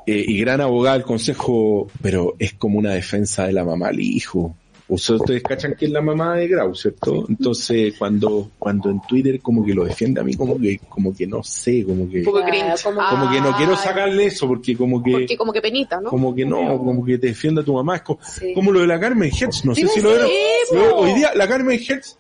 Eh, 0.08 0.26
y 0.28 0.40
gran 0.40 0.60
abogada 0.60 0.98
del 0.98 1.06
Consejo, 1.06 1.88
pero 2.02 2.34
es 2.40 2.54
como 2.54 2.80
una 2.80 2.94
defensa 2.94 3.46
de 3.46 3.54
la 3.54 3.64
mamá 3.64 3.90
al 3.90 4.00
hijo. 4.00 4.56
Ustedes 4.88 5.44
cachan 5.44 5.76
que 5.76 5.86
es 5.86 5.92
la 5.92 6.02
mamá 6.02 6.36
de 6.36 6.48
Grau, 6.48 6.74
¿cierto? 6.74 7.28
Entonces, 7.30 7.94
cuando, 7.96 8.50
cuando 8.58 8.90
en 8.90 9.02
Twitter 9.08 9.40
como 9.40 9.64
que 9.64 9.72
lo 9.76 9.84
defiende 9.86 10.20
a 10.20 10.24
mí, 10.24 10.34
como 10.34 10.58
que, 10.60 10.80
como 10.90 11.16
que 11.16 11.28
no 11.28 11.44
sé, 11.44 11.84
como 11.84 12.10
que, 12.10 12.20
Un 12.20 12.26
poco 12.26 12.42
cringe. 12.44 12.82
como- 12.84 13.02
como 13.08 13.30
que 13.32 13.40
no 13.40 13.56
quiero 13.56 13.76
sacarle 13.76 14.26
eso, 14.26 14.48
porque 14.48 14.76
como 14.76 15.04
que, 15.04 15.12
Porque 15.12 15.38
como 15.38 15.54
que 15.54 15.62
penita, 15.62 16.02
¿no? 16.02 16.10
como 16.10 16.34
que 16.34 16.44
no, 16.44 16.80
como 16.80 17.06
que 17.06 17.20
te 17.20 17.28
defienda 17.28 17.62
a 17.62 17.66
tu 17.66 17.74
mamá. 17.76 17.98
Es 17.98 18.02
como, 18.02 18.20
Sí. 18.24 18.52
como 18.56 18.72
lo 18.72 18.80
de 18.80 18.88
la 18.88 19.00
Carmen 19.00 19.30
Hertz, 19.32 19.64
no 19.64 19.76
sé 19.76 19.88
si 19.90 20.02
lo 20.02 20.10
sí, 20.26 20.34
Lo- 20.74 20.90
po. 20.90 20.96
Hoy 21.02 21.14
día 21.14 21.34
la 21.36 21.48
Carmen 21.48 21.80
Hertz, 21.88 22.18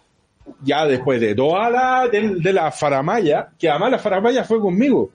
ya 0.63 0.85
después 0.85 1.19
de 1.21 1.35
toda 1.35 1.69
la, 1.69 2.07
de, 2.07 2.35
de 2.35 2.53
la 2.53 2.71
faramaya, 2.71 3.49
que 3.57 3.69
además 3.69 3.91
la 3.91 3.99
faramaya 3.99 4.43
fue 4.43 4.59
conmigo. 4.59 5.11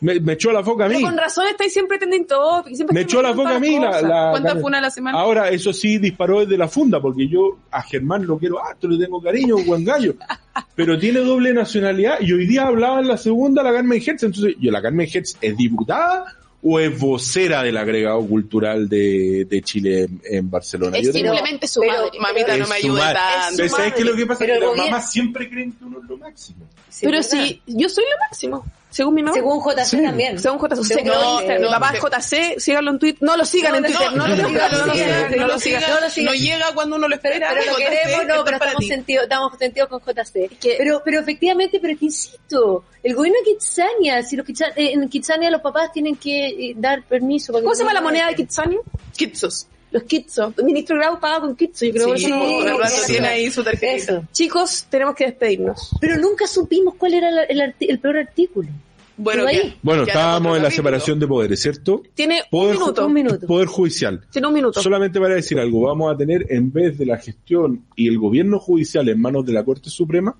Me, 0.00 0.18
me 0.18 0.32
echó 0.32 0.50
la 0.50 0.64
foca 0.64 0.86
a 0.86 0.88
Pero 0.88 0.98
mí. 0.98 1.04
con 1.04 1.16
razón 1.16 1.46
estáis 1.46 1.72
siempre 1.72 1.96
trending 1.96 2.26
topic. 2.26 2.74
Siempre 2.74 2.92
Me 2.92 3.02
echó 3.02 3.22
la 3.22 3.32
foca 3.34 3.54
a 3.54 3.60
mí. 3.60 3.78
La, 3.78 4.02
la- 4.02 4.30
¿Cuántas 4.32 4.54
la- 4.56 4.60
funas 4.60 4.78
a 4.78 4.82
la 4.82 4.90
semana? 4.90 5.16
Ahora, 5.18 5.48
eso 5.50 5.72
sí, 5.72 5.98
disparó 5.98 6.40
desde 6.40 6.58
la 6.58 6.66
funda, 6.66 7.00
porque 7.00 7.28
yo 7.28 7.58
a 7.70 7.82
Germán 7.82 8.26
lo 8.26 8.36
quiero 8.36 8.60
harto, 8.64 8.88
le 8.88 8.98
tengo 9.04 9.22
cariño, 9.22 9.58
buen 9.64 9.84
gallo. 9.84 10.14
Pero 10.74 10.98
tiene 10.98 11.20
doble 11.20 11.52
nacionalidad 11.54 12.16
y 12.20 12.32
hoy 12.32 12.46
día 12.48 12.66
hablaba 12.66 12.98
en 12.98 13.06
la 13.06 13.16
segunda 13.16 13.62
la 13.62 13.72
Carmen 13.72 14.02
Hertz. 14.04 14.24
Entonces, 14.24 14.56
yo, 14.58 14.72
¿la 14.72 14.82
Carmen 14.82 15.06
Hertz 15.12 15.36
es 15.40 15.56
diputada 15.56 16.24
o 16.64 16.78
es 16.78 16.96
vocera 16.98 17.62
del 17.64 17.76
agregado 17.76 18.24
cultural 18.26 18.88
de, 18.88 19.46
de 19.48 19.62
Chile 19.62 20.02
en, 20.04 20.20
en 20.24 20.50
Barcelona? 20.50 20.96
Es 20.98 21.06
Yo 21.06 21.12
tengo- 21.12 21.32
simplemente 21.34 21.66
su 21.66 21.80
pero- 21.80 21.92
madre. 22.04 22.18
Mamita, 22.20 22.56
no 22.56 22.64
es 22.64 22.70
me 22.70 22.80
su 22.80 22.88
madre. 22.88 23.14
tanto. 23.18 23.56
Pero 23.56 23.68
¿sabes 23.68 23.92
qué 23.94 24.00
es 24.00 24.06
lo 24.06 24.16
que 24.16 24.26
pasa? 24.26 24.38
Pero 24.38 24.52
que 24.60 24.64
el 24.66 24.76
las 24.76 24.86
mamás 24.86 25.10
siempre 25.12 25.50
creen 25.50 25.72
que 25.72 25.84
uno 25.84 25.98
es 26.02 26.08
lo 26.08 26.16
máximo. 26.18 26.66
Sí, 26.88 27.06
Pero 27.06 27.18
¿verdad? 27.18 27.30
si 27.30 27.62
yo 27.66 27.88
soy 27.88 28.04
lo 28.04 28.18
máximo, 28.28 28.64
según 28.92 29.14
mi 29.14 29.22
mamá. 29.24 29.34
Según 29.34 29.60
JC 29.64 29.84
Sí. 29.84 30.02
también. 30.02 30.38
Según 30.38 30.58
JC, 30.60 30.84
Según 30.84 31.06
no, 31.08 31.40
JC. 31.40 31.58
mi 31.58 31.64
no, 31.64 31.70
papá 31.70 31.92
es 31.94 32.00
JC, 32.00 32.60
síganlo 32.60 32.90
en 32.92 32.98
Twitter. 33.00 33.22
No 33.22 33.36
lo 33.36 33.44
sigan 33.44 33.72
No, 33.72 33.76
en 33.78 33.82
no, 33.82 33.88
Twitter, 33.88 34.10
no, 34.12 34.16
No, 34.16 34.26
lo 34.28 34.36
no, 34.36 34.48
sigan, 34.48 34.70
no 34.70 34.78
lo 34.78 34.86
no, 34.86 34.92
sigan, 34.92 35.10
no 35.30 35.36
no 35.36 35.46
lo 35.46 35.46
lo 35.54 35.58
sigan. 35.58 35.80
siga. 35.80 35.94
no 35.94 36.00
lo. 36.00 36.30
No 36.30 36.34
llega 36.34 36.66
cuando 36.74 36.96
uno 36.96 37.08
lo 37.08 37.18
Pero, 37.20 37.34
espera. 37.34 37.48
pero 37.54 37.72
lo 37.72 37.78
JC, 37.78 37.88
queremos, 37.88 38.26
no, 38.26 38.44
pero 38.44 38.56
estamos 38.58 38.76
ti. 38.78 38.88
sentidos, 38.88 39.22
estamos 39.24 39.52
sentidos 39.58 39.88
con 39.88 40.00
JC. 40.00 40.48
que- 40.60 40.74
Pero, 40.78 41.02
pero 41.04 41.20
efectivamente, 41.20 41.78
pero 41.80 41.94
es 41.94 41.98
que 41.98 42.04
insisto, 42.04 42.84
el 43.02 43.14
gobierno 43.14 43.38
de 43.44 43.52
Kitsania, 43.52 44.22
si 44.22 44.36
los 44.36 44.46
Kitsa- 44.46 44.72
eh, 44.76 44.92
en 44.92 45.08
Kitsania 45.08 45.50
los 45.50 45.60
papás 45.62 45.90
tienen 45.92 46.16
que 46.16 46.46
eh, 46.48 46.74
dar 46.76 47.02
permiso. 47.04 47.52
¿Cómo 47.52 47.74
se 47.74 47.80
llama 47.80 47.94
la 47.94 48.00
moneda 48.02 48.28
de 48.28 48.34
Kitsania? 48.36 48.78
Kitsos. 49.16 49.66
Los 49.92 50.02
Kitsos. 50.04 50.54
El 50.58 50.64
ministro 50.64 50.96
Grau 50.96 51.20
paga 51.20 51.40
con 51.40 51.54
Kitso, 51.54 51.84
yo 51.86 51.92
creo. 51.92 52.16
Sí, 52.16 52.26
que 52.26 52.30
eso- 52.30 52.82
eso. 52.82 53.06
tiene 53.06 53.26
ahí 53.28 53.50
su 53.50 53.62
tarjetita. 53.62 53.92
Eso. 53.96 54.24
Chicos, 54.32 54.86
tenemos 54.90 55.14
que 55.14 55.26
despedirnos. 55.26 55.90
Pero 56.00 56.16
nunca 56.18 56.46
supimos 56.46 56.94
cuál 56.96 57.14
era 57.14 57.30
la- 57.30 57.44
el, 57.44 57.60
arti- 57.60 57.86
el 57.88 57.98
peor 57.98 58.16
artículo. 58.16 58.68
Bueno, 59.14 59.44
Bueno, 59.82 60.04
estábamos 60.04 60.56
en 60.56 60.62
la 60.62 60.70
separación 60.70 61.20
de 61.20 61.26
poderes, 61.28 61.60
¿cierto? 61.60 62.02
Tiene 62.14 62.42
Poder, 62.50 62.76
un 62.76 62.80
minuto. 62.82 63.06
Un 63.06 63.12
minuto. 63.12 63.46
Poder 63.46 63.68
judicial. 63.68 64.24
Tiene 64.32 64.48
un 64.48 64.54
minuto. 64.54 64.82
Solamente 64.82 65.20
para 65.20 65.34
decir 65.34 65.58
algo, 65.60 65.82
vamos 65.82 66.12
a 66.12 66.16
tener 66.16 66.46
en 66.48 66.72
vez 66.72 66.96
de 66.98 67.04
la 67.06 67.18
gestión 67.18 67.84
y 67.94 68.08
el 68.08 68.18
gobierno 68.18 68.58
judicial 68.58 69.06
en 69.10 69.20
manos 69.20 69.44
de 69.44 69.52
la 69.52 69.62
Corte 69.64 69.90
Suprema, 69.90 70.34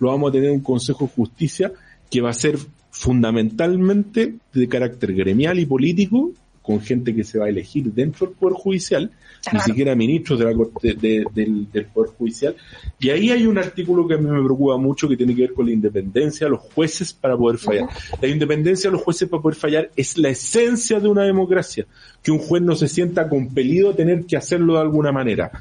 lo 0.00 0.08
vamos 0.08 0.30
a 0.30 0.32
tener 0.32 0.50
un 0.50 0.60
Consejo 0.60 1.04
de 1.06 1.12
Justicia 1.12 1.72
que 2.10 2.20
va 2.20 2.30
a 2.30 2.34
ser 2.34 2.58
fundamentalmente 2.90 4.34
de 4.52 4.68
carácter 4.68 5.14
gremial 5.14 5.58
y 5.58 5.66
político, 5.66 6.32
con 6.66 6.80
gente 6.80 7.14
que 7.14 7.22
se 7.22 7.38
va 7.38 7.46
a 7.46 7.48
elegir 7.48 7.84
dentro 7.92 8.26
del 8.26 8.34
Poder 8.34 8.54
Judicial, 8.56 9.10
ni 9.52 9.60
siquiera 9.60 9.94
ministros 9.94 10.40
de 10.40 10.44
la 10.46 10.52
Corte, 10.54 10.94
de- 10.94 11.24
del, 11.32 11.70
del 11.70 11.84
Poder 11.86 12.10
Judicial. 12.18 12.56
Y 12.98 13.10
ahí 13.10 13.30
hay 13.30 13.46
un 13.46 13.56
artículo 13.56 14.06
que 14.08 14.14
a 14.14 14.16
mí 14.18 14.28
me 14.28 14.42
preocupa 14.42 14.76
mucho 14.76 15.08
que 15.08 15.16
tiene 15.16 15.34
que 15.34 15.42
ver 15.42 15.52
con 15.54 15.66
la 15.66 15.72
independencia 15.72 16.46
de 16.46 16.50
los 16.50 16.60
jueces 16.74 17.12
para 17.12 17.36
poder 17.36 17.58
fallar. 17.58 17.88
La 18.20 18.26
independencia 18.28 18.90
de 18.90 18.96
los 18.96 19.02
jueces 19.04 19.28
para 19.28 19.40
poder 19.40 19.56
fallar 19.56 19.90
es 19.94 20.18
la 20.18 20.30
esencia 20.30 20.98
de 20.98 21.06
una 21.08 21.22
democracia, 21.22 21.86
que 22.22 22.32
un 22.32 22.38
juez 22.38 22.62
no 22.62 22.74
se 22.74 22.88
sienta 22.88 23.28
compelido 23.28 23.90
a 23.90 23.94
tener 23.94 24.24
que 24.26 24.36
hacerlo 24.36 24.74
de 24.74 24.80
alguna 24.80 25.12
manera. 25.12 25.52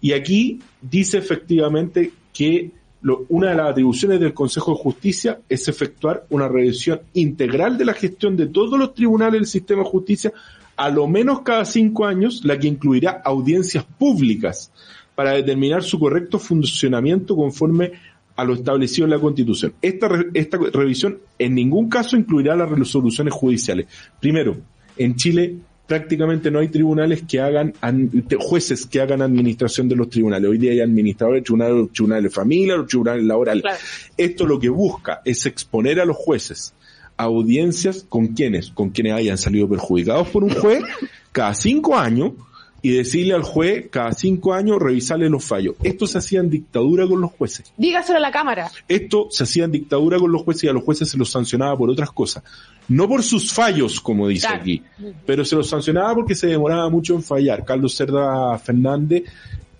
Y 0.00 0.12
aquí 0.12 0.60
dice 0.80 1.18
efectivamente 1.18 2.12
que 2.32 2.70
una 3.02 3.50
de 3.50 3.54
las 3.54 3.70
atribuciones 3.70 4.20
del 4.20 4.34
Consejo 4.34 4.72
de 4.72 4.78
Justicia 4.78 5.40
es 5.48 5.68
efectuar 5.68 6.26
una 6.30 6.48
revisión 6.48 7.00
integral 7.14 7.78
de 7.78 7.84
la 7.84 7.94
gestión 7.94 8.36
de 8.36 8.46
todos 8.46 8.78
los 8.78 8.94
tribunales 8.94 9.34
del 9.34 9.46
sistema 9.46 9.82
de 9.82 9.88
justicia, 9.88 10.32
a 10.76 10.90
lo 10.90 11.06
menos 11.06 11.42
cada 11.42 11.64
cinco 11.64 12.06
años, 12.06 12.44
la 12.44 12.58
que 12.58 12.68
incluirá 12.68 13.22
audiencias 13.24 13.84
públicas 13.84 14.72
para 15.14 15.32
determinar 15.32 15.82
su 15.82 15.98
correcto 15.98 16.38
funcionamiento 16.38 17.36
conforme 17.36 17.92
a 18.36 18.44
lo 18.44 18.54
establecido 18.54 19.06
en 19.06 19.10
la 19.10 19.18
Constitución. 19.18 19.72
Esta, 19.80 20.08
esta 20.34 20.58
revisión 20.72 21.18
en 21.38 21.54
ningún 21.54 21.88
caso 21.88 22.16
incluirá 22.16 22.54
las 22.54 22.70
resoluciones 22.70 23.32
judiciales. 23.32 23.86
Primero, 24.20 24.56
en 24.96 25.16
Chile 25.16 25.56
prácticamente 25.86 26.50
no 26.50 26.58
hay 26.58 26.68
tribunales 26.68 27.22
que 27.28 27.40
hagan, 27.40 27.72
jueces 28.38 28.86
que 28.86 29.00
hagan 29.00 29.22
administración 29.22 29.88
de 29.88 29.96
los 29.96 30.10
tribunales. 30.10 30.50
Hoy 30.50 30.58
día 30.58 30.72
hay 30.72 30.80
administradores, 30.80 31.44
tribunales, 31.44 31.92
tribunales 31.92 32.24
de 32.24 32.30
familia, 32.30 32.84
tribunales 32.86 33.24
laborales. 33.24 33.62
Claro. 33.62 33.78
Esto 34.16 34.46
lo 34.46 34.58
que 34.58 34.68
busca 34.68 35.22
es 35.24 35.46
exponer 35.46 36.00
a 36.00 36.04
los 36.04 36.16
jueces 36.16 36.74
a 37.16 37.24
audiencias 37.24 38.04
con 38.08 38.28
quienes, 38.28 38.70
con 38.70 38.90
quienes 38.90 39.14
hayan 39.14 39.38
salido 39.38 39.68
perjudicados 39.68 40.28
por 40.28 40.44
un 40.44 40.50
juez 40.50 40.82
cada 41.32 41.54
cinco 41.54 41.96
años 41.96 42.32
y 42.86 42.92
decirle 42.92 43.34
al 43.34 43.42
juez 43.42 43.86
cada 43.90 44.12
cinco 44.12 44.54
años 44.54 44.78
revisarle 44.80 45.28
los 45.28 45.44
fallos. 45.44 45.74
Esto 45.82 46.06
se 46.06 46.18
hacía 46.18 46.38
en 46.38 46.48
dictadura 46.48 47.04
con 47.04 47.20
los 47.20 47.32
jueces. 47.32 47.72
Dígaselo 47.76 48.18
a 48.18 48.20
la 48.20 48.30
cámara. 48.30 48.70
Esto 48.86 49.26
se 49.28 49.42
hacía 49.42 49.64
en 49.64 49.72
dictadura 49.72 50.20
con 50.20 50.30
los 50.30 50.42
jueces 50.42 50.62
y 50.64 50.68
a 50.68 50.72
los 50.72 50.84
jueces 50.84 51.10
se 51.10 51.18
los 51.18 51.28
sancionaba 51.28 51.76
por 51.76 51.90
otras 51.90 52.12
cosas. 52.12 52.44
No 52.86 53.08
por 53.08 53.24
sus 53.24 53.52
fallos, 53.52 54.00
como 54.00 54.28
dice 54.28 54.46
Claro. 54.46 54.62
aquí, 54.62 54.82
pero 55.26 55.44
se 55.44 55.56
los 55.56 55.68
sancionaba 55.68 56.14
porque 56.14 56.36
se 56.36 56.46
demoraba 56.46 56.88
mucho 56.88 57.16
en 57.16 57.24
fallar. 57.24 57.64
Carlos 57.64 57.92
Cerda 57.96 58.56
Fernández, 58.60 59.24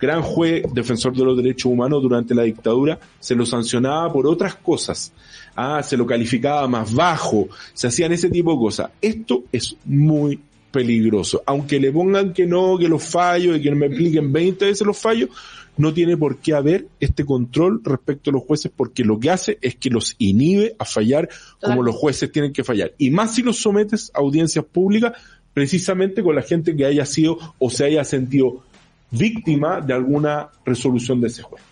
gran 0.01 0.21
juez, 0.23 0.65
defensor 0.75 1.15
de 1.15 1.25
los 1.25 1.37
derechos 1.37 1.67
humanos 1.71 2.03
durante 2.03 2.35
la 2.35 2.43
dictadura, 2.43 2.99
se 3.21 3.37
lo 3.37 3.47
sancionaba 3.47 4.13
por 4.13 4.27
otras 4.27 4.57
cosas. 4.57 5.13
Ah, 5.55 5.81
se 5.81 5.97
lo 5.97 6.05
calificaba 6.05 6.67
más 6.67 6.93
bajo, 6.93 7.47
se 7.73 7.87
hacían 7.87 8.11
ese 8.13 8.31
tipo 8.31 8.51
de 8.51 8.59
cosas. 8.59 8.91
Esto 9.01 9.45
es 9.53 9.77
muy 9.85 10.41
peligroso. 10.77 11.43
Aunque 11.47 11.81
le 11.81 11.91
pongan 11.91 12.35
que 12.35 12.47
no, 12.47 12.77
que 12.79 12.89
los 12.89 13.03
fallos 13.03 13.57
y 13.57 13.63
que 13.63 13.71
me 13.75 13.87
expliquen 13.87 14.31
20 14.31 14.67
veces 14.67 14.87
los 14.87 14.99
fallos, 14.99 15.31
no 15.79 15.95
tiene 15.95 16.17
por 16.17 16.39
qué 16.39 16.55
haber 16.55 16.87
este 17.01 17.25
control 17.25 17.81
respecto 17.83 18.31
a 18.31 18.35
los 18.35 18.43
jueces 18.43 18.71
porque 18.75 19.05
lo 19.05 19.19
que 19.19 19.31
hace 19.31 19.59
es 19.63 19.77
que 19.77 19.89
los 19.89 20.15
inhibe 20.19 20.77
a 20.79 20.85
fallar 20.85 21.29
como 21.61 21.83
los 21.83 21.95
jueces 21.95 22.31
tienen 22.31 22.53
que 22.53 22.63
fallar. 22.63 22.93
Y 22.99 23.11
más 23.11 23.35
si 23.35 23.43
los 23.43 23.59
sometes 23.59 24.11
a 24.15 24.19
audiencias 24.19 24.65
públicas 24.65 25.13
precisamente 25.55 26.23
con 26.23 26.35
la 26.35 26.43
gente 26.43 26.77
que 26.77 26.85
haya 26.85 27.07
sido 27.07 27.39
o 27.59 27.71
se 27.71 27.87
haya 27.87 28.05
sentido 28.05 28.63
víctima 29.11 29.81
de 29.81 29.95
alguna 29.95 30.51
resolución 30.65 31.21
de 31.23 31.29
ese 31.29 31.43
juez. 31.43 31.63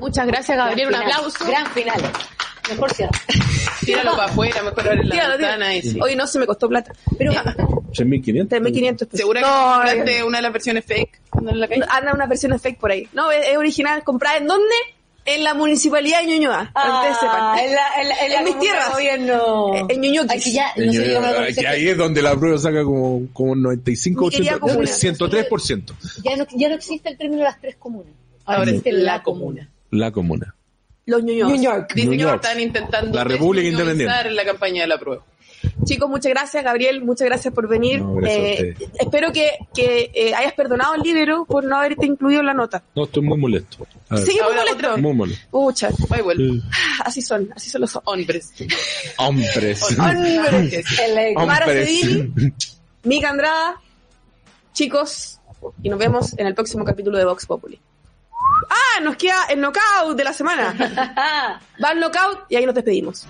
Muchas 0.00 0.26
gracias, 0.26 0.56
Gabriel. 0.56 0.88
Un 0.88 0.94
aplauso. 0.94 1.44
Gran 1.46 1.66
final. 1.72 2.00
Mejor 2.70 2.92
cierre. 2.94 3.10
Tíralo 3.84 4.12
para 4.12 4.24
afuera, 4.26 4.62
mejor 4.62 4.80
abre 4.88 5.04
la 5.04 5.10
Tíralo, 5.14 5.36
tíralo. 5.36 5.58
ventana 5.58 5.76
y 5.76 5.82
sí. 5.82 5.98
Hoy 6.00 6.14
no 6.16 6.26
se 6.26 6.38
me 6.38 6.46
costó 6.46 6.68
plata. 6.68 6.92
Pero 7.18 7.32
3.500. 7.32 8.48
3.500 8.48 8.92
pesos. 8.98 9.08
¿Segura 9.14 9.40
que 9.40 9.46
No, 9.46 9.72
compraste 9.74 10.22
una 10.24 10.38
de 10.38 10.42
las 10.42 10.52
versiones 10.52 10.84
fake? 10.84 11.20
¿Anda 11.32 11.50
en 11.52 11.60
la 11.60 11.68
calle? 11.68 11.82
anda 11.90 12.12
una 12.14 12.26
versión 12.26 12.58
fake 12.58 12.78
por 12.78 12.90
ahí. 12.92 13.08
No, 13.12 13.30
es, 13.30 13.46
es 13.48 13.56
original. 13.56 14.02
¿Comprada 14.04 14.36
en 14.38 14.46
dónde? 14.46 14.74
En 15.24 15.44
la 15.44 15.54
municipalidad 15.54 16.20
de 16.20 16.26
Ñuñoa. 16.26 16.72
Ah, 16.74 17.56
en, 17.62 17.72
la, 17.72 17.94
en, 18.02 18.08
la- 18.08 18.14
en, 18.26 18.30
la 18.32 18.38
En 18.38 18.44
mis 18.44 18.58
tierras. 18.58 18.92
Gobierno. 18.92 19.88
En 19.88 20.00
Ñuñoquis. 20.00 20.32
Aquí 20.32 20.52
ya, 20.52 20.72
no 20.76 20.92
sé, 20.92 21.12
yo 21.12 21.20
me 21.20 21.26
acuerdo 21.28 21.54
que 21.60 21.66
ahí 21.68 21.88
es 21.88 21.96
donde 21.96 22.22
la 22.22 22.34
prueba 22.36 22.58
saca 22.58 22.82
como, 22.82 23.28
como 23.32 23.54
95, 23.54 24.24
Mi 24.24 24.30
querida 24.30 24.56
80, 24.56 24.60
comuna. 24.60 24.90
103%. 24.90 25.92
ya 26.24 26.36
no, 26.36 26.46
ya 26.56 26.68
no 26.70 26.74
existe 26.74 27.08
el 27.10 27.16
término 27.18 27.44
las 27.44 27.60
tres 27.60 27.76
comunas. 27.76 28.12
Ahora, 28.44 28.58
Ahora 28.60 28.70
existe 28.70 28.92
la 28.92 29.22
comuna. 29.22 29.68
La 29.90 30.10
comuna. 30.10 30.56
Los. 31.06 31.22
New 31.24 31.34
York. 31.34 31.92
Dice 31.94 32.08
New 32.08 32.16
que 32.16 32.22
York. 32.22 32.42
están 32.44 32.60
intentando 32.60 33.16
La 33.16 33.24
República 33.24 33.68
Independiente. 33.68 34.28
en 34.28 34.36
la 34.36 34.44
campaña 34.44 34.82
de 34.82 34.88
la 34.88 34.98
prueba. 34.98 35.24
Chicos, 35.84 36.08
muchas 36.08 36.30
gracias, 36.30 36.62
Gabriel. 36.62 37.02
Muchas 37.02 37.26
gracias 37.26 37.52
por 37.52 37.68
venir. 37.68 38.00
No, 38.00 38.14
gracias 38.14 38.40
a 38.60 38.62
Eh, 38.62 38.74
espero 39.00 39.32
que, 39.32 39.50
que 39.74 40.10
eh, 40.14 40.34
hayas 40.34 40.52
perdonado 40.54 40.94
al 40.94 41.00
libro 41.02 41.44
por 41.44 41.64
no 41.64 41.76
haberte 41.76 42.06
incluido 42.06 42.40
en 42.40 42.46
la 42.46 42.54
nota. 42.54 42.82
No, 42.94 43.04
estoy 43.04 43.22
muy 43.22 43.38
molesto. 43.38 43.86
Sí, 44.24 44.38
muy 44.44 44.54
molesto. 44.54 44.98
Muy 44.98 45.14
molesto. 45.14 45.46
Pucha, 45.50 45.90
Va 46.10 46.18
y 46.18 46.22
vuelve. 46.22 46.48
Sí. 46.50 46.62
así 47.04 47.22
son, 47.22 47.48
así 47.54 47.70
son 47.70 47.80
los 47.80 47.98
Hombres. 48.04 48.52
Hombres. 49.18 49.82
hombres. 49.98 50.86
El, 51.00 51.34
Mara. 51.34 51.66
Mica 53.04 53.30
Andrada, 53.30 53.80
chicos, 54.72 55.40
y 55.82 55.88
nos 55.88 55.98
vemos 55.98 56.38
en 56.38 56.46
el 56.46 56.54
próximo 56.54 56.84
capítulo 56.84 57.18
de 57.18 57.24
Vox 57.24 57.46
Populi. 57.46 57.80
Ah, 58.68 59.00
nos 59.00 59.16
queda 59.16 59.46
el 59.50 59.60
knockout 59.60 60.16
de 60.16 60.24
la 60.24 60.32
semana. 60.32 60.74
Va 61.82 61.88
el 61.90 62.00
knockout 62.00 62.46
y 62.48 62.56
ahí 62.56 62.66
nos 62.66 62.74
despedimos. 62.74 63.26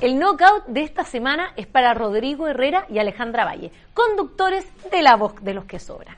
El 0.00 0.18
knockout 0.18 0.66
de 0.66 0.82
esta 0.82 1.04
semana 1.04 1.54
es 1.56 1.66
para 1.66 1.94
Rodrigo 1.94 2.46
Herrera 2.46 2.86
y 2.90 2.98
Alejandra 2.98 3.46
Valle, 3.46 3.72
conductores 3.94 4.66
de 4.90 5.00
La 5.00 5.16
Voz 5.16 5.34
de 5.42 5.54
los 5.54 5.64
que 5.64 5.78
sobran. 5.78 6.14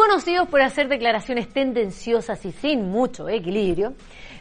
Conocidos 0.00 0.48
por 0.48 0.62
hacer 0.62 0.88
declaraciones 0.88 1.52
tendenciosas 1.52 2.42
y 2.46 2.52
sin 2.52 2.90
mucho 2.90 3.28
equilibrio, 3.28 3.92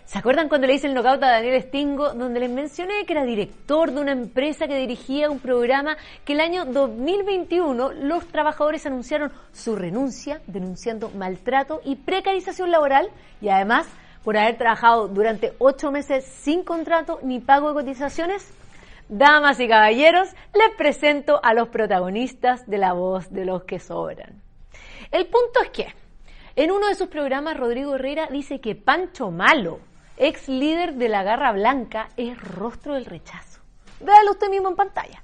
¿se 0.05 0.17
acuerdan 0.17 0.47
cuando 0.47 0.67
le 0.67 0.75
hice 0.75 0.87
el 0.87 0.93
knockout 0.93 1.21
a 1.21 1.31
Daniel 1.31 1.61
Stingo, 1.63 2.13
donde 2.13 2.39
les 2.39 2.49
mencioné 2.49 3.05
que 3.05 3.11
era 3.11 3.25
director 3.25 3.91
de 3.91 3.99
una 3.99 4.13
empresa 4.13 4.69
que 4.69 4.77
dirigía 4.77 5.29
un 5.29 5.39
programa 5.39 5.97
que 6.23 6.31
el 6.31 6.39
año 6.39 6.63
2021 6.63 7.91
los 7.91 8.25
trabajadores 8.27 8.85
anunciaron 8.85 9.33
su 9.51 9.75
renuncia, 9.75 10.39
denunciando 10.47 11.09
maltrato 11.09 11.81
y 11.83 11.97
precarización 11.97 12.71
laboral 12.71 13.09
y 13.41 13.49
además 13.49 13.85
por 14.23 14.37
haber 14.37 14.57
trabajado 14.57 15.09
durante 15.09 15.55
ocho 15.59 15.91
meses 15.91 16.23
sin 16.23 16.63
contrato 16.63 17.19
ni 17.21 17.41
pago 17.41 17.73
de 17.73 17.83
cotizaciones? 17.83 18.49
Damas 19.09 19.59
y 19.59 19.67
caballeros, 19.67 20.29
les 20.53 20.73
presento 20.77 21.41
a 21.43 21.53
los 21.53 21.67
protagonistas 21.67 22.65
de 22.65 22.77
La 22.77 22.93
Voz 22.93 23.29
de 23.29 23.43
los 23.43 23.65
que 23.65 23.79
sobran. 23.79 24.48
El 25.11 25.25
punto 25.25 25.61
es 25.63 25.69
que 25.71 25.87
en 26.55 26.71
uno 26.71 26.87
de 26.87 26.95
sus 26.95 27.07
programas 27.07 27.57
Rodrigo 27.57 27.95
Herrera 27.95 28.27
dice 28.27 28.61
que 28.61 28.75
Pancho 28.75 29.31
Malo, 29.31 29.79
ex 30.17 30.47
líder 30.47 30.95
de 30.95 31.09
la 31.09 31.23
Garra 31.23 31.51
Blanca, 31.51 32.09
es 32.15 32.39
rostro 32.39 32.93
del 32.93 33.05
rechazo. 33.05 33.59
Véalo 34.01 34.31
usted 34.31 34.49
mismo 34.49 34.69
en 34.69 34.75
pantalla. 34.75 35.23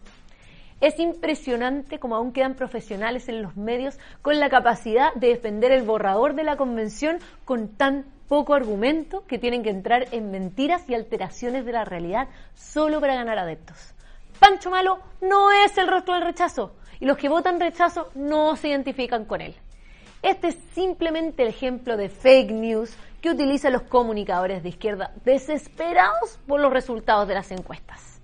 Es 0.81 0.99
impresionante 0.99 1.99
como 1.99 2.15
aún 2.15 2.33
quedan 2.33 2.55
profesionales 2.55 3.29
en 3.29 3.43
los 3.43 3.55
medios 3.57 3.99
con 4.23 4.39
la 4.39 4.49
capacidad 4.49 5.13
de 5.13 5.27
defender 5.27 5.71
el 5.71 5.83
borrador 5.83 6.33
de 6.33 6.43
la 6.43 6.57
convención 6.57 7.19
con 7.45 7.69
tan 7.69 8.05
poco 8.27 8.55
argumento 8.55 9.25
que 9.27 9.37
tienen 9.37 9.61
que 9.61 9.69
entrar 9.69 10.07
en 10.11 10.31
mentiras 10.31 10.89
y 10.89 10.95
alteraciones 10.95 11.63
de 11.63 11.73
la 11.73 11.85
realidad 11.85 12.27
solo 12.55 12.99
para 12.99 13.13
ganar 13.13 13.37
adeptos. 13.37 13.93
Pancho 14.39 14.71
Malo 14.71 14.99
no 15.21 15.51
es 15.51 15.77
el 15.77 15.87
rostro 15.87 16.15
del 16.15 16.23
rechazo 16.23 16.75
y 16.99 17.05
los 17.05 17.17
que 17.17 17.29
votan 17.29 17.59
rechazo 17.59 18.09
no 18.15 18.55
se 18.55 18.69
identifican 18.69 19.25
con 19.25 19.41
él. 19.41 19.55
Este 20.25 20.47
es 20.47 20.57
simplemente 20.73 21.43
el 21.43 21.49
ejemplo 21.49 21.97
de 21.97 22.09
fake 22.09 22.49
news 22.49 22.95
que 23.21 23.29
utilizan 23.29 23.73
los 23.73 23.83
comunicadores 23.83 24.63
de 24.63 24.69
izquierda 24.69 25.11
desesperados 25.23 26.39
por 26.47 26.59
los 26.59 26.73
resultados 26.73 27.27
de 27.27 27.35
las 27.35 27.51
encuestas. 27.51 28.19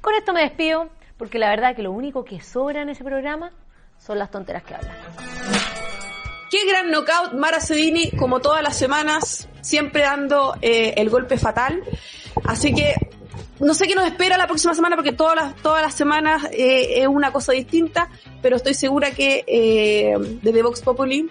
Con 0.00 0.14
esto 0.14 0.32
me 0.32 0.40
despido 0.40 0.88
porque 1.18 1.38
la 1.38 1.50
verdad 1.50 1.76
que 1.76 1.82
lo 1.82 1.92
único 1.92 2.24
que 2.24 2.40
sobra 2.40 2.80
en 2.80 2.88
ese 2.88 3.04
programa 3.04 3.52
son 3.98 4.18
las 4.18 4.30
tonteras 4.30 4.62
que 4.62 4.74
hablan. 4.74 4.96
Qué 6.50 6.66
gran 6.66 6.90
knockout, 6.90 7.34
Mara 7.34 7.60
Cedini, 7.60 8.10
como 8.12 8.40
todas 8.40 8.62
las 8.62 8.78
semanas, 8.78 9.46
siempre 9.60 10.00
dando 10.00 10.54
eh, 10.62 10.94
el 10.96 11.10
golpe 11.10 11.36
fatal. 11.36 11.82
Así 12.46 12.74
que 12.74 12.94
no 13.60 13.74
sé 13.74 13.86
qué 13.86 13.94
nos 13.94 14.06
espera 14.06 14.36
la 14.36 14.46
próxima 14.46 14.74
semana 14.74 14.96
porque 14.96 15.12
todas 15.12 15.36
las, 15.36 15.56
todas 15.56 15.82
las 15.82 15.94
semanas 15.94 16.44
eh, 16.52 17.02
es 17.02 17.06
una 17.06 17.32
cosa 17.32 17.52
distinta, 17.52 18.08
pero 18.42 18.56
estoy 18.56 18.74
segura 18.74 19.12
que 19.12 19.44
eh, 19.46 20.14
desde 20.42 20.62
Vox 20.62 20.82
Populi 20.82 21.30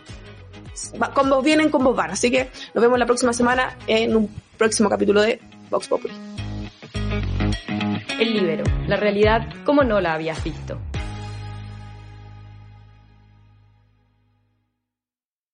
vos 1.30 1.44
vienen, 1.44 1.70
con 1.70 1.84
vos 1.84 1.96
van. 1.96 2.12
Así 2.12 2.32
que 2.32 2.50
nos 2.74 2.82
vemos 2.82 2.98
la 2.98 3.06
próxima 3.06 3.34
semana 3.34 3.78
en 3.88 4.16
un 4.16 4.30
próximo 4.58 4.90
capítulo 4.90 5.22
de 5.22 5.40
Vox 5.70 5.88
Populi. 5.88 6.14
El 8.20 8.34
libero, 8.34 8.64
la 8.88 8.96
realidad 8.96 9.48
como 9.66 9.84
no 9.84 10.00
la 10.00 10.14
habías 10.14 10.44
visto. 10.44 10.80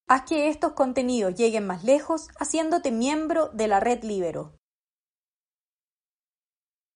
Haz 0.07 0.23
que 0.23 0.49
estos 0.49 0.73
contenidos 0.73 1.35
lleguen 1.35 1.67
más 1.67 1.83
lejos 1.83 2.29
haciéndote 2.39 2.91
miembro 2.91 3.49
de 3.53 3.67
la 3.67 3.79
red 3.79 4.03
Libero. 4.03 4.58